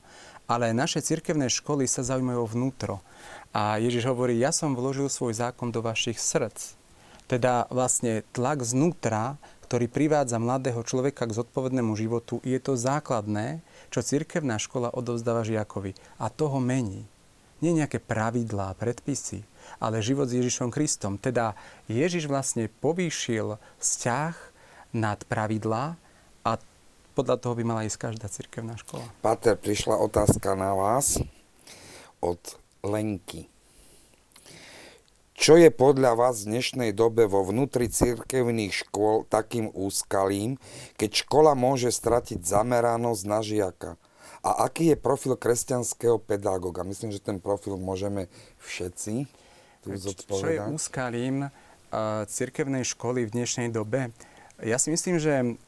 ale 0.46 0.70
naše 0.70 1.02
cirkevné 1.02 1.50
školy 1.50 1.90
sa 1.90 2.06
zaujímajú 2.06 2.42
vnútro. 2.54 3.02
A 3.50 3.78
Ježiš 3.82 4.06
hovorí, 4.06 4.38
ja 4.38 4.54
som 4.54 4.78
vložil 4.78 5.10
svoj 5.10 5.34
zákon 5.34 5.74
do 5.74 5.82
vašich 5.82 6.18
srdc. 6.18 6.78
Teda 7.26 7.66
vlastne 7.74 8.22
tlak 8.30 8.62
znútra, 8.62 9.34
ktorý 9.66 9.90
privádza 9.90 10.38
mladého 10.38 10.78
človeka 10.86 11.26
k 11.26 11.34
zodpovednému 11.42 11.98
životu, 11.98 12.38
je 12.46 12.54
to 12.62 12.78
základné, 12.78 13.66
čo 13.90 14.06
cirkevná 14.06 14.62
škola 14.62 14.94
odovzdáva 14.94 15.42
žiakovi. 15.42 15.98
A 16.22 16.30
toho 16.30 16.62
mení. 16.62 17.02
Nie 17.58 17.74
nejaké 17.74 17.98
pravidlá, 17.98 18.78
predpisy, 18.78 19.42
ale 19.82 20.04
život 20.04 20.30
s 20.30 20.38
Ježišom 20.38 20.70
Kristom. 20.70 21.18
Teda 21.18 21.58
Ježiš 21.90 22.30
vlastne 22.30 22.70
povýšil 22.78 23.58
vzťah 23.82 24.34
nad 24.94 25.18
pravidlá 25.26 25.98
a 26.46 26.52
podľa 27.16 27.40
toho 27.40 27.56
by 27.56 27.64
mala 27.64 27.88
ísť 27.88 28.12
každá 28.12 28.28
cirkevná 28.28 28.76
škola. 28.76 29.08
Pater, 29.24 29.56
prišla 29.56 29.96
otázka 29.96 30.52
na 30.52 30.76
vás 30.76 31.16
od 32.20 32.38
Lenky. 32.84 33.48
Čo 35.36 35.60
je 35.60 35.68
podľa 35.68 36.16
vás 36.16 36.44
v 36.44 36.56
dnešnej 36.56 36.90
dobe 36.96 37.28
vo 37.28 37.44
vnútri 37.44 37.92
cirkevných 37.92 38.72
škôl 38.72 39.28
takým 39.28 39.68
úskalím, 39.72 40.56
keď 40.96 41.24
škola 41.24 41.52
môže 41.52 41.92
stratiť 41.92 42.40
zameranosť 42.40 43.22
na 43.24 43.40
žiaka? 43.44 44.00
A 44.40 44.64
aký 44.64 44.92
je 44.92 44.96
profil 44.96 45.36
kresťanského 45.36 46.20
pedagóga? 46.20 46.88
Myslím, 46.88 47.12
že 47.12 47.20
ten 47.20 47.36
profil 47.36 47.76
môžeme 47.76 48.32
všetci 48.64 49.28
tu 49.84 49.88
zodpovedať. 49.92 50.40
Čo 50.40 50.48
je 50.52 50.60
úskalím 50.72 51.36
uh, 51.44 51.50
cirkevnej 52.24 52.88
školy 52.88 53.28
v 53.28 53.34
dnešnej 53.36 53.68
dobe? 53.68 54.14
Ja 54.64 54.80
si 54.80 54.88
myslím, 54.88 55.20
že 55.20 55.60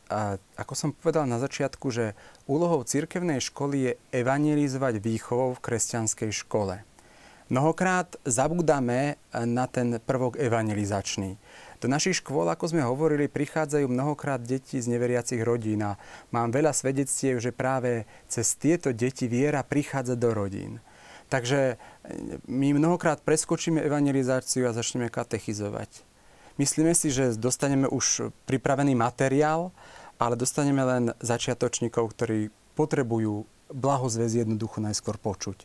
ako 0.57 0.72
som 0.72 0.97
povedal 0.97 1.28
na 1.28 1.36
začiatku, 1.36 1.93
že 1.93 2.16
úlohou 2.49 2.80
cirkevnej 2.89 3.36
školy 3.45 3.76
je 3.84 3.93
evangelizovať 4.16 5.05
výchovou 5.05 5.53
v 5.53 5.61
kresťanskej 5.61 6.30
škole. 6.32 6.80
Mnohokrát 7.53 8.16
zabúdame 8.24 9.20
na 9.32 9.68
ten 9.68 10.01
prvok 10.01 10.41
evangelizačný. 10.41 11.36
Do 11.80 11.89
našich 11.89 12.24
škôl, 12.24 12.49
ako 12.49 12.72
sme 12.72 12.84
hovorili, 12.84 13.28
prichádzajú 13.28 13.89
mnohokrát 13.89 14.41
deti 14.41 14.80
z 14.80 14.89
neveriacich 14.89 15.41
rodín 15.45 15.84
a 15.84 16.01
mám 16.32 16.49
veľa 16.49 16.72
svedectiev, 16.72 17.45
že 17.45 17.53
práve 17.53 18.09
cez 18.24 18.57
tieto 18.57 18.93
deti 18.97 19.28
viera 19.28 19.64
prichádza 19.64 20.16
do 20.16 20.32
rodín. 20.32 20.80
Takže 21.28 21.76
my 22.49 22.72
mnohokrát 22.72 23.20
preskočíme 23.20 23.84
evangelizáciu 23.84 24.64
a 24.64 24.72
začneme 24.72 25.12
katechizovať. 25.12 26.08
Myslíme 26.59 26.91
si, 26.93 27.15
že 27.15 27.39
dostaneme 27.39 27.87
už 27.87 28.35
pripravený 28.51 28.99
materiál, 28.99 29.71
ale 30.19 30.35
dostaneme 30.35 30.83
len 30.83 31.05
začiatočníkov, 31.23 32.11
ktorí 32.19 32.51
potrebujú 32.75 33.47
blahozväz 33.71 34.43
jednoducho 34.43 34.83
najskôr 34.83 35.15
počuť. 35.23 35.63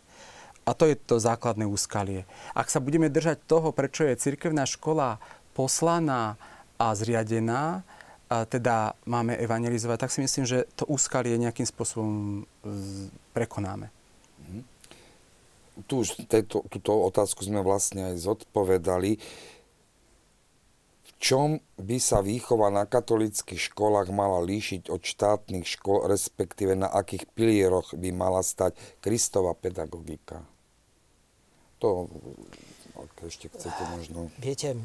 A 0.63 0.71
to 0.71 0.87
je 0.87 0.95
to 0.95 1.19
základné 1.19 1.67
úskalie. 1.67 2.23
Ak 2.55 2.71
sa 2.71 2.79
budeme 2.79 3.11
držať 3.11 3.41
toho, 3.49 3.75
prečo 3.75 4.07
je 4.07 4.15
cirkevná 4.15 4.63
škola 4.63 5.19
poslaná 5.57 6.39
a 6.79 6.95
zriadená, 6.95 7.83
a 8.33 8.49
teda 8.49 8.97
máme 9.05 9.37
evangelizovať, 9.37 9.97
tak 9.99 10.13
si 10.13 10.23
myslím, 10.25 10.45
že 10.47 10.65
to 10.73 10.89
úskalie 10.89 11.37
nejakým 11.37 11.67
spôsobom 11.69 12.41
prekonáme. 13.35 13.93
Mhm. 14.41 14.61
Tu 15.89 15.93
už 16.05 16.29
tejto, 16.29 16.65
túto 16.69 16.93
otázku 17.01 17.41
sme 17.41 17.61
vlastne 17.65 18.13
aj 18.13 18.21
zodpovedali 18.21 19.17
čom 21.23 21.63
by 21.79 21.97
sa 22.03 22.19
výchova 22.19 22.67
na 22.67 22.83
katolických 22.83 23.71
školách 23.71 24.11
mala 24.11 24.43
líšiť 24.43 24.91
od 24.91 24.99
štátnych 24.99 25.63
škôl, 25.63 26.03
respektíve 26.11 26.75
na 26.75 26.91
akých 26.91 27.31
pilieroch 27.31 27.95
by 27.95 28.11
mala 28.11 28.43
stať 28.43 28.75
Kristova 28.99 29.55
pedagogika? 29.55 30.43
To, 31.79 32.11
ak 32.99 33.23
ešte 33.23 33.47
chcete 33.47 33.83
možno... 33.95 34.27
Viete, 34.35 34.75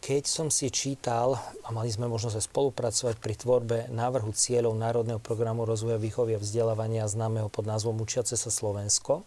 keď 0.00 0.24
som 0.24 0.48
si 0.48 0.72
čítal, 0.72 1.36
a 1.36 1.68
mali 1.68 1.92
sme 1.92 2.08
možnosť 2.08 2.40
aj 2.40 2.48
spolupracovať 2.48 3.14
pri 3.20 3.34
tvorbe 3.36 3.78
návrhu 3.92 4.32
cieľov 4.32 4.72
Národného 4.72 5.20
programu 5.20 5.68
rozvoja 5.68 6.00
výchovy 6.00 6.36
a 6.36 6.40
vzdelávania 6.40 7.04
známeho 7.04 7.52
pod 7.52 7.68
názvom 7.68 8.00
Učiace 8.00 8.40
sa 8.40 8.48
Slovensko, 8.48 9.20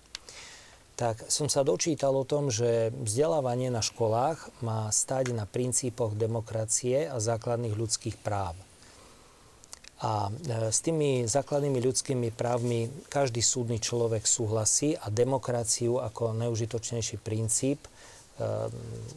tak 0.99 1.31
som 1.31 1.47
sa 1.47 1.63
dočítal 1.63 2.11
o 2.11 2.27
tom, 2.27 2.51
že 2.51 2.91
vzdelávanie 2.91 3.71
na 3.71 3.79
školách 3.79 4.51
má 4.59 4.91
stať 4.91 5.31
na 5.31 5.47
princípoch 5.47 6.11
demokracie 6.11 7.07
a 7.07 7.23
základných 7.23 7.71
ľudských 7.71 8.19
práv. 8.19 8.59
A 10.03 10.27
e, 10.27 10.67
s 10.67 10.83
tými 10.83 11.23
základnými 11.23 11.79
ľudskými 11.79 12.35
právmi 12.35 12.91
každý 13.07 13.39
súdny 13.39 13.79
človek 13.79 14.27
súhlasí 14.27 14.99
a 14.99 15.07
demokraciu 15.07 16.03
ako 16.03 16.35
neužitočnejší 16.35 17.23
princíp 17.23 17.79
e, 17.79 17.89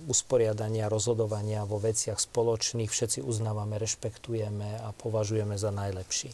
usporiadania, 0.07 0.87
rozhodovania 0.87 1.67
vo 1.67 1.83
veciach 1.83 2.23
spoločných 2.23 2.95
všetci 2.95 3.27
uznávame, 3.27 3.83
rešpektujeme 3.83 4.87
a 4.87 4.95
považujeme 4.95 5.59
za 5.59 5.75
najlepší. 5.75 6.31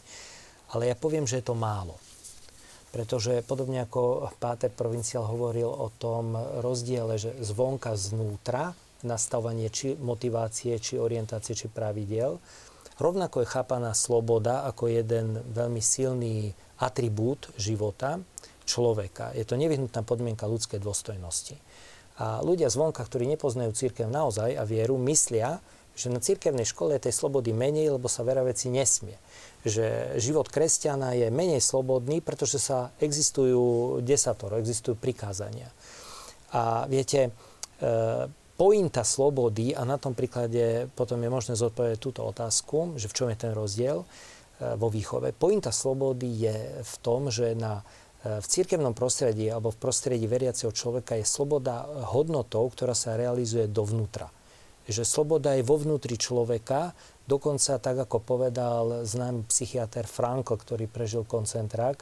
Ale 0.76 0.92
ja 0.92 0.96
poviem, 0.96 1.24
že 1.24 1.40
je 1.40 1.48
to 1.48 1.56
málo 1.56 1.96
pretože 2.88 3.44
podobne 3.44 3.84
ako 3.84 4.32
Páter 4.40 4.72
Provinciál 4.72 5.28
hovoril 5.28 5.68
o 5.68 5.92
tom 5.92 6.32
rozdiele, 6.64 7.20
že 7.20 7.36
zvonka 7.44 7.92
znútra, 7.94 8.72
nastavanie 9.04 9.68
či 9.70 9.94
motivácie, 9.94 10.80
či 10.80 10.98
orientácie, 10.98 11.54
či 11.54 11.70
pravidiel, 11.70 12.40
rovnako 12.98 13.44
je 13.44 13.52
chápaná 13.52 13.94
sloboda 13.94 14.66
ako 14.66 14.90
jeden 14.90 15.38
veľmi 15.54 15.78
silný 15.78 16.50
atribút 16.82 17.52
života 17.54 18.18
človeka. 18.66 19.36
Je 19.38 19.46
to 19.46 19.54
nevyhnutná 19.54 20.02
podmienka 20.02 20.50
ľudskej 20.50 20.82
dôstojnosti. 20.82 21.56
A 22.18 22.42
ľudia 22.42 22.66
zvonka, 22.66 23.06
ktorí 23.06 23.30
nepoznajú 23.30 23.70
církev 23.70 24.10
naozaj 24.10 24.58
a 24.58 24.66
vieru, 24.66 24.98
myslia, 25.06 25.62
že 25.94 26.10
na 26.10 26.18
církevnej 26.18 26.66
škole 26.66 26.98
je 26.98 27.10
tej 27.10 27.14
slobody 27.14 27.54
menej, 27.54 27.94
lebo 27.94 28.10
sa 28.10 28.26
vera 28.26 28.42
veci 28.42 28.70
nesmie 28.70 29.14
že 29.68 29.86
život 30.20 30.48
kresťana 30.48 31.14
je 31.14 31.28
menej 31.30 31.62
slobodný, 31.62 32.24
pretože 32.24 32.58
sa 32.58 32.90
existujú 32.98 33.98
desatoro, 34.02 34.58
existujú 34.58 34.96
prikázania. 34.96 35.70
A 36.52 36.88
viete, 36.90 37.28
e, 37.28 37.30
pointa 38.58 39.04
slobody, 39.06 39.76
a 39.76 39.86
na 39.86 40.00
tom 40.00 40.16
príklade 40.16 40.90
potom 40.96 41.20
je 41.22 41.30
možné 41.30 41.54
zodpovedať 41.54 41.98
túto 42.00 42.26
otázku, 42.26 42.98
že 42.98 43.06
v 43.06 43.16
čom 43.16 43.28
je 43.30 43.38
ten 43.38 43.52
rozdiel, 43.54 44.02
vo 44.58 44.90
výchove. 44.90 45.30
Pointa 45.38 45.70
slobody 45.70 46.50
je 46.50 46.82
v 46.82 46.94
tom, 46.98 47.30
že 47.30 47.54
na 47.54 47.86
v 48.26 48.46
církevnom 48.46 48.98
prostredí 48.98 49.46
alebo 49.46 49.70
v 49.70 49.78
prostredí 49.78 50.26
veriaceho 50.26 50.74
človeka 50.74 51.14
je 51.14 51.22
sloboda 51.22 51.86
hodnotou, 52.10 52.66
ktorá 52.66 52.90
sa 52.90 53.14
realizuje 53.14 53.70
dovnútra. 53.70 54.26
Že 54.88 55.04
sloboda 55.04 55.52
je 55.52 55.62
vo 55.62 55.76
vnútri 55.76 56.16
človeka, 56.16 56.96
dokonca 57.28 57.76
tak, 57.76 58.08
ako 58.08 58.24
povedal 58.24 59.04
známy 59.04 59.44
psychiatr 59.44 60.08
Frankl, 60.08 60.56
ktorý 60.56 60.88
prežil 60.88 61.28
koncentrák, 61.28 62.00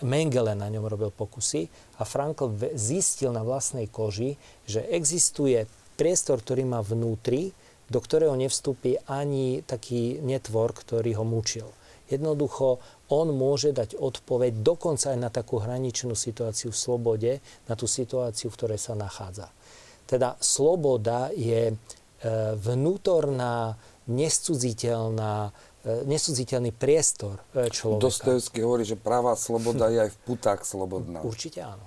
Mengele 0.00 0.56
na 0.56 0.72
ňom 0.72 0.88
robil 0.88 1.12
pokusy 1.12 1.68
a 2.00 2.08
Frankl 2.08 2.48
zistil 2.72 3.36
na 3.36 3.44
vlastnej 3.44 3.84
koži, 3.84 4.40
že 4.64 4.80
existuje 4.88 5.68
priestor, 6.00 6.40
ktorý 6.40 6.64
má 6.64 6.80
vnútri, 6.80 7.52
do 7.90 8.00
ktorého 8.00 8.32
nevstúpi 8.32 8.96
ani 9.04 9.60
taký 9.60 10.22
netvor, 10.24 10.72
ktorý 10.72 11.20
ho 11.20 11.24
mučil. 11.28 11.68
Jednoducho 12.08 12.80
on 13.12 13.30
môže 13.34 13.76
dať 13.76 13.98
odpoveď 13.98 14.64
dokonca 14.64 15.12
aj 15.12 15.18
na 15.20 15.30
takú 15.30 15.60
hraničnú 15.60 16.16
situáciu 16.16 16.72
v 16.72 16.80
slobode, 16.80 17.32
na 17.68 17.74
tú 17.76 17.84
situáciu, 17.84 18.48
v 18.48 18.56
ktorej 18.56 18.80
sa 18.80 18.96
nachádza. 18.96 19.52
Teda 20.08 20.34
sloboda 20.42 21.30
je 21.36 21.76
vnútorná, 22.60 23.80
nescudziteľná, 24.10 25.54
e, 25.86 25.90
nescudziteľný 26.10 26.74
priestor 26.74 27.38
e, 27.54 27.70
človeka. 27.70 28.10
Dostojevský 28.10 28.58
hovorí, 28.66 28.82
že 28.82 28.98
práva 28.98 29.38
sloboda 29.38 29.86
je 29.88 30.08
aj 30.08 30.10
v 30.10 30.18
putách 30.26 30.60
slobodná. 30.66 31.22
Určite 31.22 31.62
áno. 31.62 31.86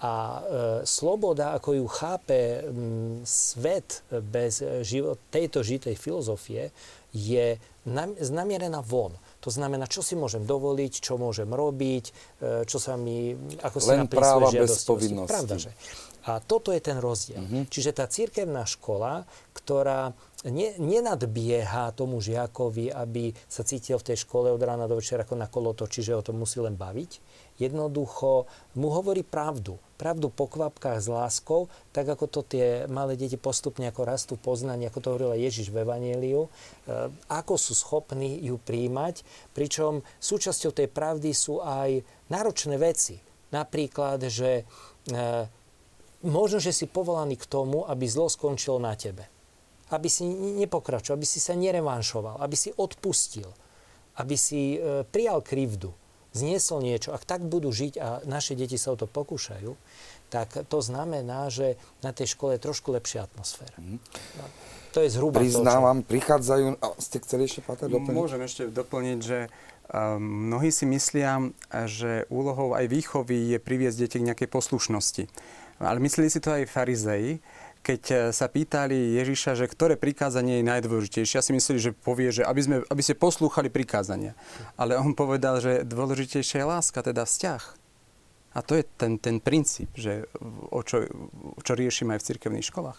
A 0.00 0.12
e, 0.12 0.40
sloboda, 0.88 1.54
ako 1.60 1.76
ju 1.76 1.86
chápe 1.86 2.64
m, 2.66 3.20
svet 3.22 4.00
bez 4.10 4.64
život, 4.80 5.20
tejto 5.28 5.60
žitej 5.60 5.94
filozofie, 5.94 6.72
je 7.12 7.58
nam, 7.84 8.14
znamierená 8.16 8.80
von. 8.80 9.12
To 9.40 9.50
znamená, 9.50 9.88
čo 9.88 10.00
si 10.00 10.16
môžem 10.16 10.44
dovoliť, 10.44 10.92
čo 11.00 11.20
môžem 11.20 11.48
robiť, 11.48 12.04
e, 12.08 12.12
čo 12.64 12.78
sa 12.80 12.96
mi, 12.96 13.36
ako 13.60 13.76
si 13.76 13.88
Len 13.92 14.08
práva 14.08 14.48
bez 14.48 14.84
povinnosti. 14.88 15.32
Pravda, 15.32 15.54
že? 15.60 15.70
A 16.28 16.40
toto 16.42 16.74
je 16.74 16.80
ten 16.82 17.00
rozdiel. 17.00 17.40
Uh-huh. 17.40 17.64
Čiže 17.68 17.96
tá 17.96 18.04
cirkevná 18.10 18.68
škola, 18.68 19.24
ktorá 19.56 20.12
ne, 20.48 20.72
nenadbieha 20.80 21.92
tomu 21.92 22.24
žiakovi, 22.24 22.88
aby 22.88 23.36
sa 23.44 23.60
cítil 23.60 24.00
v 24.00 24.12
tej 24.12 24.24
škole 24.24 24.48
od 24.48 24.62
rána 24.62 24.88
do 24.88 24.96
večera 24.96 25.28
ako 25.28 25.36
na 25.36 25.48
kolotoči, 25.50 26.00
že 26.00 26.16
o 26.16 26.24
tom 26.24 26.40
musí 26.40 26.56
len 26.64 26.80
baviť, 26.80 27.20
jednoducho 27.60 28.48
mu 28.80 28.88
hovorí 28.88 29.20
pravdu. 29.20 29.76
Pravdu 30.00 30.32
po 30.32 30.48
kvapkách 30.48 30.96
s 30.96 31.12
láskou, 31.12 31.68
tak 31.92 32.08
ako 32.08 32.24
to 32.24 32.40
tie 32.40 32.88
malé 32.88 33.20
deti 33.20 33.36
postupne 33.36 33.84
ako 33.92 34.08
rastú 34.08 34.34
poznanie, 34.40 34.88
ako 34.88 35.00
to 35.04 35.10
hovorila 35.12 35.36
Ježiš 35.36 35.68
v 35.68 35.84
Evangeliu, 35.84 36.48
e, 36.48 36.50
ako 37.28 37.60
sú 37.60 37.76
schopní 37.76 38.40
ju 38.40 38.56
príjmať, 38.56 39.20
pričom 39.52 40.00
súčasťou 40.24 40.72
tej 40.72 40.88
pravdy 40.88 41.36
sú 41.36 41.60
aj 41.60 42.00
náročné 42.32 42.80
veci. 42.80 43.20
Napríklad, 43.52 44.24
že 44.32 44.64
e, 44.64 44.64
možno, 46.24 46.58
že 46.60 46.72
si 46.74 46.86
povolaný 46.90 47.36
k 47.40 47.48
tomu, 47.48 47.84
aby 47.88 48.04
zlo 48.06 48.28
skončilo 48.28 48.80
na 48.80 48.96
tebe. 48.96 49.28
Aby 49.90 50.06
si 50.06 50.26
nepokračoval, 50.64 51.18
aby 51.18 51.28
si 51.28 51.42
sa 51.42 51.58
nerevanšoval, 51.58 52.38
aby 52.38 52.56
si 52.56 52.70
odpustil, 52.70 53.50
aby 54.22 54.36
si 54.38 54.78
e, 54.78 55.02
prijal 55.08 55.42
krivdu 55.42 55.90
zniesol 56.30 56.82
niečo, 56.82 57.10
ak 57.10 57.26
tak 57.26 57.42
budú 57.42 57.74
žiť 57.74 57.94
a 57.98 58.22
naše 58.22 58.54
deti 58.54 58.78
sa 58.78 58.94
o 58.94 58.96
to 58.98 59.10
pokúšajú, 59.10 59.74
tak 60.30 60.62
to 60.70 60.78
znamená, 60.78 61.50
že 61.50 61.74
na 62.06 62.14
tej 62.14 62.38
škole 62.38 62.54
je 62.54 62.62
trošku 62.62 62.94
lepšia 62.94 63.26
atmosféra. 63.26 63.74
Mm. 63.82 63.98
To 64.94 65.02
je 65.02 65.10
zhruba 65.10 65.42
Priznávam, 65.42 66.02
to, 66.02 66.06
čo... 66.06 66.10
prichádzajú... 66.14 66.64
A 66.82 66.86
ste 67.02 67.18
chceli 67.22 67.50
ešte, 67.50 67.62
Pater, 67.62 67.90
doplniť? 67.90 68.14
Môžem 68.14 68.42
ešte 68.42 68.70
doplniť, 68.70 69.18
že 69.22 69.38
mnohí 70.22 70.70
si 70.70 70.86
myslia, 70.86 71.50
že 71.86 72.26
úlohou 72.30 72.78
aj 72.78 72.86
výchovy 72.86 73.54
je 73.54 73.58
priviesť 73.58 74.06
deti 74.06 74.16
k 74.22 74.26
nejakej 74.30 74.48
poslušnosti. 74.50 75.24
Ale 75.80 75.98
mysleli 76.04 76.28
si 76.28 76.44
to 76.44 76.52
aj 76.52 76.68
farizei, 76.68 77.40
keď 77.80 78.02
e, 78.12 78.14
sa 78.36 78.46
pýtali 78.46 79.16
Ježiša, 79.16 79.56
že 79.56 79.64
ktoré 79.64 79.96
prikázanie 79.96 80.60
je 80.60 80.68
najdôležitejšie, 80.68 81.40
ja 81.40 81.44
si 81.44 81.56
mysleli, 81.56 81.80
že 81.80 81.96
povie, 81.96 82.28
že 82.28 82.44
aby, 82.44 82.60
sme, 82.60 82.76
aby 82.84 83.02
ste 83.02 83.16
poslúchali 83.16 83.72
prikázania. 83.72 84.36
Ale 84.76 85.00
on 85.00 85.16
povedal, 85.16 85.58
že 85.64 85.88
dôležitejšia 85.88 86.60
je 86.60 86.66
láska, 86.68 87.00
teda 87.00 87.24
vzťah. 87.24 87.62
A 88.50 88.58
to 88.60 88.76
je 88.76 88.84
ten, 88.98 89.16
ten 89.16 89.40
princíp, 89.40 89.88
že 89.96 90.26
o 90.68 90.82
čo, 90.84 91.06
o 91.56 91.60
čo 91.62 91.72
riešime 91.72 92.18
aj 92.18 92.20
v 92.20 92.28
cirkevných 92.34 92.68
školách. 92.68 92.98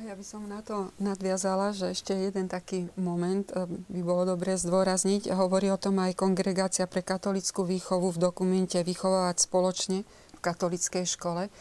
Ja 0.00 0.16
by 0.16 0.24
som 0.24 0.48
na 0.48 0.64
to 0.64 0.96
nadviazala, 0.96 1.76
že 1.76 1.92
ešte 1.92 2.16
jeden 2.16 2.48
taký 2.48 2.88
moment 2.96 3.44
e, 3.52 3.68
by 3.68 4.00
bolo 4.00 4.24
dobre 4.36 4.56
zdôrazniť. 4.56 5.28
Hovorí 5.32 5.68
o 5.72 5.80
tom 5.80 6.00
aj 6.00 6.16
Kongregácia 6.16 6.88
pre 6.88 7.04
katolickú 7.04 7.68
výchovu 7.68 8.08
v 8.12 8.20
dokumente 8.20 8.80
Vychovávať 8.80 9.44
spoločne 9.44 10.08
v 10.08 10.40
katolickej 10.40 11.04
škole. 11.04 11.52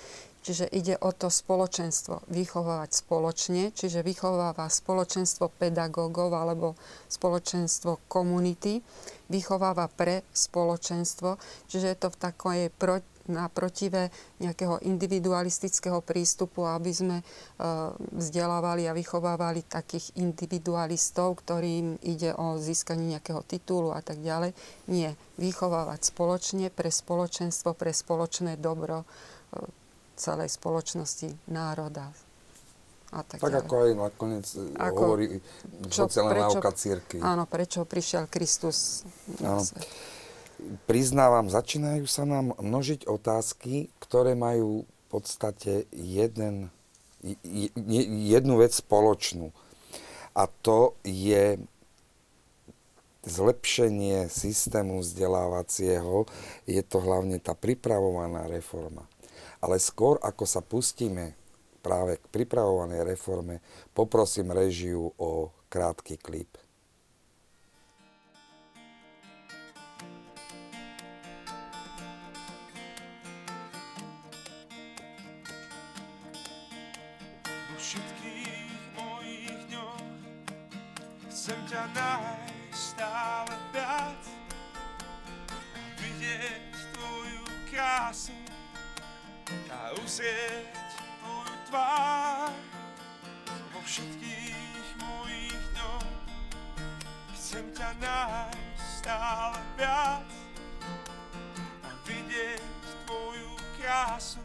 Čiže 0.49 0.65
ide 0.73 0.97
o 0.97 1.13
to 1.13 1.29
spoločenstvo, 1.29 2.25
vychovávať 2.33 3.05
spoločne, 3.05 3.69
čiže 3.69 4.01
vychováva 4.01 4.65
spoločenstvo 4.65 5.45
pedagógov 5.53 6.33
alebo 6.33 6.73
spoločenstvo 7.05 8.09
komunity, 8.09 8.81
vychováva 9.29 9.85
pre 9.93 10.25
spoločenstvo, 10.33 11.37
čiže 11.69 11.93
je 11.93 11.97
to 12.01 12.09
v 12.09 12.17
takej 12.17 12.59
pro, 12.73 12.97
naprotive 13.29 14.09
nejakého 14.41 14.81
individualistického 14.81 16.01
prístupu, 16.01 16.65
aby 16.65 16.89
sme 16.89 17.17
e, 17.21 17.23
vzdelávali 18.17 18.89
a 18.89 18.97
vychovávali 18.97 19.69
takých 19.69 20.17
individualistov, 20.17 21.45
ktorým 21.45 22.01
ide 22.01 22.33
o 22.33 22.57
získanie 22.57 23.13
nejakého 23.13 23.45
titulu 23.45 23.93
a 23.93 24.01
tak 24.01 24.17
ďalej. 24.25 24.57
Nie, 24.89 25.13
vychovávať 25.37 26.09
spoločne 26.09 26.73
pre 26.73 26.89
spoločenstvo, 26.89 27.77
pre 27.77 27.93
spoločné 27.93 28.57
dobro 28.57 29.05
e, 29.05 29.77
celej 30.19 30.51
spoločnosti, 30.51 31.31
národa 31.47 32.11
a 33.09 33.25
tak, 33.25 33.41
tak 33.41 33.65
ako 33.65 33.75
aj 33.89 33.91
nakoniec 33.97 34.45
e, 34.53 34.69
ako, 34.77 35.01
hovorí 35.01 35.25
čo, 35.89 36.05
prečo, 36.05 36.21
náuka 36.21 36.69
círky. 36.77 37.17
Áno, 37.17 37.49
prečo 37.49 37.81
prišiel 37.81 38.29
Kristus 38.29 39.01
na 39.41 39.57
áno. 39.57 39.65
svet. 39.65 39.81
Priznávam, 40.85 41.49
začínajú 41.49 42.05
sa 42.05 42.27
nám 42.27 42.53
množiť 42.61 43.09
otázky, 43.09 43.89
ktoré 43.97 44.37
majú 44.37 44.85
v 44.85 45.05
podstate 45.09 45.89
jeden, 45.89 46.69
jednu 48.29 48.61
vec 48.61 48.77
spoločnú. 48.77 49.55
A 50.37 50.45
to 50.45 50.93
je 51.01 51.57
zlepšenie 53.25 54.29
systému 54.29 55.01
vzdelávacieho. 55.01 56.29
Je 56.69 56.83
to 56.85 57.01
hlavne 57.01 57.41
tá 57.41 57.57
pripravovaná 57.57 58.45
reforma. 58.51 59.07
Ale 59.59 59.75
skôr, 59.79 60.15
ako 60.23 60.47
sa 60.47 60.63
pustíme 60.63 61.35
práve 61.83 62.19
k 62.19 62.25
pripravovanej 62.31 63.03
reforme, 63.03 63.59
poprosím 63.91 64.55
režiu 64.55 65.11
o 65.19 65.51
krátky 65.67 66.15
klip. 66.19 66.59
chcem 81.49 81.65
ťa 81.65 81.83
nájsť 81.97 82.77
stále 82.77 83.55
viac 83.73 84.21
vidieť 85.97 86.73
tvoju 86.93 87.41
krásu 87.73 88.48
a 89.49 89.97
uzrieť 89.97 90.69
tvoju 91.21 91.55
tvár 91.69 92.53
vo 93.73 93.79
všetkých 93.81 94.87
mojich 95.01 95.61
dňoch. 95.73 96.09
Chcem 97.33 97.65
ťa 97.73 97.89
nájsť 97.97 98.85
stále 99.01 99.57
viac 99.73 100.29
a 101.81 101.89
vidieť 102.05 102.61
tvoju 103.09 103.51
krásu 103.81 104.43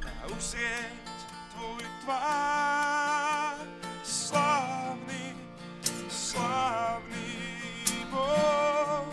a 0.00 0.12
uzrieť 0.32 1.16
tvoju 1.52 1.88
tvár. 2.08 3.60
Slávny, 4.08 5.36
slávny 6.08 7.36
Boh, 8.08 9.12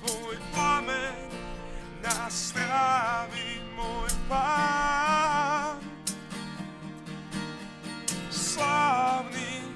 tvoj 0.00 0.36
plamen 0.52 1.23
na 2.04 2.28
strávi 2.28 3.64
môj 3.72 4.12
pán. 4.28 5.80
Slávny, 8.28 9.72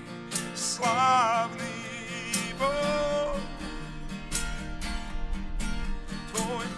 slávny 0.53 1.73
Boh, 2.61 3.41
tvoj 6.37 6.69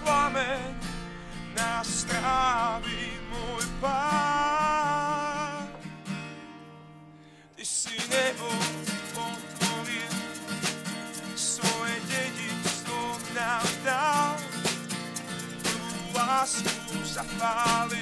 I'm 17.20 17.26
falling. 17.26 18.00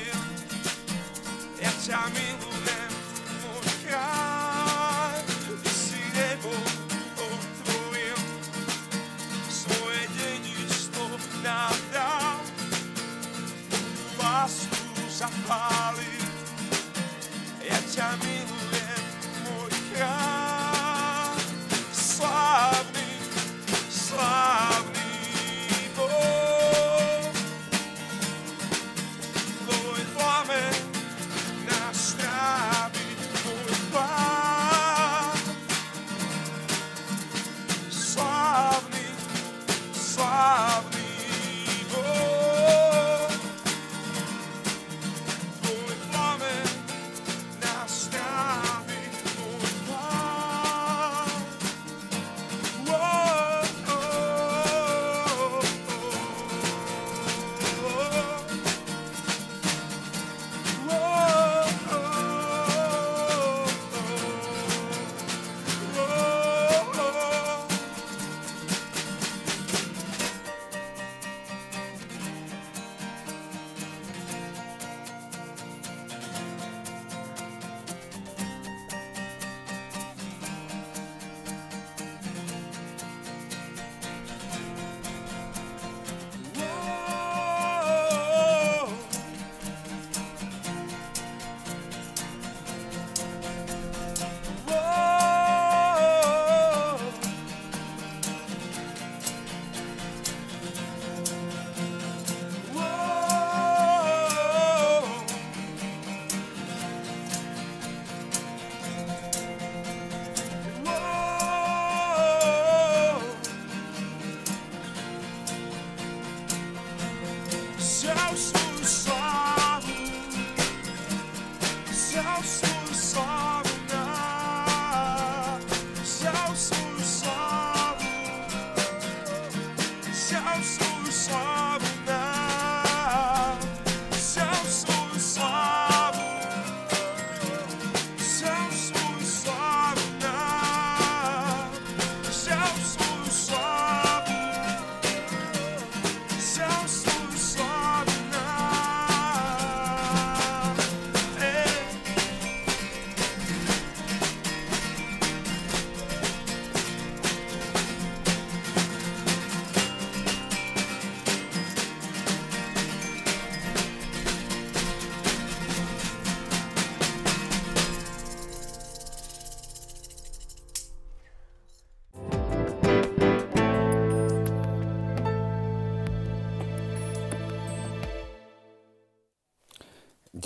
sorrow. 131.10 131.87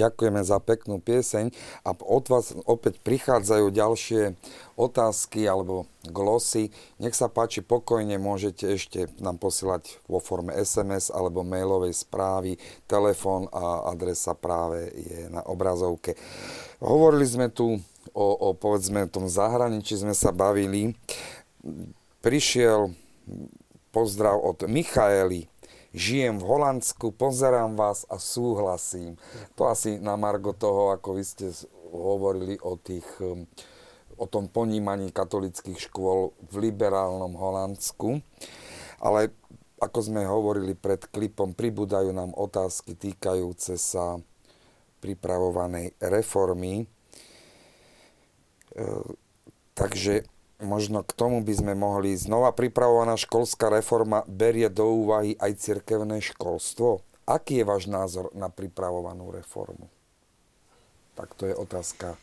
Ďakujeme 0.02 0.42
za 0.42 0.58
peknú 0.58 0.98
pieseň 0.98 1.54
a 1.86 1.94
od 1.94 2.24
vás 2.26 2.50
opäť 2.66 2.98
prichádzajú 3.06 3.70
ďalšie 3.70 4.34
otázky 4.74 5.46
alebo 5.46 5.86
glosy. 6.10 6.74
Nech 6.98 7.14
sa 7.14 7.30
páči, 7.30 7.62
pokojne 7.62 8.18
môžete 8.18 8.74
ešte 8.74 9.06
nám 9.22 9.38
posielať 9.38 10.02
vo 10.10 10.18
forme 10.18 10.50
SMS 10.58 11.14
alebo 11.14 11.46
mailovej 11.46 11.94
správy. 11.94 12.58
Telefón 12.90 13.46
a 13.54 13.94
adresa 13.94 14.34
práve 14.34 14.90
je 14.90 15.30
na 15.30 15.46
obrazovke. 15.46 16.18
Hovorili 16.82 17.26
sme 17.30 17.46
tu 17.46 17.78
o, 18.10 18.26
o 18.34 18.58
povedzme 18.58 19.06
tom 19.06 19.30
zahraničí, 19.30 19.94
sme 19.94 20.18
sa 20.18 20.34
bavili. 20.34 20.98
Prišiel 22.18 22.90
pozdrav 23.94 24.34
od 24.42 24.66
Michaeli 24.66 25.51
žijem 25.92 26.40
v 26.40 26.48
Holandsku, 26.48 27.12
pozerám 27.12 27.76
vás 27.76 28.08
a 28.08 28.16
súhlasím. 28.16 29.20
To 29.56 29.68
asi 29.68 30.00
na 30.00 30.16
margo 30.16 30.56
toho, 30.56 30.92
ako 30.92 31.20
vy 31.20 31.24
ste 31.24 31.52
hovorili 31.92 32.56
o 32.64 32.80
tých 32.80 33.04
um, 33.20 33.44
o 34.16 34.26
tom 34.30 34.46
ponímaní 34.46 35.10
katolických 35.10 35.90
škôl 35.90 36.30
v 36.52 36.70
liberálnom 36.70 37.34
Holandsku. 37.34 38.22
Ale 39.02 39.34
ako 39.82 39.98
sme 39.98 40.22
hovorili 40.22 40.78
pred 40.78 41.02
klipom, 41.10 41.58
pribúdajú 41.58 42.14
nám 42.14 42.30
otázky 42.38 42.94
týkajúce 42.94 43.74
sa 43.74 44.22
pripravovanej 45.02 45.98
reformy. 45.98 46.86
E, 48.70 48.84
takže 49.74 50.22
možno 50.62 51.02
k 51.02 51.12
tomu 51.12 51.42
by 51.42 51.54
sme 51.58 51.72
mohli 51.74 52.14
znova 52.14 52.54
pripravovaná 52.54 53.18
školská 53.18 53.68
reforma 53.68 54.22
berie 54.30 54.70
do 54.70 54.86
úvahy 54.88 55.34
aj 55.36 55.58
cirkevné 55.58 56.22
školstvo. 56.22 57.02
Aký 57.26 57.62
je 57.62 57.68
váš 57.68 57.90
názor 57.90 58.30
na 58.34 58.50
pripravovanú 58.50 59.30
reformu? 59.30 59.90
Tak 61.18 61.34
to 61.36 61.50
je 61.50 61.54
otázka 61.54 62.16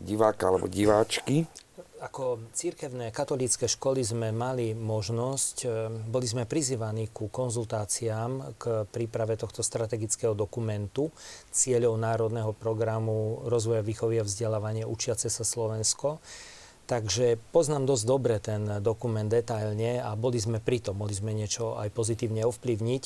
diváka 0.00 0.48
alebo 0.48 0.66
diváčky. 0.66 1.44
Ako 2.00 2.48
církevné 2.56 3.12
katolícke 3.12 3.68
školy 3.68 4.00
sme 4.00 4.32
mali 4.32 4.72
možnosť, 4.72 5.56
e, 5.60 5.68
boli 6.08 6.24
sme 6.24 6.48
prizývaní 6.48 7.12
ku 7.12 7.28
konzultáciám 7.28 8.56
k 8.56 8.88
príprave 8.88 9.36
tohto 9.36 9.60
strategického 9.60 10.32
dokumentu 10.32 11.12
cieľov 11.52 12.00
Národného 12.00 12.56
programu 12.56 13.44
rozvoja 13.44 13.84
výchovy 13.84 14.16
a 14.16 14.24
vzdelávania 14.24 14.88
Učiace 14.88 15.28
sa 15.28 15.44
Slovensko 15.44 16.24
Takže 16.90 17.38
poznám 17.54 17.86
dosť 17.86 18.02
dobre 18.02 18.42
ten 18.42 18.66
dokument 18.82 19.30
detailne 19.30 20.02
a 20.02 20.18
boli 20.18 20.42
sme 20.42 20.58
pri 20.58 20.82
tom, 20.82 20.98
mohli 20.98 21.14
sme 21.14 21.30
niečo 21.30 21.78
aj 21.78 21.86
pozitívne 21.94 22.42
ovplyvniť 22.42 23.04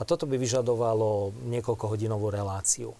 a 0.00 0.08
toto 0.08 0.24
by 0.24 0.40
vyžadovalo 0.40 1.36
niekoľkohodinovú 1.44 2.32
reláciu. 2.32 2.96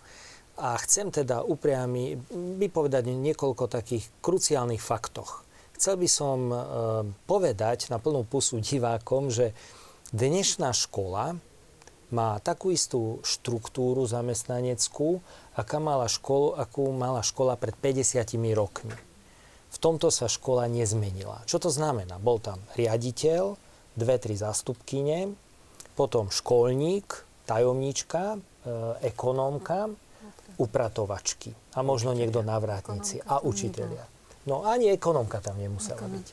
A 0.61 0.77
chcem 0.85 1.09
teda 1.09 1.41
upriami 1.41 2.21
vypovedať 2.61 3.09
niekoľko 3.17 3.65
takých 3.65 4.13
kruciálnych 4.21 4.85
faktoch. 4.85 5.41
Chcel 5.73 5.97
by 5.97 6.09
som 6.09 6.39
e, 6.53 6.57
povedať 7.25 7.89
na 7.89 7.97
plnú 7.97 8.29
pusu 8.29 8.61
divákom, 8.61 9.33
že 9.33 9.57
dnešná 10.13 10.69
škola 10.77 11.41
má 12.13 12.37
takú 12.45 12.77
istú 12.77 13.25
štruktúru 13.25 14.05
zamestnaneckú, 14.05 15.25
aká 15.57 15.81
mala 15.81 16.13
školu, 16.13 16.61
akú 16.61 16.93
mala 16.93 17.25
škola 17.25 17.57
pred 17.57 17.73
50 17.73 18.21
rokmi. 18.53 19.16
V 19.71 19.79
tomto 19.83 20.09
sa 20.09 20.31
škola 20.31 20.71
nezmenila. 20.71 21.43
Čo 21.45 21.59
to 21.59 21.71
znamená? 21.71 22.17
Bol 22.23 22.41
tam 22.41 22.63
riaditeľ, 22.79 23.59
dve, 23.97 24.17
tri 24.21 24.37
zástupkyne, 24.37 25.33
potom 25.97 26.29
školník, 26.29 27.27
tajomníčka, 27.49 28.37
e, 28.37 28.39
ekonómka, 29.09 29.89
upratovačky 30.57 31.53
a 31.77 31.85
možno 31.85 32.17
niekto 32.17 32.41
na 32.41 32.57
vrátnici 32.57 33.21
a 33.25 33.45
učitelia. 33.45 34.05
No 34.49 34.65
ani 34.65 34.89
ekonomka 34.89 35.43
tam 35.45 35.61
nemusela 35.61 36.07
byť. 36.07 36.27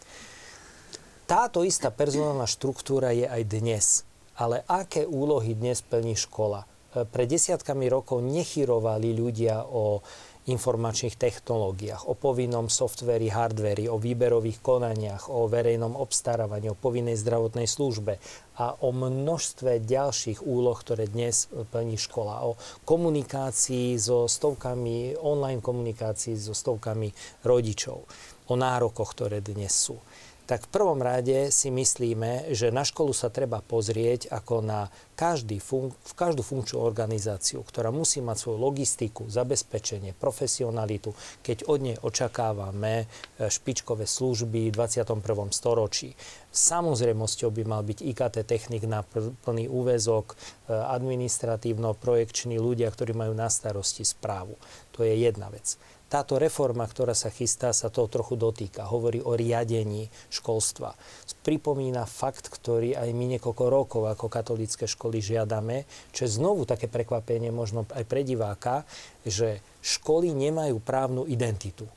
Táto 1.27 1.63
istá 1.63 1.89
personálna 1.89 2.47
štruktúra 2.47 3.11
je 3.15 3.25
aj 3.27 3.43
dnes. 3.47 3.85
Ale 4.33 4.65
aké 4.65 5.05
úlohy 5.05 5.53
dnes 5.53 5.85
plní 5.85 6.17
škola? 6.17 6.65
E, 6.93 7.05
pred 7.05 7.29
desiatkami 7.29 7.89
rokov 7.89 8.21
nechyrovali 8.21 9.13
ľudia 9.13 9.65
o 9.65 10.01
informačných 10.43 11.15
technológiách, 11.15 12.03
o 12.11 12.19
povinnom 12.19 12.67
softveri, 12.67 13.31
hardveri, 13.31 13.87
o 13.87 13.95
výberových 13.95 14.59
konaniach, 14.59 15.31
o 15.31 15.47
verejnom 15.47 15.95
obstarávaní, 15.95 16.67
o 16.71 16.79
povinnej 16.79 17.15
zdravotnej 17.15 17.63
službe 17.63 18.19
a 18.59 18.75
o 18.83 18.91
množstve 18.91 19.79
ďalších 19.79 20.43
úloh, 20.43 20.75
ktoré 20.75 21.07
dnes 21.07 21.47
plní 21.47 21.95
škola. 21.95 22.43
O 22.43 22.59
komunikácii 22.83 23.95
so 23.95 24.27
stovkami, 24.27 25.15
online 25.15 25.63
komunikácii 25.63 26.35
so 26.35 26.51
stovkami 26.51 27.15
rodičov, 27.47 28.03
o 28.51 28.53
nárokoch, 28.59 29.15
ktoré 29.15 29.39
dnes 29.39 29.71
sú 29.71 29.95
tak 30.43 30.67
v 30.67 30.73
prvom 30.75 30.99
rade 30.99 31.55
si 31.55 31.71
myslíme, 31.71 32.51
že 32.51 32.67
na 32.67 32.83
školu 32.83 33.15
sa 33.15 33.31
treba 33.31 33.63
pozrieť 33.63 34.27
ako 34.27 34.59
na 34.59 34.91
každý 35.15 35.63
fun- 35.63 35.95
v 35.95 36.13
každú 36.19 36.43
funkčnú 36.43 36.83
organizáciu, 36.83 37.63
ktorá 37.63 37.95
musí 37.95 38.19
mať 38.19 38.37
svoju 38.43 38.57
logistiku, 38.59 39.31
zabezpečenie, 39.31 40.11
profesionalitu, 40.11 41.15
keď 41.39 41.57
od 41.69 41.79
nej 41.79 41.95
očakávame 41.95 42.93
e, 43.03 43.05
špičkové 43.47 44.03
služby 44.03 44.67
v 44.67 44.75
21. 44.75 45.23
storočí. 45.55 46.11
Samozrejmosťou 46.51 47.49
by 47.49 47.63
mal 47.63 47.81
byť 47.87 47.99
IKT 48.03 48.35
technik 48.43 48.83
na 48.83 48.99
plný 49.47 49.71
úvezok, 49.71 50.35
e, 50.35 50.75
administratívno-projekční 50.75 52.59
ľudia, 52.59 52.91
ktorí 52.91 53.15
majú 53.15 53.31
na 53.31 53.47
starosti 53.47 54.03
správu. 54.03 54.59
To 54.97 55.07
je 55.07 55.13
jedna 55.13 55.47
vec. 55.47 55.79
Táto 56.13 56.37
reforma, 56.37 56.85
ktorá 56.85 57.17
sa 57.17 57.33
chystá, 57.33 57.73
sa 57.73 57.89
toho 57.89 58.05
trochu 58.05 58.37
dotýka. 58.37 58.85
Hovorí 58.85 59.17
o 59.17 59.33
riadení 59.33 60.13
školstva. 60.29 60.93
Pripomína 61.41 62.05
fakt, 62.05 62.53
ktorý 62.53 62.93
aj 62.93 63.09
my 63.17 63.33
niekoľko 63.33 63.63
rokov 63.65 64.05
ako 64.05 64.29
katolické 64.29 64.85
školy 64.85 65.25
žiadame, 65.25 65.89
čo 66.13 66.29
je 66.29 66.37
znovu 66.37 66.69
také 66.69 66.85
prekvapenie 66.85 67.49
možno 67.49 67.89
aj 67.97 68.05
pre 68.05 68.21
diváka, 68.21 68.85
že 69.25 69.57
školy 69.81 70.37
nemajú 70.37 70.77
právnu 70.85 71.25
identitu. 71.25 71.89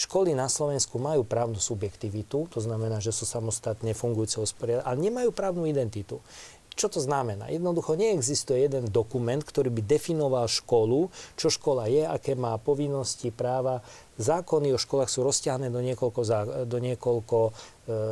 Školy 0.00 0.32
na 0.32 0.48
Slovensku 0.48 0.96
majú 0.96 1.28
právnu 1.28 1.60
subjektivitu, 1.60 2.48
to 2.48 2.64
znamená, 2.64 3.04
že 3.04 3.12
sú 3.12 3.28
samostatne 3.28 3.92
fungujúce 3.92 4.40
usporiadané, 4.40 4.88
ale 4.88 5.04
nemajú 5.04 5.36
právnu 5.36 5.68
identitu. 5.68 6.24
Čo 6.74 6.86
to 6.88 7.00
znamená? 7.02 7.50
Jednoducho 7.50 7.98
neexistuje 7.98 8.64
jeden 8.64 8.88
dokument, 8.88 9.42
ktorý 9.42 9.68
by 9.74 9.82
definoval 9.84 10.46
školu, 10.48 11.10
čo 11.36 11.52
škola 11.52 11.90
je, 11.90 12.06
aké 12.06 12.38
má 12.38 12.56
povinnosti, 12.56 13.28
práva. 13.34 13.82
Zákony 14.20 14.76
o 14.76 14.78
školách 14.78 15.08
sú 15.08 15.24
rozťahné 15.24 15.72
do 15.72 15.80
niekoľko, 15.80 16.20
do 16.68 16.78
niekoľko, 16.78 17.38
e, 17.48 17.50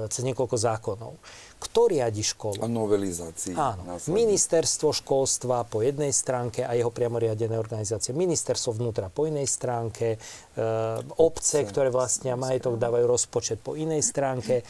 cez 0.09 0.23
niekoľko 0.25 0.57
zákonov. 0.57 1.21
Kto 1.59 1.91
riadi 1.93 2.25
školu? 2.25 2.65
A 2.65 2.71
novelizácii. 2.71 3.53
Áno. 3.53 3.85
Následne. 3.85 4.17
Ministerstvo 4.17 4.95
školstva 4.95 5.69
po 5.69 5.85
jednej 5.85 6.15
stránke 6.15 6.65
a 6.65 6.73
jeho 6.73 6.89
priamo 6.89 7.21
riadené 7.21 7.61
organizácie. 7.61 8.17
Ministerstvo 8.17 8.73
vnútra 8.73 9.13
po 9.13 9.29
inej 9.29 9.53
stránke. 9.53 10.17
E, 10.17 10.19
obce, 11.21 11.61
ktoré 11.69 11.93
vlastne 11.93 12.33
majetok 12.41 12.81
dávajú 12.81 13.05
rozpočet 13.05 13.61
po 13.61 13.77
inej 13.77 14.01
stránke. 14.01 14.63
E, 14.63 14.65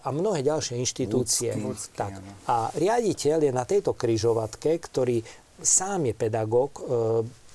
a 0.00 0.08
mnohé 0.08 0.40
ďalšie 0.40 0.80
inštitúcie. 0.80 1.52
Ľudský, 1.60 1.92
tak. 1.92 2.24
A 2.48 2.72
riaditeľ 2.72 3.38
je 3.44 3.52
na 3.52 3.68
tejto 3.68 3.92
kryžovatke, 3.92 4.80
ktorý 4.80 5.20
sám 5.60 6.08
je 6.08 6.14
pedagóg, 6.16 6.80
e, 6.80 6.82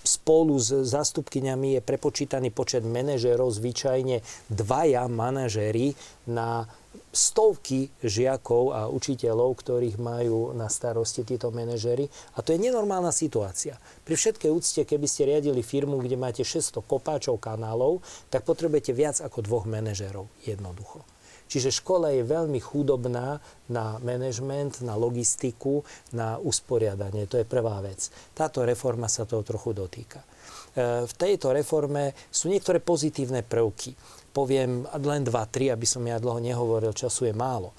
spolu 0.06 0.56
s 0.62 0.72
zástupkyňami 0.72 1.78
je 1.78 1.82
prepočítaný 1.82 2.54
počet 2.54 2.86
manažérov, 2.86 3.52
zvyčajne 3.52 4.22
dvaja 4.48 5.10
manažéri 5.12 5.98
na 6.30 6.70
stovky 7.16 7.92
žiakov 8.04 8.76
a 8.76 8.82
učiteľov, 8.92 9.56
ktorých 9.60 9.98
majú 10.00 10.52
na 10.52 10.68
starosti 10.68 11.24
títo 11.24 11.52
manažery. 11.52 12.08
A 12.36 12.44
to 12.44 12.52
je 12.52 12.60
nenormálna 12.60 13.12
situácia. 13.16 13.80
Pri 14.04 14.16
všetkej 14.20 14.52
úcte, 14.52 14.82
keby 14.84 15.08
ste 15.08 15.28
riadili 15.28 15.64
firmu, 15.64 16.00
kde 16.04 16.20
máte 16.20 16.44
600 16.44 16.84
kopáčov 16.84 17.40
kanálov, 17.40 18.04
tak 18.28 18.44
potrebujete 18.44 18.92
viac 18.92 19.20
ako 19.24 19.44
dvoch 19.44 19.66
manažerov 19.68 20.28
jednoducho. 20.44 21.15
Čiže 21.56 21.72
škola 21.72 22.12
je 22.12 22.28
veľmi 22.28 22.60
chudobná 22.60 23.40
na 23.72 23.96
management, 24.04 24.84
na 24.84 25.00
logistiku, 25.00 25.88
na 26.12 26.36
usporiadanie. 26.36 27.32
To 27.32 27.40
je 27.40 27.48
prvá 27.48 27.80
vec. 27.80 28.12
Táto 28.36 28.68
reforma 28.68 29.08
sa 29.08 29.24
toho 29.24 29.40
trochu 29.48 29.72
dotýka. 29.72 30.20
E, 30.20 30.28
v 31.08 31.14
tejto 31.16 31.56
reforme 31.56 32.12
sú 32.28 32.52
niektoré 32.52 32.84
pozitívne 32.84 33.40
prvky 33.40 33.96
poviem 34.36 34.84
len 34.84 35.24
dva, 35.24 35.48
tri, 35.48 35.72
aby 35.72 35.88
som 35.88 36.04
ja 36.04 36.20
dlho 36.20 36.44
nehovoril, 36.44 36.92
času 36.92 37.32
je 37.32 37.34
málo. 37.34 37.72
E, 37.72 37.76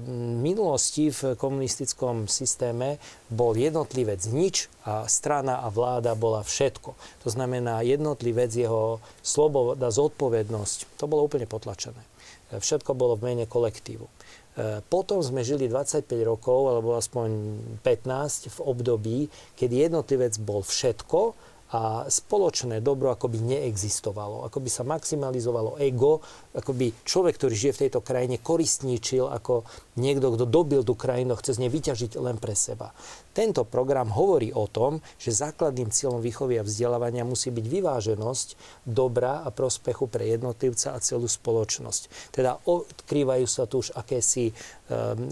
v 0.00 0.40
minulosti 0.40 1.12
v 1.12 1.36
komunistickom 1.36 2.24
systéme 2.24 2.96
bol 3.28 3.52
jednotlivec 3.52 4.24
nič 4.32 4.72
a 4.88 5.04
strana 5.04 5.60
a 5.60 5.68
vláda 5.68 6.16
bola 6.16 6.40
všetko. 6.40 6.96
To 6.96 7.28
znamená 7.28 7.84
jednotlivec, 7.84 8.48
jeho 8.56 9.04
sloboda, 9.20 9.92
zodpovednosť, 9.92 10.96
to 10.96 11.04
bolo 11.04 11.28
úplne 11.28 11.44
potlačené. 11.44 12.00
Všetko 12.58 12.94
bolo 12.94 13.14
v 13.18 13.32
mene 13.32 13.44
kolektívu. 13.46 14.06
E, 14.06 14.12
potom 14.86 15.18
sme 15.22 15.42
žili 15.42 15.66
25 15.66 16.06
rokov, 16.22 16.70
alebo 16.70 16.94
aspoň 16.94 17.28
15 17.82 18.50
v 18.54 18.58
období, 18.62 19.18
kedy 19.58 19.90
jednotlivec 19.90 20.34
bol 20.42 20.62
všetko 20.62 21.34
a 21.72 22.06
spoločné 22.06 22.84
dobro 22.84 23.08
akoby 23.10 23.40
neexistovalo. 23.40 24.44
Akoby 24.46 24.68
sa 24.68 24.84
maximalizovalo 24.84 25.80
ego, 25.80 26.20
akoby 26.52 26.92
človek, 27.02 27.34
ktorý 27.40 27.54
žije 27.56 27.72
v 27.74 27.82
tejto 27.88 28.00
krajine, 28.04 28.36
koristníčil 28.38 29.26
ako 29.26 29.64
niekto, 29.96 30.36
kto 30.36 30.44
dobil 30.44 30.84
tú 30.84 30.94
krajinu, 30.94 31.34
chce 31.40 31.56
z 31.56 31.60
nej 31.64 31.72
vyťažiť 31.72 32.20
len 32.20 32.36
pre 32.38 32.54
seba. 32.54 32.92
Tento 33.34 33.66
program 33.66 34.14
hovorí 34.14 34.54
o 34.54 34.70
tom, 34.70 35.02
že 35.18 35.34
základným 35.34 35.90
cieľom 35.90 36.22
výchovy 36.22 36.62
a 36.62 36.66
vzdelávania 36.66 37.26
musí 37.26 37.50
byť 37.50 37.66
vyváženosť 37.66 38.48
dobra 38.86 39.42
a 39.42 39.50
prospechu 39.50 40.06
pre 40.06 40.30
jednotlivca 40.30 40.94
a 40.94 41.02
celú 41.02 41.26
spoločnosť. 41.26 42.30
Teda 42.30 42.62
odkrývajú 42.62 43.46
sa 43.50 43.66
tu 43.66 43.82
už 43.82 43.90
akési 43.98 44.54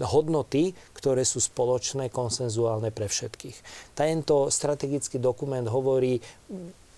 hodnoty, 0.09 0.73
ktoré 0.97 1.21
sú 1.21 1.37
spoločné, 1.37 2.09
konsenzuálne 2.09 2.89
pre 2.89 3.05
všetkých. 3.05 3.57
Tento 3.93 4.49
strategický 4.49 5.21
dokument 5.21 5.65
hovorí 5.69 6.17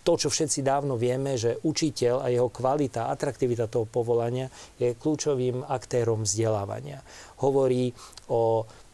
to, 0.06 0.14
čo 0.16 0.30
všetci 0.30 0.62
dávno 0.62 0.96
vieme, 0.96 1.34
že 1.34 1.58
učiteľ 1.66 2.22
a 2.22 2.30
jeho 2.30 2.54
kvalita, 2.54 3.10
atraktivita 3.10 3.66
toho 3.66 3.90
povolania 3.90 4.48
je 4.78 4.94
kľúčovým 4.94 5.66
aktérom 5.66 6.24
vzdelávania. 6.24 7.02
Hovorí 7.42 7.90
o 8.30 8.64
Ehm, 8.64 8.85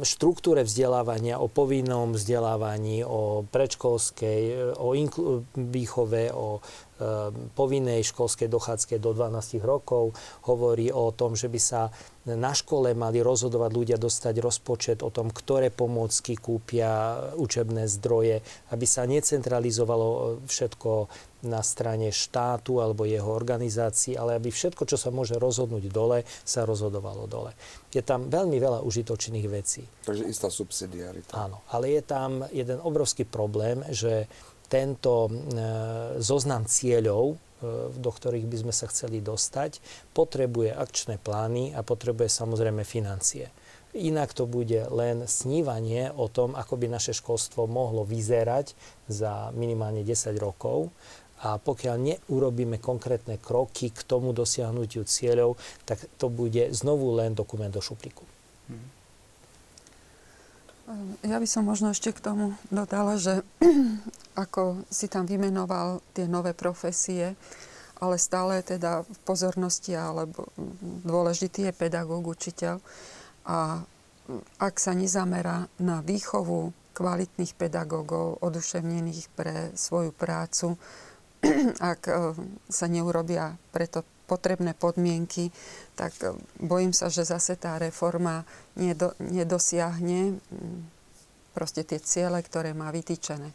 štruktúre 0.00 0.64
vzdelávania, 0.64 1.36
o 1.36 1.52
povinnom 1.52 2.16
vzdelávaní, 2.16 3.04
o 3.04 3.44
predškolskej, 3.44 4.72
o 4.80 4.96
inklu- 4.96 5.44
výchove, 5.52 6.32
o 6.32 6.58
ehm, 6.58 7.52
povinnej 7.52 8.00
školskej 8.00 8.48
dochádzke 8.48 8.96
do 8.96 9.12
12 9.12 9.60
rokov. 9.60 10.16
Hovorí 10.48 10.88
o 10.88 11.12
tom, 11.12 11.36
že 11.36 11.52
by 11.52 11.60
sa 11.60 11.92
na 12.24 12.56
škole 12.56 12.96
mali 12.96 13.20
rozhodovať 13.20 13.70
ľudia 13.70 13.98
dostať 14.00 14.34
rozpočet 14.40 14.98
o 15.04 15.12
tom, 15.12 15.28
ktoré 15.28 15.68
pomôcky 15.68 16.40
kúpia 16.40 17.20
učebné 17.36 17.84
zdroje, 17.84 18.40
aby 18.72 18.86
sa 18.88 19.04
necentralizovalo 19.04 20.40
všetko 20.48 20.90
na 21.44 21.60
strane 21.60 22.08
štátu 22.08 22.80
alebo 22.80 23.04
jeho 23.04 23.28
organizácií, 23.28 24.16
ale 24.16 24.40
aby 24.40 24.48
všetko, 24.48 24.88
čo 24.88 24.96
sa 24.96 25.12
môže 25.12 25.36
rozhodnúť 25.36 25.84
dole, 25.92 26.24
sa 26.48 26.64
rozhodovalo 26.64 27.28
dole. 27.28 27.52
Je 27.92 28.00
tam 28.00 28.32
veľmi 28.32 28.56
veľa 28.56 28.80
užitočných 28.80 29.46
vecí. 29.52 29.84
Takže 30.08 30.24
istá 30.24 30.48
subsidiarita. 30.48 31.36
Áno, 31.36 31.60
ale 31.68 32.00
je 32.00 32.02
tam 32.08 32.48
jeden 32.48 32.80
obrovský 32.80 33.28
problém, 33.28 33.84
že 33.92 34.24
tento 34.64 35.28
e, 35.28 35.32
zoznam 36.18 36.64
cieľov, 36.64 37.36
e, 37.36 37.36
do 37.94 38.10
ktorých 38.10 38.46
by 38.48 38.56
sme 38.66 38.74
sa 38.74 38.86
chceli 38.90 39.20
dostať, 39.24 39.80
potrebuje 40.16 40.72
akčné 40.74 41.16
plány 41.20 41.72
a 41.72 41.80
potrebuje 41.80 42.28
samozrejme 42.30 42.82
financie. 42.82 43.50
Inak 43.94 44.34
to 44.34 44.50
bude 44.50 44.90
len 44.90 45.30
snívanie 45.30 46.10
o 46.10 46.26
tom, 46.26 46.58
ako 46.58 46.74
by 46.74 46.90
naše 46.90 47.14
školstvo 47.14 47.70
mohlo 47.70 48.02
vyzerať 48.02 48.74
za 49.06 49.54
minimálne 49.54 50.02
10 50.02 50.34
rokov 50.42 50.90
a 51.46 51.62
pokiaľ 51.62 51.96
neurobíme 52.00 52.82
konkrétne 52.82 53.38
kroky 53.38 53.94
k 53.94 54.00
tomu 54.02 54.34
dosiahnutiu 54.34 55.06
cieľov, 55.06 55.60
tak 55.86 56.02
to 56.18 56.26
bude 56.26 56.74
znovu 56.74 57.14
len 57.14 57.38
dokument 57.38 57.70
do 57.70 57.78
šuplíku. 57.78 58.26
Mhm. 58.70 59.03
Ja 61.24 61.40
by 61.40 61.48
som 61.48 61.64
možno 61.64 61.96
ešte 61.96 62.12
k 62.12 62.20
tomu 62.20 62.52
dodala, 62.68 63.16
že 63.16 63.40
ako 64.44 64.84
si 64.92 65.08
tam 65.08 65.24
vymenoval 65.24 66.04
tie 66.12 66.28
nové 66.28 66.52
profesie, 66.52 67.32
ale 68.04 68.20
stále 68.20 68.60
teda 68.60 69.00
v 69.00 69.18
pozornosti 69.24 69.96
alebo 69.96 70.52
dôležitý 71.08 71.70
je 71.70 71.72
pedagóg, 71.72 72.28
učiteľ. 72.28 72.84
A 73.48 73.80
ak 74.60 74.74
sa 74.76 74.92
nezamera 74.92 75.64
na 75.80 76.04
výchovu 76.04 76.72
kvalitných 76.92 77.56
pedagógov, 77.56 78.44
oduševnených 78.44 79.32
pre 79.32 79.72
svoju 79.72 80.12
prácu, 80.12 80.76
ak 81.92 82.00
sa 82.68 82.86
neurobia 82.92 83.56
preto 83.72 84.04
potrebné 84.24 84.72
podmienky, 84.72 85.52
tak 85.94 86.16
bojím 86.58 86.96
sa, 86.96 87.12
že 87.12 87.28
zase 87.28 87.60
tá 87.60 87.76
reforma 87.76 88.48
nedo, 88.76 89.12
nedosiahne 89.20 90.40
proste 91.54 91.86
tie 91.86 92.02
ciele, 92.02 92.40
ktoré 92.42 92.74
má 92.74 92.90
vytýčené. 92.90 93.52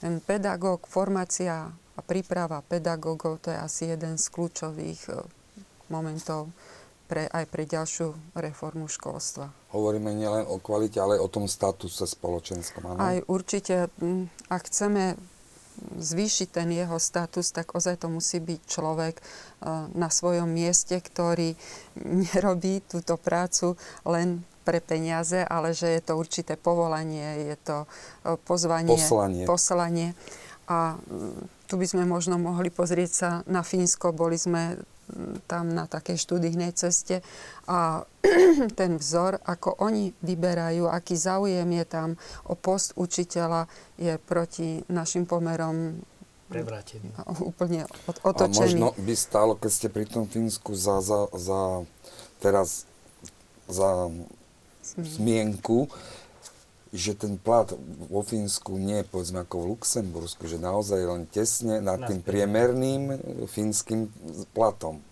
Ten 0.00 0.20
pedagóg, 0.24 0.88
formácia 0.88 1.68
a 1.70 2.00
príprava 2.02 2.64
pedagógov, 2.64 3.44
to 3.44 3.52
je 3.52 3.58
asi 3.58 3.82
jeden 3.92 4.16
z 4.16 4.26
kľúčových 4.32 5.12
momentov 5.92 6.50
pre, 7.04 7.28
aj 7.28 7.44
pre 7.52 7.68
ďalšiu 7.68 8.16
reformu 8.34 8.88
školstva. 8.88 9.52
Hovoríme 9.76 10.16
nielen 10.16 10.48
o 10.48 10.56
kvalite, 10.56 10.98
ale 10.98 11.20
o 11.20 11.28
tom 11.28 11.44
statuse 11.44 12.08
spoločenskom. 12.08 12.96
Áno? 12.96 12.98
Aj 12.98 13.16
určite, 13.28 13.92
ak 14.48 14.62
chceme 14.72 15.20
zvýšiť 15.98 16.48
ten 16.50 16.68
jeho 16.70 16.98
status, 16.98 17.50
tak 17.50 17.74
ozaj 17.74 18.02
to 18.02 18.08
musí 18.10 18.38
byť 18.38 18.60
človek 18.66 19.14
na 19.94 20.08
svojom 20.10 20.48
mieste, 20.48 20.98
ktorý 20.98 21.54
nerobí 22.34 22.82
túto 22.86 23.18
prácu 23.18 23.78
len 24.06 24.42
pre 24.64 24.80
peniaze, 24.80 25.44
ale 25.44 25.76
že 25.76 25.92
je 25.92 26.00
to 26.00 26.16
určité 26.16 26.56
povolanie, 26.56 27.52
je 27.52 27.56
to 27.60 27.78
pozvanie, 28.48 28.96
poslanie. 28.96 29.44
poslanie. 29.44 30.08
A 30.64 30.96
tu 31.68 31.76
by 31.76 31.84
sme 31.84 32.08
možno 32.08 32.40
mohli 32.40 32.72
pozrieť 32.72 33.10
sa 33.12 33.30
na 33.44 33.60
Fínsko. 33.60 34.16
Boli 34.16 34.40
sme 34.40 34.80
tam 35.46 35.72
na 35.72 35.84
takej 35.84 36.16
študijnej 36.16 36.72
ceste 36.72 37.20
a 37.68 38.04
ten 38.80 38.96
vzor, 38.96 39.40
ako 39.44 39.80
oni 39.84 40.12
vyberajú, 40.24 40.88
aký 40.88 41.14
záujem 41.14 41.68
je 41.70 41.84
tam 41.84 42.08
o 42.48 42.54
post 42.56 42.96
učiteľa, 42.96 43.68
je 44.00 44.16
proti 44.18 44.82
našim 44.88 45.28
pomerom 45.28 46.00
prevrátený. 46.48 47.08
Úplne 47.40 47.88
otočený. 48.22 48.52
A 48.52 48.62
možno 48.62 48.86
by 49.00 49.14
stálo, 49.16 49.52
keď 49.56 49.70
ste 49.72 49.88
pri 49.88 50.04
tom 50.06 50.28
Fínsku 50.28 50.76
za, 50.76 51.00
za, 51.00 51.26
za 51.32 51.82
teraz 52.38 52.84
za 53.68 54.12
zmienku, 54.84 55.88
že 56.94 57.18
ten 57.18 57.34
plat 57.42 57.66
vo 58.06 58.22
Fínsku 58.22 58.78
nie 58.78 59.02
je 59.02 59.06
povedzme 59.10 59.42
ako 59.42 59.56
v 59.58 59.68
Luxembursku, 59.74 60.46
že 60.46 60.62
naozaj 60.62 61.02
len 61.02 61.26
tesne 61.26 61.82
nad 61.82 61.98
tým 62.06 62.22
priemerným 62.22 63.18
fínskym 63.50 64.06
platom. 64.54 65.02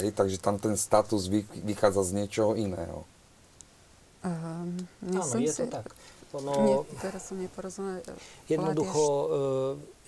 Hej, 0.00 0.16
takže 0.16 0.40
tam 0.40 0.56
ten 0.56 0.80
status 0.80 1.28
vychádza 1.60 2.08
z 2.08 2.24
niečoho 2.24 2.56
iného. 2.56 3.04
Um, 4.24 4.80
Áno, 5.12 5.36
je 5.36 5.52
to 5.52 5.68
tak. 5.68 5.92
Ono, 6.34 6.52
nie, 6.66 6.76
teraz 6.98 7.30
som 7.30 7.38
neporozumel. 7.38 8.02
Jednoducho 8.50 9.04
e, 9.06 9.28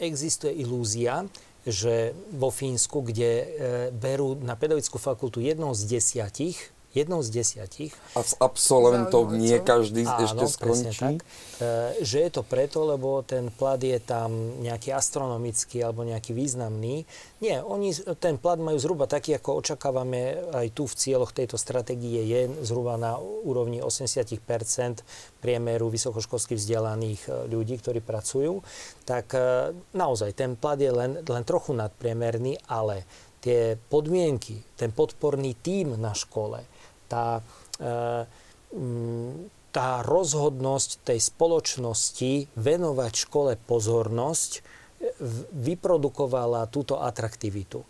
existuje 0.03 0.59
ilúzia, 0.59 1.22
že 1.62 2.16
vo 2.34 2.51
Fínsku, 2.51 3.05
kde 3.05 3.30
e, 3.30 3.47
berú 3.94 4.34
na 4.42 4.59
pedagogickú 4.59 4.99
fakultu 4.99 5.38
jednou 5.38 5.70
z 5.70 5.86
desiatich 5.86 6.74
jednou 6.97 7.20
z 7.20 7.28
desiatich. 7.28 7.92
A 8.16 8.24
z 8.24 8.32
absolventov 8.40 9.36
nie 9.36 9.61
každý 9.61 10.09
Áno, 10.09 10.24
ešte 10.24 10.44
skončí? 10.49 11.20
tak. 11.20 11.20
E, 11.61 12.01
že 12.01 12.24
je 12.24 12.30
to 12.32 12.42
preto, 12.42 12.88
lebo 12.88 13.20
ten 13.20 13.53
plat 13.53 13.76
je 13.76 14.01
tam 14.01 14.61
nejaký 14.64 14.97
astronomický 14.97 15.84
alebo 15.84 16.09
nejaký 16.09 16.32
významný. 16.32 17.05
Nie, 17.44 17.61
oni 17.61 17.92
ten 18.16 18.40
plat 18.40 18.57
majú 18.57 18.80
zhruba 18.80 19.05
taký, 19.05 19.36
ako 19.36 19.61
očakávame 19.61 20.49
aj 20.57 20.72
tu 20.72 20.88
v 20.88 20.97
cieľoch 20.97 21.36
tejto 21.36 21.61
stratégie 21.61 22.24
je 22.24 22.40
zhruba 22.64 22.97
na 22.97 23.20
úrovni 23.20 23.84
80 23.84 24.24
priemeru 25.44 25.92
vysokoškolských 25.92 26.57
vzdelaných 26.57 27.20
e, 27.28 27.30
ľudí, 27.53 27.76
ktorí 27.76 28.01
pracujú. 28.01 28.64
Tak 29.05 29.26
e, 29.36 29.40
naozaj 29.92 30.32
ten 30.32 30.57
plat 30.57 30.80
je 30.80 30.88
len, 30.88 31.20
len 31.20 31.44
trochu 31.44 31.76
nadpriemerný, 31.76 32.57
ale 32.66 33.05
tie 33.41 33.76
podmienky, 33.89 34.62
ten 34.74 34.91
podporný 34.91 35.55
tím 35.61 35.95
na 36.01 36.12
škole, 36.12 36.64
tá, 37.07 37.41
e, 37.78 38.26
mm, 38.74 39.70
tá 39.70 40.03
rozhodnosť 40.03 41.05
tej 41.07 41.18
spoločnosti 41.20 42.32
venovať 42.57 43.12
škole 43.14 43.53
pozornosť 43.55 44.51
e, 44.57 44.61
vyprodukovala 45.55 46.66
túto 46.72 46.99
atraktivitu. 46.99 47.80
E, 47.82 47.87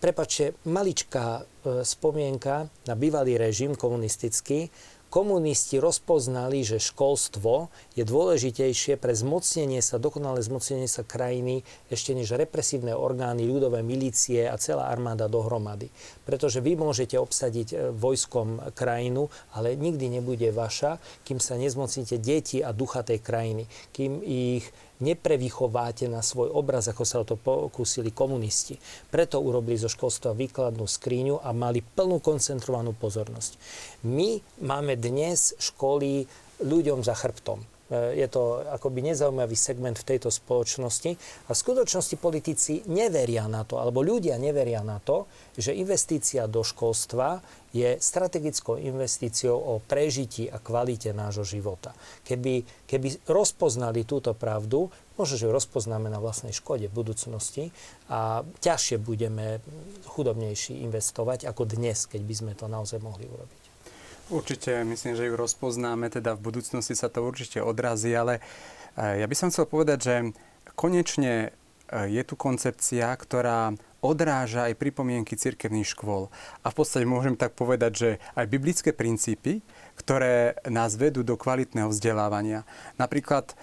prepačte, 0.00 0.56
maličká 0.66 1.44
spomienka 1.84 2.72
na 2.88 2.94
bývalý 2.96 3.36
režim 3.36 3.76
komunistický, 3.76 4.72
komunisti 5.10 5.82
rozpoznali, 5.82 6.62
že 6.62 6.78
školstvo 6.78 7.68
je 7.98 8.06
dôležitejšie 8.06 8.94
pre 8.94 9.12
zmocnenie 9.12 9.82
sa, 9.82 9.98
dokonalé 9.98 10.38
zmocnenie 10.40 10.86
sa 10.86 11.02
krajiny, 11.02 11.66
ešte 11.90 12.14
než 12.14 12.38
represívne 12.38 12.94
orgány, 12.94 13.44
ľudové 13.50 13.82
milície 13.82 14.46
a 14.46 14.54
celá 14.56 14.86
armáda 14.88 15.26
dohromady. 15.26 15.90
Pretože 16.22 16.62
vy 16.62 16.78
môžete 16.78 17.18
obsadiť 17.18 17.68
e, 17.74 17.76
vojskom 17.90 18.72
krajinu, 18.78 19.26
ale 19.50 19.74
nikdy 19.74 20.22
nebude 20.22 20.54
vaša, 20.54 21.02
kým 21.26 21.42
sa 21.42 21.58
nezmocníte 21.58 22.22
deti 22.22 22.62
a 22.62 22.70
ducha 22.70 23.02
tej 23.02 23.18
krajiny, 23.18 23.66
kým 23.90 24.22
ich 24.22 24.70
neprevychováte 25.00 26.06
na 26.06 26.20
svoj 26.20 26.52
obraz, 26.52 26.86
ako 26.86 27.04
sa 27.08 27.20
o 27.20 27.28
to 27.28 27.40
pokúsili 27.40 28.12
komunisti. 28.12 28.76
Preto 29.08 29.40
urobili 29.40 29.80
zo 29.80 29.88
školstva 29.88 30.36
výkladnú 30.36 30.84
skríňu 30.84 31.40
a 31.40 31.50
mali 31.56 31.80
plnú 31.80 32.20
koncentrovanú 32.20 32.92
pozornosť. 32.94 33.56
My 34.04 34.38
máme 34.60 35.00
dnes 35.00 35.56
školy 35.58 36.28
ľuďom 36.60 37.00
za 37.00 37.16
chrbtom. 37.16 37.79
E, 37.90 38.14
je 38.22 38.26
to 38.30 38.62
akoby 38.70 39.02
nezaujímavý 39.10 39.58
segment 39.58 39.98
v 39.98 40.08
tejto 40.14 40.30
spoločnosti 40.30 41.10
a 41.46 41.50
v 41.50 41.58
skutočnosti 41.58 42.16
politici 42.22 42.86
neveria 42.86 43.50
na 43.50 43.66
to, 43.66 43.82
alebo 43.82 44.00
ľudia 44.00 44.38
neveria 44.38 44.86
na 44.86 45.02
to, 45.02 45.26
že 45.58 45.74
investícia 45.74 46.46
do 46.46 46.62
školstva 46.62 47.42
je 47.74 47.98
strategickou 47.98 48.78
investíciou 48.78 49.54
o 49.54 49.78
prežití 49.82 50.50
a 50.50 50.58
kvalite 50.58 51.14
nášho 51.14 51.46
života. 51.46 51.94
Keby, 52.26 52.86
keby 52.86 53.26
rozpoznali 53.30 54.02
túto 54.02 54.34
pravdu, 54.34 54.90
možno, 55.14 55.34
že 55.38 55.46
ju 55.46 55.52
rozpoznáme 55.54 56.10
na 56.10 56.18
vlastnej 56.18 56.54
škode 56.54 56.90
v 56.90 56.96
budúcnosti 56.96 57.64
a 58.10 58.42
ťažšie 58.42 58.98
budeme 58.98 59.62
chudobnejší 60.10 60.82
investovať 60.82 61.46
ako 61.46 61.62
dnes, 61.66 62.10
keď 62.10 62.22
by 62.26 62.34
sme 62.34 62.52
to 62.58 62.66
naozaj 62.66 62.98
mohli 62.98 63.26
urobiť. 63.26 63.59
Určite, 64.30 64.86
myslím, 64.86 65.18
že 65.18 65.26
ju 65.26 65.34
rozpoznáme, 65.34 66.06
teda 66.06 66.38
v 66.38 66.54
budúcnosti 66.54 66.94
sa 66.94 67.10
to 67.10 67.26
určite 67.26 67.58
odrazí, 67.58 68.14
ale 68.14 68.38
e, 68.94 69.18
ja 69.18 69.26
by 69.26 69.34
som 69.34 69.50
chcel 69.50 69.66
povedať, 69.66 69.98
že 69.98 70.14
konečne 70.78 71.50
e, 71.90 72.14
je 72.14 72.22
tu 72.22 72.38
koncepcia, 72.38 73.10
ktorá 73.18 73.74
odráža 74.00 74.70
aj 74.70 74.80
pripomienky 74.80 75.34
cirkevných 75.34 75.92
škôl. 75.92 76.32
A 76.64 76.72
v 76.72 76.76
podstate 76.78 77.04
môžem 77.04 77.36
tak 77.36 77.58
povedať, 77.58 77.92
že 77.92 78.10
aj 78.32 78.46
biblické 78.48 78.90
princípy, 78.96 79.60
ktoré 80.00 80.56
nás 80.64 80.96
vedú 80.96 81.20
do 81.20 81.36
kvalitného 81.36 81.92
vzdelávania. 81.92 82.64
Napríklad 82.96 83.52
e, 83.52 83.54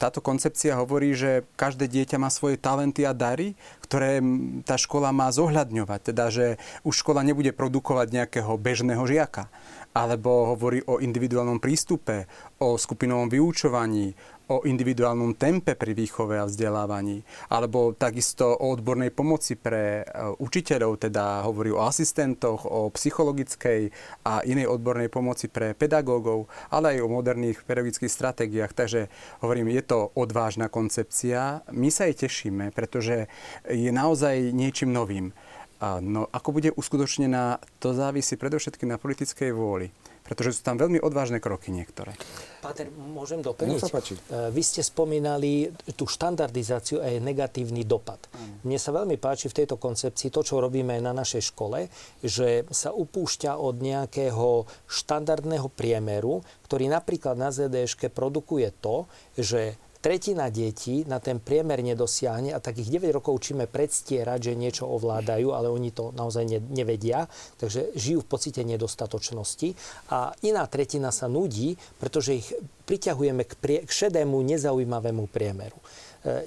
táto 0.00 0.24
koncepcia 0.24 0.80
hovorí, 0.80 1.12
že 1.12 1.44
každé 1.60 1.90
dieťa 1.90 2.16
má 2.16 2.32
svoje 2.32 2.56
talenty 2.56 3.04
a 3.04 3.12
dary, 3.12 3.52
ktoré 3.84 4.24
tá 4.64 4.80
škola 4.80 5.12
má 5.12 5.28
zohľadňovať. 5.28 6.00
Teda, 6.00 6.32
že 6.32 6.56
už 6.88 7.04
škola 7.04 7.20
nebude 7.20 7.52
produkovať 7.52 8.08
nejakého 8.14 8.56
bežného 8.56 9.04
žiaka, 9.04 9.52
alebo 9.94 10.54
hovorí 10.54 10.84
o 10.86 11.00
individuálnom 11.00 11.62
prístupe, 11.62 12.28
o 12.60 12.76
skupinovom 12.76 13.30
vyučovaní, 13.30 14.12
o 14.48 14.64
individuálnom 14.64 15.36
tempe 15.36 15.76
pri 15.76 15.92
výchove 15.92 16.40
a 16.40 16.48
vzdelávaní, 16.48 17.20
alebo 17.52 17.92
takisto 17.92 18.48
o 18.48 18.72
odbornej 18.72 19.12
pomoci 19.12 19.60
pre 19.60 20.02
e, 20.02 20.04
učiteľov, 20.40 21.04
teda 21.04 21.44
hovorí 21.44 21.68
o 21.68 21.84
asistentoch, 21.84 22.64
o 22.64 22.88
psychologickej 22.88 23.92
a 24.24 24.40
inej 24.48 24.72
odbornej 24.72 25.12
pomoci 25.12 25.52
pre 25.52 25.76
pedagógov, 25.76 26.48
ale 26.72 26.96
aj 26.96 27.04
o 27.04 27.12
moderných 27.12 27.60
pedagogických 27.68 28.08
stratégiách. 28.08 28.72
Takže 28.72 29.12
hovorím, 29.44 29.68
je 29.68 29.84
to 29.84 30.16
odvážna 30.16 30.72
koncepcia. 30.72 31.68
My 31.68 31.92
sa 31.92 32.08
jej 32.08 32.16
tešíme, 32.24 32.72
pretože 32.72 33.28
je 33.68 33.92
naozaj 33.92 34.56
niečím 34.56 34.96
novým. 34.96 35.36
No 35.80 36.26
ako 36.34 36.58
bude 36.58 36.74
uskutočnená, 36.74 37.62
to 37.78 37.94
závisí 37.94 38.34
predovšetkým 38.34 38.90
na 38.90 38.98
politickej 38.98 39.54
vôli. 39.54 39.94
Pretože 40.28 40.60
sú 40.60 40.62
tam 40.66 40.76
veľmi 40.76 41.00
odvážne 41.00 41.40
kroky 41.40 41.72
niektoré. 41.72 42.12
Páter, 42.60 42.92
môžem 42.92 43.40
doplniť? 43.40 43.80
E, 43.80 44.52
vy 44.52 44.60
ste 44.60 44.84
spomínali 44.84 45.72
tú 45.96 46.04
štandardizáciu 46.04 47.00
a 47.00 47.08
jej 47.08 47.16
negatívny 47.16 47.88
dopad. 47.88 48.20
Ano. 48.36 48.60
Mne 48.60 48.76
sa 48.76 48.92
veľmi 48.92 49.16
páči 49.16 49.48
v 49.48 49.64
tejto 49.64 49.80
koncepcii 49.80 50.28
to, 50.28 50.44
čo 50.44 50.60
robíme 50.60 51.00
aj 51.00 51.02
na 51.02 51.16
našej 51.16 51.48
škole, 51.48 51.88
že 52.20 52.68
sa 52.68 52.92
upúšťa 52.92 53.56
od 53.56 53.80
nejakého 53.80 54.68
štandardného 54.84 55.72
priemeru, 55.72 56.44
ktorý 56.68 56.92
napríklad 56.92 57.40
na 57.40 57.48
ZDŠke 57.48 58.12
produkuje 58.12 58.68
to, 58.84 59.08
že 59.32 59.80
tretina 60.08 60.48
detí 60.48 61.04
na 61.04 61.20
ten 61.20 61.36
priemer 61.36 61.84
nedosiahne 61.84 62.56
a 62.56 62.64
takých 62.64 62.96
9 62.96 63.12
rokov 63.20 63.44
učíme 63.44 63.68
predstierať, 63.68 64.40
že 64.48 64.56
niečo 64.56 64.88
ovládajú, 64.88 65.52
ale 65.52 65.68
oni 65.68 65.92
to 65.92 66.16
naozaj 66.16 66.48
nevedia, 66.72 67.28
takže 67.60 67.92
žijú 67.92 68.24
v 68.24 68.30
pocite 68.32 68.64
nedostatočnosti 68.64 69.76
a 70.08 70.32
iná 70.48 70.64
tretina 70.64 71.12
sa 71.12 71.28
nudí, 71.28 71.76
pretože 72.00 72.40
ich 72.40 72.48
priťahujeme 72.88 73.44
k, 73.44 73.52
prie, 73.60 73.78
k 73.84 73.90
šedému, 73.92 74.40
nezaujímavému 74.48 75.28
priemeru. 75.28 75.76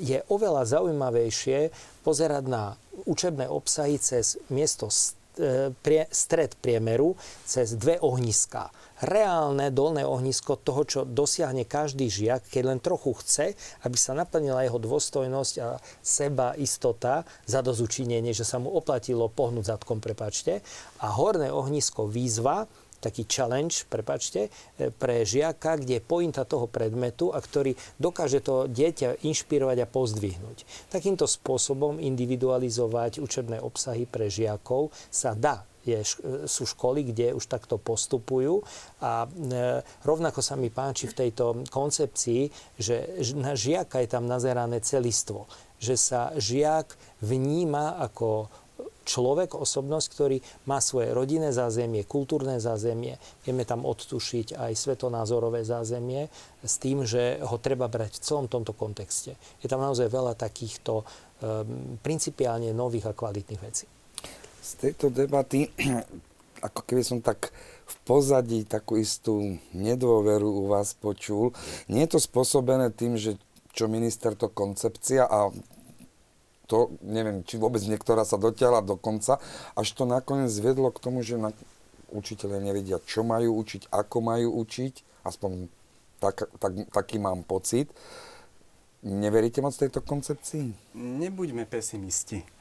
je 0.02 0.26
oveľa 0.34 0.66
zaujímavejšie 0.66 1.70
pozerať 2.02 2.44
na 2.50 2.74
učebné 3.06 3.46
obsahy 3.46 4.02
cez 4.02 4.42
miesto 4.50 4.90
E, 5.40 5.72
stred 6.12 6.60
priemeru 6.60 7.16
cez 7.48 7.80
dve 7.80 7.96
ohniská. 8.04 8.68
Reálne 9.02 9.74
dolné 9.74 10.06
ohnisko 10.06 10.62
toho, 10.62 10.86
čo 10.86 11.00
dosiahne 11.10 11.66
každý 11.66 12.06
žiak, 12.06 12.46
keď 12.54 12.64
len 12.70 12.80
trochu 12.80 13.18
chce, 13.18 13.58
aby 13.82 13.98
sa 13.98 14.14
naplnila 14.14 14.62
jeho 14.62 14.78
dôstojnosť 14.78 15.54
a 15.58 15.82
seba 16.06 16.54
istota 16.54 17.26
za 17.50 17.66
dozučinenie, 17.66 18.30
že 18.30 18.46
sa 18.46 18.62
mu 18.62 18.70
oplatilo 18.70 19.26
pohnúť 19.26 19.74
zadkom, 19.74 19.98
prepačte. 19.98 20.62
A 21.02 21.10
horné 21.18 21.50
ohnisko 21.50 22.06
výzva, 22.06 22.70
taký 23.02 23.26
challenge, 23.26 23.90
prepačte, 23.90 24.48
e, 24.78 24.94
pre 24.94 25.26
žiaka, 25.26 25.82
kde 25.82 25.98
je 25.98 26.06
pointa 26.06 26.46
toho 26.46 26.70
predmetu 26.70 27.34
a 27.34 27.42
ktorý 27.42 27.74
dokáže 27.98 28.46
to 28.46 28.70
dieťa 28.70 29.26
inšpirovať 29.26 29.78
a 29.82 29.90
pozdvihnúť. 29.90 30.58
Takýmto 30.94 31.26
spôsobom 31.26 31.98
individualizovať 31.98 33.18
učebné 33.18 33.58
obsahy 33.58 34.06
pre 34.06 34.30
žiakov 34.30 34.94
sa 35.10 35.34
dá 35.34 35.66
je, 35.82 36.00
sú 36.46 36.64
školy, 36.70 37.10
kde 37.10 37.34
už 37.34 37.46
takto 37.50 37.82
postupujú 37.82 38.62
a 39.02 39.26
e, 39.26 39.28
rovnako 40.06 40.40
sa 40.46 40.54
mi 40.54 40.70
páči 40.70 41.10
v 41.10 41.18
tejto 41.26 41.66
koncepcii, 41.70 42.50
že 42.78 43.22
na 43.38 43.58
žiaka 43.58 44.02
je 44.06 44.10
tam 44.10 44.30
nazerané 44.30 44.82
celistvo, 44.86 45.50
že 45.82 45.98
sa 45.98 46.34
žiak 46.38 46.94
vníma 47.26 47.98
ako 48.02 48.50
človek, 49.02 49.58
osobnosť, 49.58 50.08
ktorý 50.14 50.38
má 50.70 50.78
svoje 50.78 51.12
rodinné 51.12 51.50
zázemie, 51.50 52.06
kultúrne 52.06 52.62
zázemie. 52.62 53.18
Vieme 53.42 53.66
tam 53.66 53.84
odtušiť 53.86 54.58
aj 54.58 54.72
svetonázorové 54.78 55.66
zázemie 55.66 56.30
s 56.62 56.78
tým, 56.78 57.04
že 57.04 57.42
ho 57.42 57.58
treba 57.58 57.90
brať 57.90 58.22
v 58.22 58.24
celom 58.24 58.48
tomto 58.48 58.78
kontexte. 58.78 59.36
Je 59.60 59.68
tam 59.68 59.82
naozaj 59.82 60.08
veľa 60.08 60.38
takýchto 60.38 61.02
um, 61.02 61.06
principiálne 62.06 62.72
nových 62.72 63.10
a 63.10 63.18
kvalitných 63.18 63.62
vecí. 63.62 63.86
Z 64.62 64.72
tejto 64.78 65.10
debaty, 65.10 65.74
ako 66.68 66.82
keby 66.86 67.02
som 67.02 67.20
tak 67.20 67.50
v 67.92 67.96
pozadí 68.08 68.64
takú 68.64 68.96
istú 68.96 69.58
nedôveru 69.76 70.48
u 70.48 70.64
vás 70.72 70.94
počul. 70.96 71.52
Nie 71.92 72.08
je 72.08 72.16
to 72.16 72.20
spôsobené 72.22 72.94
tým, 72.94 73.18
že 73.20 73.36
čo 73.76 73.92
minister 73.92 74.38
to 74.38 74.48
koncepcia 74.48 75.28
a 75.28 75.52
to, 76.72 76.96
neviem, 77.04 77.44
či 77.44 77.60
vôbec 77.60 77.84
niektorá 77.84 78.24
sa 78.24 78.40
dotiahla 78.40 78.80
do 78.80 78.96
konca, 78.96 79.44
až 79.76 79.88
to 79.92 80.08
nakoniec 80.08 80.48
zviedlo 80.48 80.88
k 80.96 81.04
tomu, 81.04 81.20
že 81.20 81.36
na, 81.36 81.52
učiteľe 82.16 82.64
nevedia, 82.64 83.04
čo 83.04 83.28
majú 83.28 83.60
učiť, 83.60 83.92
ako 83.92 84.18
majú 84.24 84.56
učiť, 84.64 85.26
aspoň 85.28 85.68
tak, 86.24 86.48
tak, 86.62 86.74
taký 86.96 87.20
mám 87.20 87.44
pocit. 87.44 87.92
Neveríte 89.04 89.60
moc 89.60 89.76
tejto 89.76 90.00
koncepcii? 90.00 90.96
Nebuďme 90.96 91.68
pesimisti. 91.68 92.61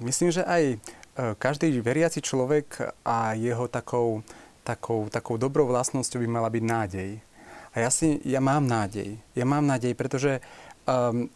Myslím, 0.00 0.32
že 0.32 0.44
aj 0.44 0.62
e, 0.72 0.76
každý 1.36 1.76
veriaci 1.84 2.24
človek 2.24 2.96
a 3.04 3.36
jeho 3.36 3.68
takou, 3.68 4.24
takou, 4.64 5.12
takou 5.12 5.36
dobrou 5.36 5.68
vlastnosťou 5.68 6.24
by 6.24 6.28
mala 6.28 6.48
byť 6.48 6.64
nádej. 6.64 7.10
A 7.74 7.84
ja, 7.84 7.90
si, 7.92 8.22
ja 8.24 8.40
mám 8.40 8.64
nádej. 8.64 9.20
Ja 9.36 9.44
mám 9.44 9.66
nádej, 9.66 9.98
pretože 9.98 10.38
um, 10.86 11.26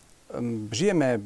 žijeme 0.70 1.18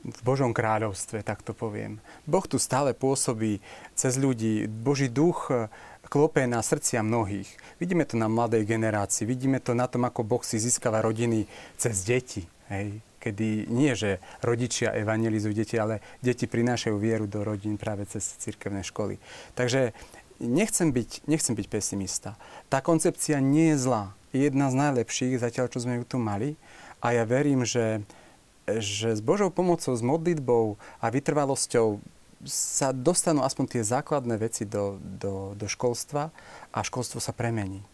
v 0.00 0.20
Božom 0.22 0.54
kráľovstve, 0.54 1.26
tak 1.26 1.42
to 1.42 1.52
poviem. 1.52 1.98
Boh 2.24 2.44
tu 2.46 2.56
stále 2.56 2.94
pôsobí 2.94 3.58
cez 3.98 4.14
ľudí. 4.14 4.70
Boží 4.70 5.10
duch 5.10 5.50
e, 5.50 5.66
klope 6.06 6.46
na 6.46 6.62
srdcia 6.62 7.02
mnohých. 7.02 7.50
Vidíme 7.82 8.06
to 8.06 8.14
na 8.14 8.30
mladej 8.30 8.62
generácii, 8.62 9.26
vidíme 9.26 9.58
to 9.58 9.74
na 9.74 9.90
tom, 9.90 10.06
ako 10.06 10.22
Boh 10.22 10.42
si 10.46 10.62
získava 10.62 11.02
rodiny 11.02 11.50
cez 11.74 12.06
deti. 12.06 12.46
Hej? 12.70 13.02
Kedy 13.20 13.68
nie, 13.68 13.92
že 13.92 14.18
rodičia 14.40 14.96
evangelizujú 14.96 15.52
deti, 15.52 15.76
ale 15.76 16.00
deti 16.24 16.48
prinášajú 16.48 16.96
vieru 16.96 17.28
do 17.28 17.44
rodín 17.44 17.76
práve 17.76 18.08
cez 18.08 18.24
cirkevné 18.40 18.80
školy. 18.80 19.20
Takže 19.52 19.92
nechcem 20.40 20.88
byť, 20.88 21.28
nechcem 21.28 21.52
byť 21.52 21.66
pesimista. 21.68 22.40
Tá 22.72 22.80
koncepcia 22.80 23.38
nie 23.44 23.76
je 23.76 23.84
zlá. 23.84 24.16
Je 24.32 24.48
jedna 24.48 24.72
z 24.72 24.80
najlepších, 24.80 25.36
zatiaľ 25.36 25.68
čo 25.68 25.84
sme 25.84 26.00
ju 26.00 26.04
tu 26.08 26.16
mali. 26.16 26.56
A 27.04 27.12
ja 27.12 27.28
verím, 27.28 27.68
že, 27.68 28.00
že 28.64 29.12
s 29.12 29.20
Božou 29.20 29.52
pomocou, 29.52 29.92
s 29.92 30.00
modlitbou 30.00 30.80
a 31.00 31.06
vytrvalosťou 31.12 32.00
sa 32.48 32.96
dostanú 32.96 33.44
aspoň 33.44 33.64
tie 33.68 33.82
základné 33.84 34.40
veci 34.40 34.64
do, 34.64 34.96
do, 34.96 35.52
do 35.52 35.66
školstva 35.68 36.32
a 36.72 36.78
školstvo 36.80 37.20
sa 37.20 37.36
premení. 37.36 37.84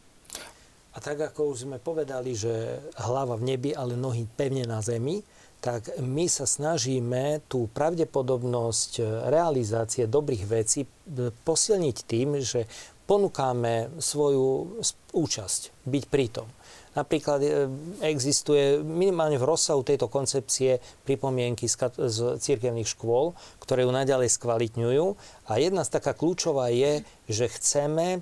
A 0.96 0.98
tak 0.98 1.20
ako 1.20 1.52
už 1.52 1.68
sme 1.68 1.76
povedali, 1.76 2.32
že 2.32 2.80
hlava 2.96 3.36
v 3.36 3.52
nebi, 3.52 3.70
ale 3.76 4.00
nohy 4.00 4.24
pevne 4.24 4.64
na 4.64 4.80
zemi, 4.80 5.20
tak 5.60 5.92
my 6.00 6.24
sa 6.24 6.48
snažíme 6.48 7.44
tú 7.52 7.68
pravdepodobnosť 7.68 9.24
realizácie 9.28 10.08
dobrých 10.08 10.44
vecí 10.48 10.88
posilniť 11.44 11.96
tým, 12.08 12.40
že 12.40 12.64
ponúkame 13.06 13.92
svoju 14.00 14.80
účasť, 15.14 15.86
byť 15.86 16.04
pritom. 16.10 16.48
Napríklad 16.96 17.40
e, 17.44 17.48
existuje 18.08 18.80
minimálne 18.80 19.36
v 19.36 19.44
rozsahu 19.44 19.84
tejto 19.84 20.08
koncepcie 20.08 20.80
pripomienky 21.04 21.68
z, 21.68 21.76
církevných 22.40 22.88
škôl, 22.88 23.36
ktoré 23.60 23.84
ju 23.84 23.92
naďalej 23.92 24.32
skvalitňujú. 24.32 25.04
A 25.44 25.52
jedna 25.60 25.84
z 25.84 25.92
taká 25.92 26.16
kľúčová 26.16 26.72
je, 26.72 27.04
že 27.28 27.52
chceme, 27.52 28.06
e, 28.16 28.20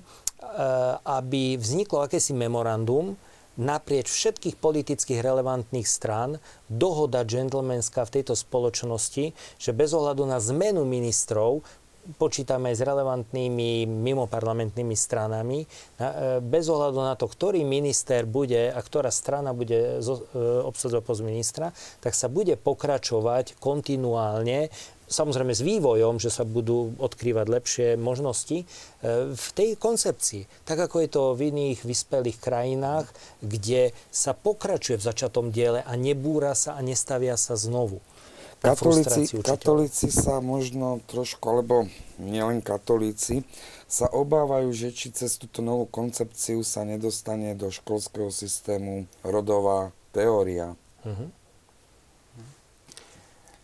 aby 1.05 1.55
vzniklo 1.55 2.03
akési 2.05 2.35
memorandum, 2.35 3.15
naprieč 3.55 4.11
všetkých 4.11 4.59
politických 4.59 5.23
relevantných 5.23 5.87
strán 5.87 6.43
dohoda 6.67 7.23
džentlmenská 7.23 8.03
v 8.03 8.13
tejto 8.19 8.35
spoločnosti, 8.35 9.31
že 9.35 9.71
bez 9.71 9.95
ohľadu 9.95 10.27
na 10.27 10.43
zmenu 10.43 10.83
ministrov 10.83 11.63
počítame 12.21 12.69
s 12.69 12.85
relevantnými 12.85 13.89
mimoparlamentnými 13.89 14.93
stranami, 14.93 15.65
e, 15.65 15.67
bez 16.37 16.69
ohľadu 16.69 17.01
na 17.01 17.17
to, 17.17 17.25
ktorý 17.25 17.65
minister 17.65 18.29
bude 18.29 18.69
a 18.69 18.77
ktorá 18.77 19.09
strana 19.09 19.57
bude 19.57 19.97
e, 19.97 20.05
obsadzovať 20.69 21.01
post 21.01 21.25
ministra, 21.25 21.73
tak 22.05 22.13
sa 22.13 22.29
bude 22.29 22.61
pokračovať 22.61 23.57
kontinuálne 23.57 24.69
samozrejme 25.07 25.53
s 25.53 25.61
vývojom, 25.61 26.17
že 26.17 26.33
sa 26.33 26.43
budú 26.45 26.93
odkrývať 26.97 27.45
lepšie 27.47 27.87
možnosti, 27.97 28.63
e, 28.63 28.65
v 29.33 29.47
tej 29.53 29.77
koncepcii. 29.77 30.65
Tak 30.65 30.89
ako 30.89 31.05
je 31.05 31.09
to 31.09 31.23
v 31.37 31.41
iných 31.53 31.79
vyspelých 31.85 32.37
krajinách, 32.41 33.09
kde 33.41 33.93
sa 34.09 34.33
pokračuje 34.33 34.97
v 34.97 35.07
začatom 35.07 35.53
diele 35.53 35.85
a 35.85 35.93
nebúra 35.93 36.57
sa 36.57 36.77
a 36.77 36.81
nestavia 36.81 37.37
sa 37.37 37.53
znovu. 37.53 38.01
Katolíci, 38.65 39.29
katolíci 39.45 40.07
sa 40.09 40.41
možno 40.41 40.97
trošku, 41.05 41.43
alebo 41.45 41.85
nielen 42.17 42.65
katolíci, 42.65 43.45
sa 43.85 44.09
obávajú, 44.09 44.73
že 44.73 44.89
či 44.89 45.13
cez 45.13 45.37
túto 45.37 45.61
novú 45.61 45.85
koncepciu 45.85 46.65
sa 46.65 46.81
nedostane 46.81 47.53
do 47.53 47.69
školského 47.69 48.33
systému 48.33 49.05
rodová 49.21 49.93
teória. 50.09 50.73
Uh-huh. 51.05 51.29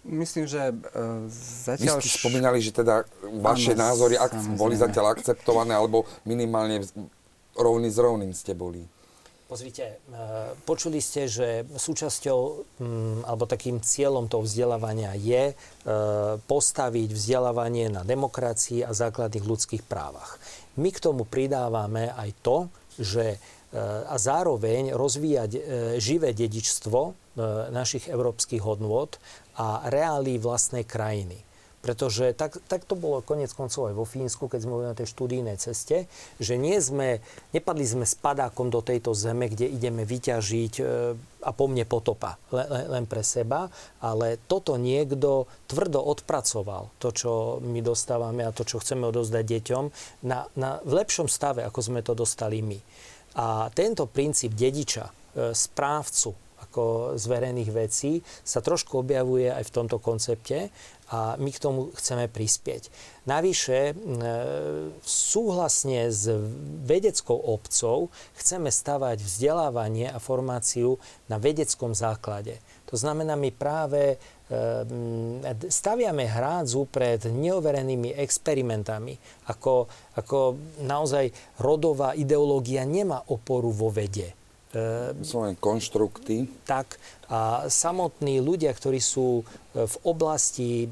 Myslím, 0.02 0.50
že 0.50 0.74
uh, 0.74 1.30
zatiaľ... 1.66 2.02
Vy 2.02 2.10
ste 2.10 2.18
spomínali, 2.18 2.58
že 2.58 2.74
teda 2.74 3.06
vaše 3.42 3.78
ano, 3.78 3.86
názory 3.86 4.18
ak- 4.18 4.58
boli 4.58 4.74
zatiaľ 4.74 5.14
akceptované, 5.14 5.78
alebo 5.78 6.10
minimálne 6.26 6.82
rovný 7.54 7.90
s 7.92 7.98
rovným 8.02 8.34
ste 8.34 8.58
boli. 8.58 8.82
Pozrite, 9.52 10.00
e, 10.00 10.16
počuli 10.64 11.04
ste, 11.04 11.28
že 11.28 11.68
súčasťou 11.68 12.40
mm, 12.80 13.28
alebo 13.28 13.44
takým 13.44 13.84
cieľom 13.84 14.32
toho 14.32 14.48
vzdelávania 14.48 15.12
je 15.20 15.52
e, 15.52 15.56
postaviť 16.40 17.12
vzdelávanie 17.12 17.92
na 17.92 18.08
demokracii 18.08 18.80
a 18.88 18.96
základných 18.96 19.44
ľudských 19.44 19.84
právach. 19.84 20.40
My 20.80 20.96
k 20.96 21.04
tomu 21.04 21.28
pridávame 21.28 22.16
aj 22.16 22.32
to, 22.40 22.72
že 22.96 23.36
e, 23.36 23.38
a 24.08 24.16
zároveň 24.16 24.96
rozvíjať 24.96 25.52
živé 26.00 26.32
dedičstvo 26.32 27.20
našich 27.72 28.12
európskych 28.12 28.60
hodnôt 28.60 29.08
a 29.58 29.88
reálí 29.92 30.40
vlastnej 30.40 30.88
krajiny. 30.88 31.44
Pretože 31.82 32.38
tak, 32.38 32.62
tak 32.70 32.86
to 32.86 32.94
bolo 32.94 33.26
konec 33.26 33.50
koncov 33.58 33.90
aj 33.90 33.98
vo 33.98 34.06
Fínsku, 34.06 34.46
keď 34.46 34.60
sme 34.62 34.74
boli 34.78 34.86
na 34.86 34.94
tej 34.94 35.10
študijnej 35.10 35.58
ceste, 35.58 36.06
že 36.38 36.54
nie 36.54 36.78
sme, 36.78 37.26
nepadli 37.58 37.82
sme 37.82 38.06
spadákom 38.06 38.70
do 38.70 38.86
tejto 38.86 39.18
zeme, 39.18 39.50
kde 39.50 39.66
ideme 39.66 40.06
vyťažiť 40.06 40.74
e, 40.78 40.84
a 41.42 41.50
po 41.50 41.66
mne 41.66 41.90
potopa 41.90 42.38
len, 42.54 42.86
len 42.86 43.06
pre 43.10 43.26
seba, 43.26 43.66
ale 43.98 44.38
toto 44.46 44.78
niekto 44.78 45.50
tvrdo 45.66 46.06
odpracoval, 46.06 46.94
to, 47.02 47.10
čo 47.10 47.58
my 47.66 47.82
dostávame 47.82 48.46
a 48.46 48.54
to, 48.54 48.62
čo 48.62 48.78
chceme 48.78 49.10
odozdať 49.10 49.42
deťom, 49.42 49.84
na, 50.30 50.46
na, 50.54 50.78
v 50.86 51.02
lepšom 51.02 51.26
stave, 51.26 51.66
ako 51.66 51.82
sme 51.82 52.06
to 52.06 52.14
dostali 52.14 52.62
my. 52.62 52.78
A 53.42 53.74
tento 53.74 54.06
princíp 54.06 54.54
dediča, 54.54 55.10
e, 55.10 55.58
správcu, 55.58 56.51
ako 56.62 57.16
z 57.18 57.24
verejných 57.26 57.72
vecí 57.74 58.22
sa 58.46 58.62
trošku 58.62 59.02
objavuje 59.02 59.50
aj 59.50 59.66
v 59.68 59.74
tomto 59.74 59.98
koncepte 59.98 60.70
a 61.12 61.36
my 61.36 61.52
k 61.52 61.60
tomu 61.60 61.92
chceme 61.92 62.32
prispieť. 62.32 62.88
Navyše, 63.28 63.94
súhlasne 65.04 66.08
s 66.08 66.32
vedeckou 66.88 67.36
obcou 67.36 68.08
chceme 68.40 68.72
stavať 68.72 69.20
vzdelávanie 69.20 70.08
a 70.08 70.24
formáciu 70.24 70.96
na 71.28 71.36
vedeckom 71.36 71.92
základe. 71.92 72.64
To 72.92 73.00
znamená, 73.00 73.40
my 73.40 73.56
práve 73.56 74.16
e, 74.16 74.18
staviame 75.72 76.28
hrádzu 76.28 76.92
pred 76.92 77.24
neoverenými 77.24 78.12
experimentami. 78.20 79.16
Ako, 79.48 79.88
ako 80.20 80.60
naozaj 80.84 81.32
rodová 81.64 82.12
ideológia 82.20 82.84
nemá 82.84 83.24
oporu 83.32 83.72
vo 83.72 83.88
vede. 83.88 84.36
E, 84.72 85.12
sú 85.24 85.44
len 85.44 85.60
konštrukty. 85.60 86.48
Tak 86.64 86.96
a 87.32 87.68
samotní 87.72 88.40
ľudia, 88.40 88.72
ktorí 88.72 89.04
sú 89.04 89.44
e, 89.44 89.84
v 89.84 89.96
oblasti 90.08 90.88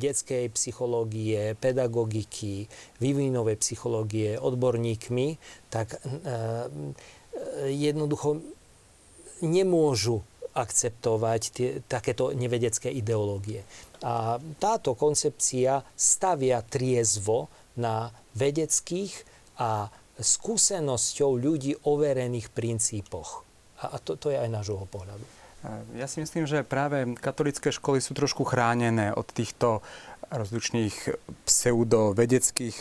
detskej 0.00 0.48
psychológie, 0.52 1.52
pedagogiky, 1.56 2.68
vývinovej 3.00 3.56
psychológie, 3.60 4.40
odborníkmi, 4.40 5.36
tak 5.68 6.00
jednoducho 7.68 8.40
nemôžu 9.44 10.24
akceptovať 10.58 11.40
tie, 11.54 11.68
takéto 11.86 12.34
nevedecké 12.34 12.90
ideológie. 12.90 13.62
A 14.02 14.42
táto 14.58 14.98
koncepcia 14.98 15.86
stavia 15.94 16.62
triezvo 16.66 17.46
na 17.78 18.10
vedeckých 18.34 19.14
a 19.58 19.90
skúsenosťou 20.18 21.38
ľudí 21.38 21.78
overených 21.86 22.50
princípoch. 22.50 23.46
A, 23.78 23.94
a 23.94 23.96
to, 24.02 24.18
to 24.18 24.34
je 24.34 24.38
aj 24.38 24.50
nášho 24.50 24.84
pohľadu. 24.90 25.22
Ja 25.98 26.06
si 26.06 26.22
myslím, 26.22 26.46
že 26.46 26.62
práve 26.62 27.02
katolické 27.18 27.74
školy 27.74 27.98
sú 27.98 28.14
trošku 28.14 28.46
chránené 28.46 29.10
od 29.10 29.26
týchto 29.26 29.82
rozličných 30.30 31.18
pseudovedeckých 31.48 32.78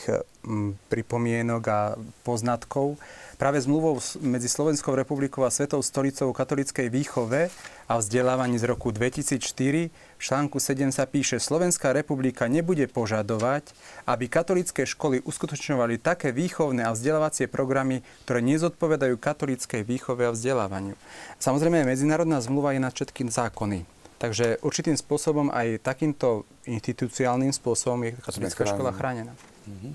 pripomienok 0.92 1.64
a 1.66 1.80
poznatkov 2.22 3.02
práve 3.40 3.62
zmluvou 3.62 4.02
medzi 4.20 4.50
Slovenskou 4.50 4.94
republikou 4.94 5.46
a 5.46 5.54
Svetou 5.54 5.82
stolicou 5.82 6.34
katolíckej 6.34 6.90
výchove 6.90 7.50
a 7.88 7.94
vzdelávaní 7.98 8.60
z 8.60 8.66
roku 8.68 8.92
2004 8.92 9.90
v 10.18 10.22
článku 10.26 10.58
7 10.58 10.90
sa 10.90 11.06
píše, 11.06 11.38
Slovenská 11.38 11.94
republika 11.94 12.50
nebude 12.50 12.90
požadovať, 12.90 13.70
aby 14.10 14.26
katolické 14.26 14.90
školy 14.90 15.22
uskutočňovali 15.22 16.02
také 16.02 16.34
výchovné 16.34 16.90
a 16.90 16.92
vzdelávacie 16.98 17.46
programy, 17.46 18.02
ktoré 18.26 18.42
nezodpovedajú 18.42 19.14
katolíckej 19.22 19.86
výchove 19.86 20.26
a 20.26 20.34
vzdelávaniu. 20.34 20.98
Samozrejme, 21.38 21.86
medzinárodná 21.86 22.42
zmluva 22.42 22.74
je 22.74 22.82
na 22.82 22.90
všetkým 22.90 23.30
zákony. 23.30 23.86
Takže 24.18 24.58
určitým 24.66 24.98
spôsobom 24.98 25.54
aj 25.54 25.86
takýmto 25.86 26.50
institucionálnym 26.66 27.54
spôsobom 27.54 28.02
je 28.10 28.18
katolická 28.18 28.66
škola 28.66 28.90
chránená. 28.90 29.38
Mm-hmm. 29.70 29.94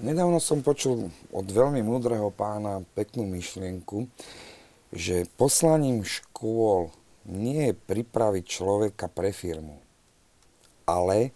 Nedávno 0.00 0.40
som 0.40 0.64
počul 0.64 1.12
od 1.28 1.44
veľmi 1.44 1.84
múdreho 1.84 2.32
pána 2.32 2.80
peknú 2.96 3.28
myšlienku, 3.28 4.08
že 4.96 5.28
poslaním 5.36 6.00
škôl 6.08 6.88
nie 7.30 7.70
je 7.70 7.74
pripraviť 7.78 8.44
človeka 8.44 9.06
pre 9.06 9.30
firmu, 9.30 9.78
ale 10.84 11.30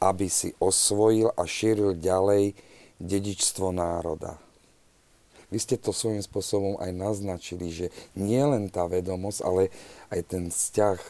aby 0.00 0.26
si 0.30 0.56
osvojil 0.56 1.30
a 1.36 1.44
šíril 1.44 2.00
ďalej 2.00 2.56
dedičstvo 2.96 3.70
národa. 3.70 4.40
Vy 5.48 5.58
ste 5.64 5.76
to 5.80 5.96
svojím 5.96 6.20
spôsobom 6.20 6.76
aj 6.76 6.92
naznačili, 6.92 7.72
že 7.72 7.86
nie 8.12 8.40
len 8.40 8.68
tá 8.68 8.84
vedomosť, 8.84 9.40
ale 9.44 9.72
aj 10.12 10.20
ten 10.28 10.44
vzťah. 10.52 11.00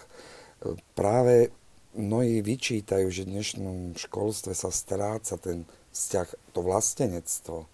Práve 0.95 1.51
mnohí 1.99 2.39
vyčítajú, 2.43 3.11
že 3.11 3.27
v 3.27 3.35
dnešnom 3.35 3.99
školstve 3.99 4.55
sa 4.55 4.71
stráca 4.71 5.35
ten 5.43 5.67
vzťah, 5.91 6.55
to 6.55 6.61
vlastenectvo, 6.63 7.67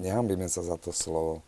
nehambíme 0.00 0.48
sa 0.48 0.64
za 0.64 0.80
to 0.80 0.88
slovo, 0.88 1.44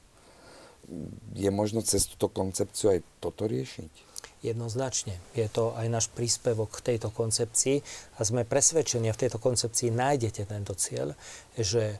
je 1.32 1.48
možno 1.48 1.80
cez 1.80 2.04
túto 2.04 2.28
koncepciu 2.28 2.92
aj 2.92 3.00
toto 3.24 3.48
riešiť? 3.48 4.11
Jednoznačne. 4.42 5.22
Je 5.38 5.46
to 5.46 5.70
aj 5.78 5.86
náš 5.86 6.06
príspevok 6.10 6.82
k 6.82 6.94
tejto 6.94 7.14
koncepcii 7.14 7.78
a 8.18 8.26
sme 8.26 8.42
presvedčení, 8.42 9.06
a 9.06 9.14
v 9.14 9.22
tejto 9.22 9.38
koncepcii 9.38 9.94
nájdete 9.94 10.50
tento 10.50 10.74
cieľ, 10.74 11.14
že 11.54 11.94
e, 11.94 11.96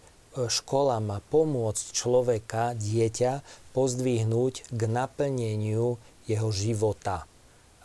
škola 0.51 0.99
má 0.99 1.23
pomôcť 1.23 1.95
človeka, 1.95 2.75
dieťa, 2.75 3.47
pozdvihnúť 3.71 4.75
k 4.75 4.81
naplneniu 4.91 6.03
jeho 6.27 6.51
života 6.51 7.31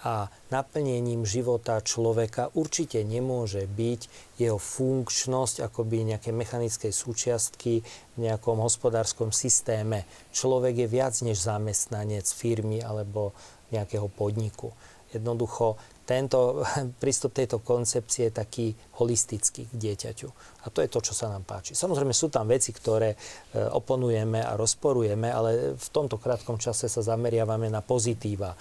a 0.05 0.29
naplnením 0.53 1.25
života 1.25 1.81
človeka 1.81 2.53
určite 2.53 3.01
nemôže 3.01 3.65
byť 3.65 4.01
jeho 4.37 4.61
funkčnosť 4.61 5.65
akoby 5.65 6.13
nejaké 6.13 6.29
mechanickej 6.29 6.93
súčiastky 6.93 7.81
v 8.13 8.17
nejakom 8.21 8.61
hospodárskom 8.61 9.33
systéme. 9.33 10.05
Človek 10.29 10.85
je 10.85 10.87
viac 10.87 11.17
než 11.25 11.41
zamestnanec 11.41 12.29
firmy 12.29 12.77
alebo 12.77 13.33
nejakého 13.71 14.07
podniku. 14.11 14.71
Jednoducho 15.11 15.79
tento 16.07 16.63
prístup 17.01 17.35
tejto 17.35 17.59
koncepcie 17.59 18.31
je 18.31 18.39
taký 18.39 18.67
holistický 18.95 19.67
k 19.67 19.73
dieťaťu. 19.75 20.29
A 20.63 20.71
to 20.71 20.79
je 20.79 20.89
to, 20.91 20.99
čo 21.03 21.13
sa 21.15 21.27
nám 21.27 21.43
páči. 21.43 21.75
Samozrejme 21.75 22.15
sú 22.15 22.31
tam 22.31 22.47
veci, 22.47 22.71
ktoré 22.71 23.13
e, 23.13 23.17
oponujeme 23.59 24.39
a 24.39 24.55
rozporujeme, 24.55 25.27
ale 25.27 25.75
v 25.75 25.87
tomto 25.91 26.15
krátkom 26.15 26.55
čase 26.55 26.87
sa 26.87 27.03
zameriavame 27.03 27.67
na 27.67 27.83
pozitíva 27.83 28.55
e, 28.55 28.57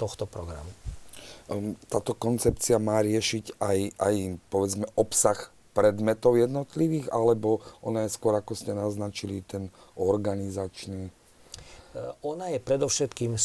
tohto 0.00 0.24
programu. 0.24 0.72
Ehm, 1.52 1.76
táto 1.92 2.16
koncepcia 2.16 2.80
má 2.80 3.04
riešiť 3.04 3.60
aj, 3.60 3.78
aj 4.00 4.14
povedzme 4.48 4.88
obsah 4.96 5.52
predmetov 5.72 6.36
jednotlivých, 6.36 7.08
alebo 7.12 7.64
ona 7.80 8.04
je 8.04 8.12
skôr, 8.12 8.36
ako 8.36 8.52
ste 8.52 8.76
naznačili, 8.76 9.40
ten 9.44 9.72
organizačný? 9.96 11.08
E, 11.92 12.12
ona 12.24 12.48
je 12.48 12.58
predovšetkým 12.58 13.36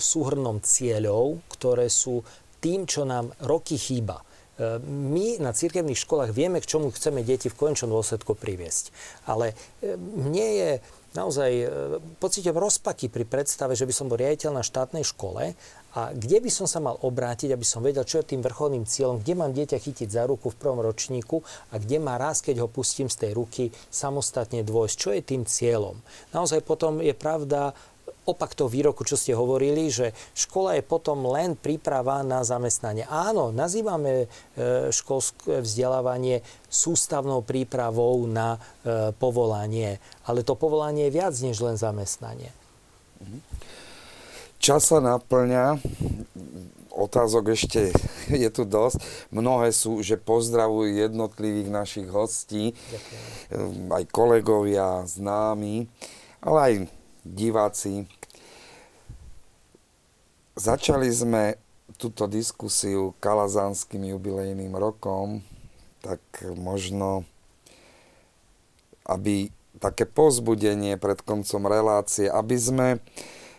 súhrnom 0.00 0.56
cieľov, 0.64 1.44
ktoré 1.52 1.92
sú 1.92 2.24
tým, 2.60 2.88
čo 2.88 3.04
nám 3.04 3.36
roky 3.44 3.76
chýba. 3.76 4.24
E, 4.56 4.80
my 4.80 5.36
na 5.44 5.52
cirkevných 5.52 6.00
školách 6.00 6.32
vieme, 6.32 6.64
k 6.64 6.70
čomu 6.72 6.88
chceme 6.88 7.20
deti 7.20 7.52
v 7.52 7.58
končnom 7.60 7.92
dôsledku 7.92 8.32
priviesť. 8.32 8.90
Ale 9.28 9.52
e, 9.84 9.94
mne 10.00 10.48
je 10.56 10.70
naozaj 11.16 11.50
e, 11.50 11.66
pocítim 12.20 12.52
rozpaky 12.52 13.08
pri 13.08 13.24
predstave, 13.24 13.72
že 13.72 13.88
by 13.88 13.94
som 13.96 14.06
bol 14.06 14.20
riaditeľ 14.20 14.60
na 14.60 14.64
štátnej 14.64 15.02
škole 15.02 15.56
a 15.96 16.00
kde 16.12 16.38
by 16.44 16.50
som 16.52 16.68
sa 16.68 16.76
mal 16.78 17.00
obrátiť, 17.00 17.56
aby 17.56 17.64
som 17.64 17.80
vedel, 17.80 18.04
čo 18.04 18.20
je 18.20 18.36
tým 18.36 18.44
vrcholným 18.44 18.84
cieľom, 18.84 19.24
kde 19.24 19.32
mám 19.32 19.56
dieťa 19.56 19.80
chytiť 19.80 20.08
za 20.12 20.28
ruku 20.28 20.52
v 20.52 20.60
prvom 20.60 20.84
ročníku 20.84 21.40
a 21.72 21.80
kde 21.80 21.96
má 21.96 22.20
raz, 22.20 22.44
keď 22.44 22.62
ho 22.62 22.68
pustím 22.68 23.08
z 23.08 23.26
tej 23.26 23.32
ruky, 23.32 23.72
samostatne 23.88 24.60
dôjsť, 24.60 24.96
čo 25.00 25.10
je 25.16 25.22
tým 25.24 25.42
cieľom. 25.48 25.96
Naozaj 26.36 26.60
potom 26.68 27.00
je 27.00 27.16
pravda, 27.16 27.72
opak 28.26 28.58
toho 28.58 28.66
výroku, 28.66 29.06
čo 29.06 29.14
ste 29.14 29.38
hovorili, 29.38 29.86
že 29.88 30.10
škola 30.34 30.76
je 30.76 30.82
potom 30.82 31.30
len 31.30 31.54
príprava 31.54 32.20
na 32.26 32.42
zamestnanie. 32.42 33.06
Áno, 33.06 33.54
nazývame 33.54 34.26
e, 34.26 34.90
školské 34.90 35.62
vzdelávanie 35.62 36.42
sústavnou 36.66 37.46
prípravou 37.46 38.26
na 38.26 38.58
e, 38.58 39.14
povolanie, 39.14 40.02
ale 40.26 40.42
to 40.42 40.58
povolanie 40.58 41.06
je 41.08 41.16
viac 41.16 41.34
než 41.38 41.62
len 41.62 41.78
zamestnanie. 41.78 42.50
Čas 44.58 44.90
sa 44.90 44.98
naplňa, 44.98 45.78
otázok 46.96 47.52
ešte 47.52 47.92
je 48.42 48.48
tu 48.48 48.64
dosť. 48.64 48.98
Mnohé 49.30 49.70
sú, 49.70 50.00
že 50.00 50.16
pozdravujú 50.16 50.96
jednotlivých 50.96 51.68
našich 51.70 52.08
hostí, 52.08 52.72
Ďakujem. 52.72 53.92
aj 53.92 54.04
kolegovia, 54.10 55.04
známi, 55.04 55.86
ale 56.40 56.58
aj 56.58 56.74
diváci. 57.22 58.08
Začali 60.56 61.12
sme 61.12 61.60
túto 62.00 62.24
diskusiu 62.24 63.12
kalazánskym 63.20 64.08
jubilejným 64.16 64.72
rokom, 64.72 65.44
tak 66.00 66.16
možno, 66.56 67.28
aby 69.04 69.52
také 69.76 70.08
pozbudenie 70.08 70.96
pred 70.96 71.20
koncom 71.20 71.68
relácie, 71.68 72.32
aby 72.32 72.56
sme 72.56 72.88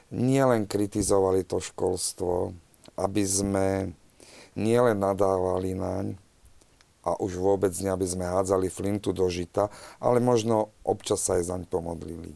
nielen 0.09 0.65
kritizovali 0.65 1.45
to 1.45 1.61
školstvo, 1.61 2.57
aby 2.97 3.21
sme 3.21 3.93
nielen 4.57 4.97
nadávali 4.97 5.77
naň, 5.77 6.17
a 7.05 7.13
už 7.21 7.37
vôbec 7.37 7.77
nie, 7.77 7.93
aby 7.93 8.09
sme 8.09 8.25
hádzali 8.25 8.73
flintu 8.73 9.13
do 9.13 9.29
žita, 9.29 9.69
ale 10.01 10.17
možno 10.17 10.73
občas 10.81 11.21
sa 11.21 11.37
aj 11.37 11.53
zaň 11.53 11.61
pomodlili. 11.69 12.33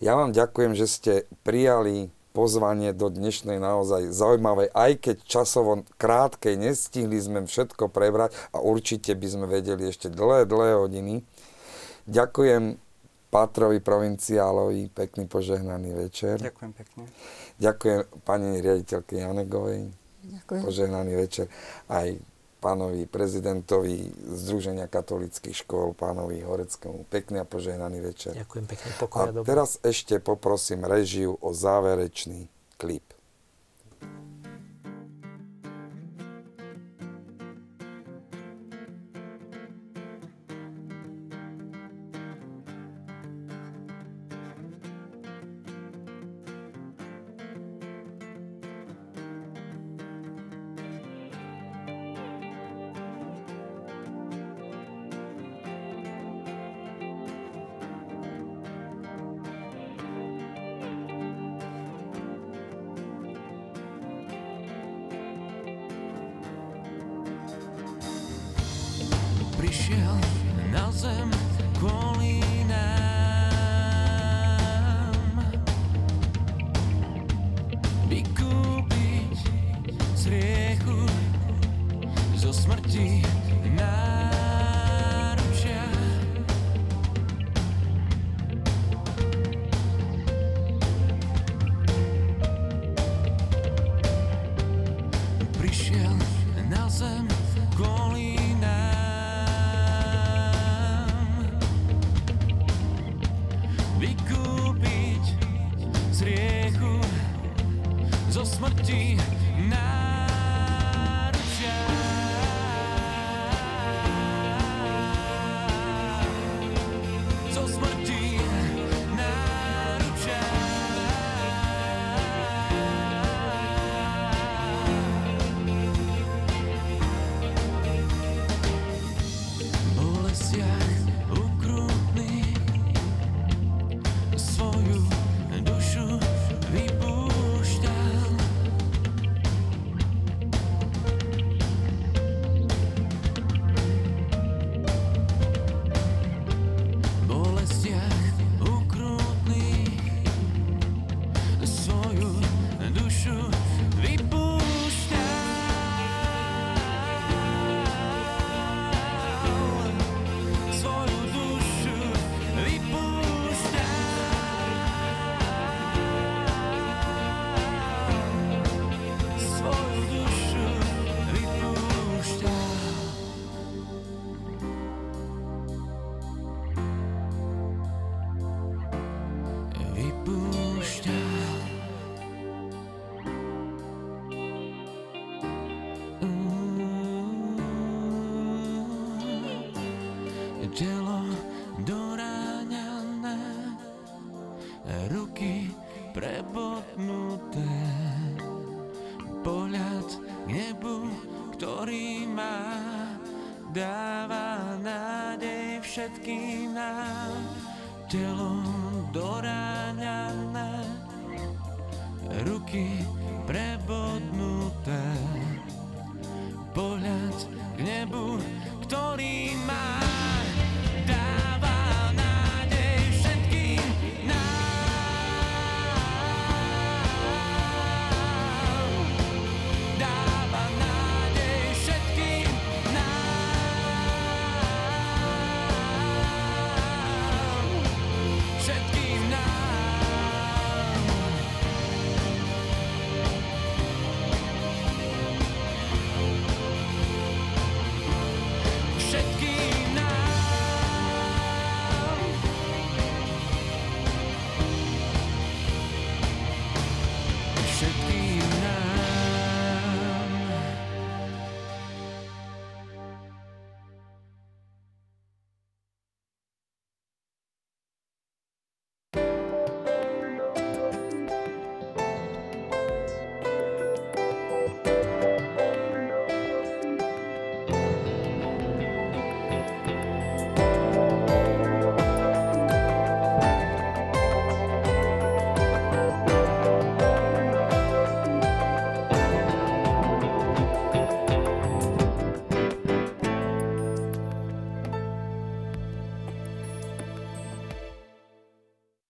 Ja 0.00 0.16
vám 0.16 0.32
ďakujem, 0.32 0.72
že 0.72 0.88
ste 0.88 1.12
prijali 1.44 2.08
pozvanie 2.36 2.92
do 2.92 3.08
dnešnej 3.08 3.56
naozaj 3.56 4.12
zaujímavej, 4.12 4.68
aj 4.76 4.92
keď 5.00 5.16
časovo 5.24 5.88
krátkej 5.96 6.60
nestihli 6.60 7.16
sme 7.16 7.48
všetko 7.48 7.88
prebrať 7.88 8.36
a 8.52 8.60
určite 8.60 9.16
by 9.16 9.24
sme 9.24 9.46
vedeli 9.48 9.88
ešte 9.88 10.12
dlhé, 10.12 10.44
dlhé 10.44 10.76
hodiny. 10.76 11.24
Ďakujem 12.04 12.76
Pátrovi 13.26 13.80
provinciálovi, 13.80 14.92
pekný 14.92 15.24
požehnaný 15.26 15.96
večer. 15.96 16.36
Ďakujem 16.36 16.72
pekne. 16.76 17.02
Ďakujem 17.56 17.98
pani 18.22 18.60
riaditeľke 18.60 19.16
Janegovej. 19.16 19.88
Ďakujem. 20.26 20.62
Požehnaný 20.62 21.12
večer 21.16 21.48
aj 21.88 22.35
pánovi 22.58 23.04
prezidentovi 23.06 24.10
Združenia 24.32 24.88
katolických 24.88 25.64
škôl, 25.64 25.92
pánovi 25.92 26.40
Horeckému. 26.42 27.06
Pekný 27.06 27.42
a 27.42 27.46
požehnaný 27.46 28.00
večer. 28.00 28.34
Ďakujem 28.34 28.66
pekne, 28.66 28.88
pokoj 28.96 29.18
a, 29.20 29.24
a 29.30 29.44
teraz 29.44 29.78
ešte 29.84 30.18
poprosím 30.18 30.82
režiu 30.88 31.36
o 31.38 31.52
záverečný 31.52 32.48
klip. 32.80 33.04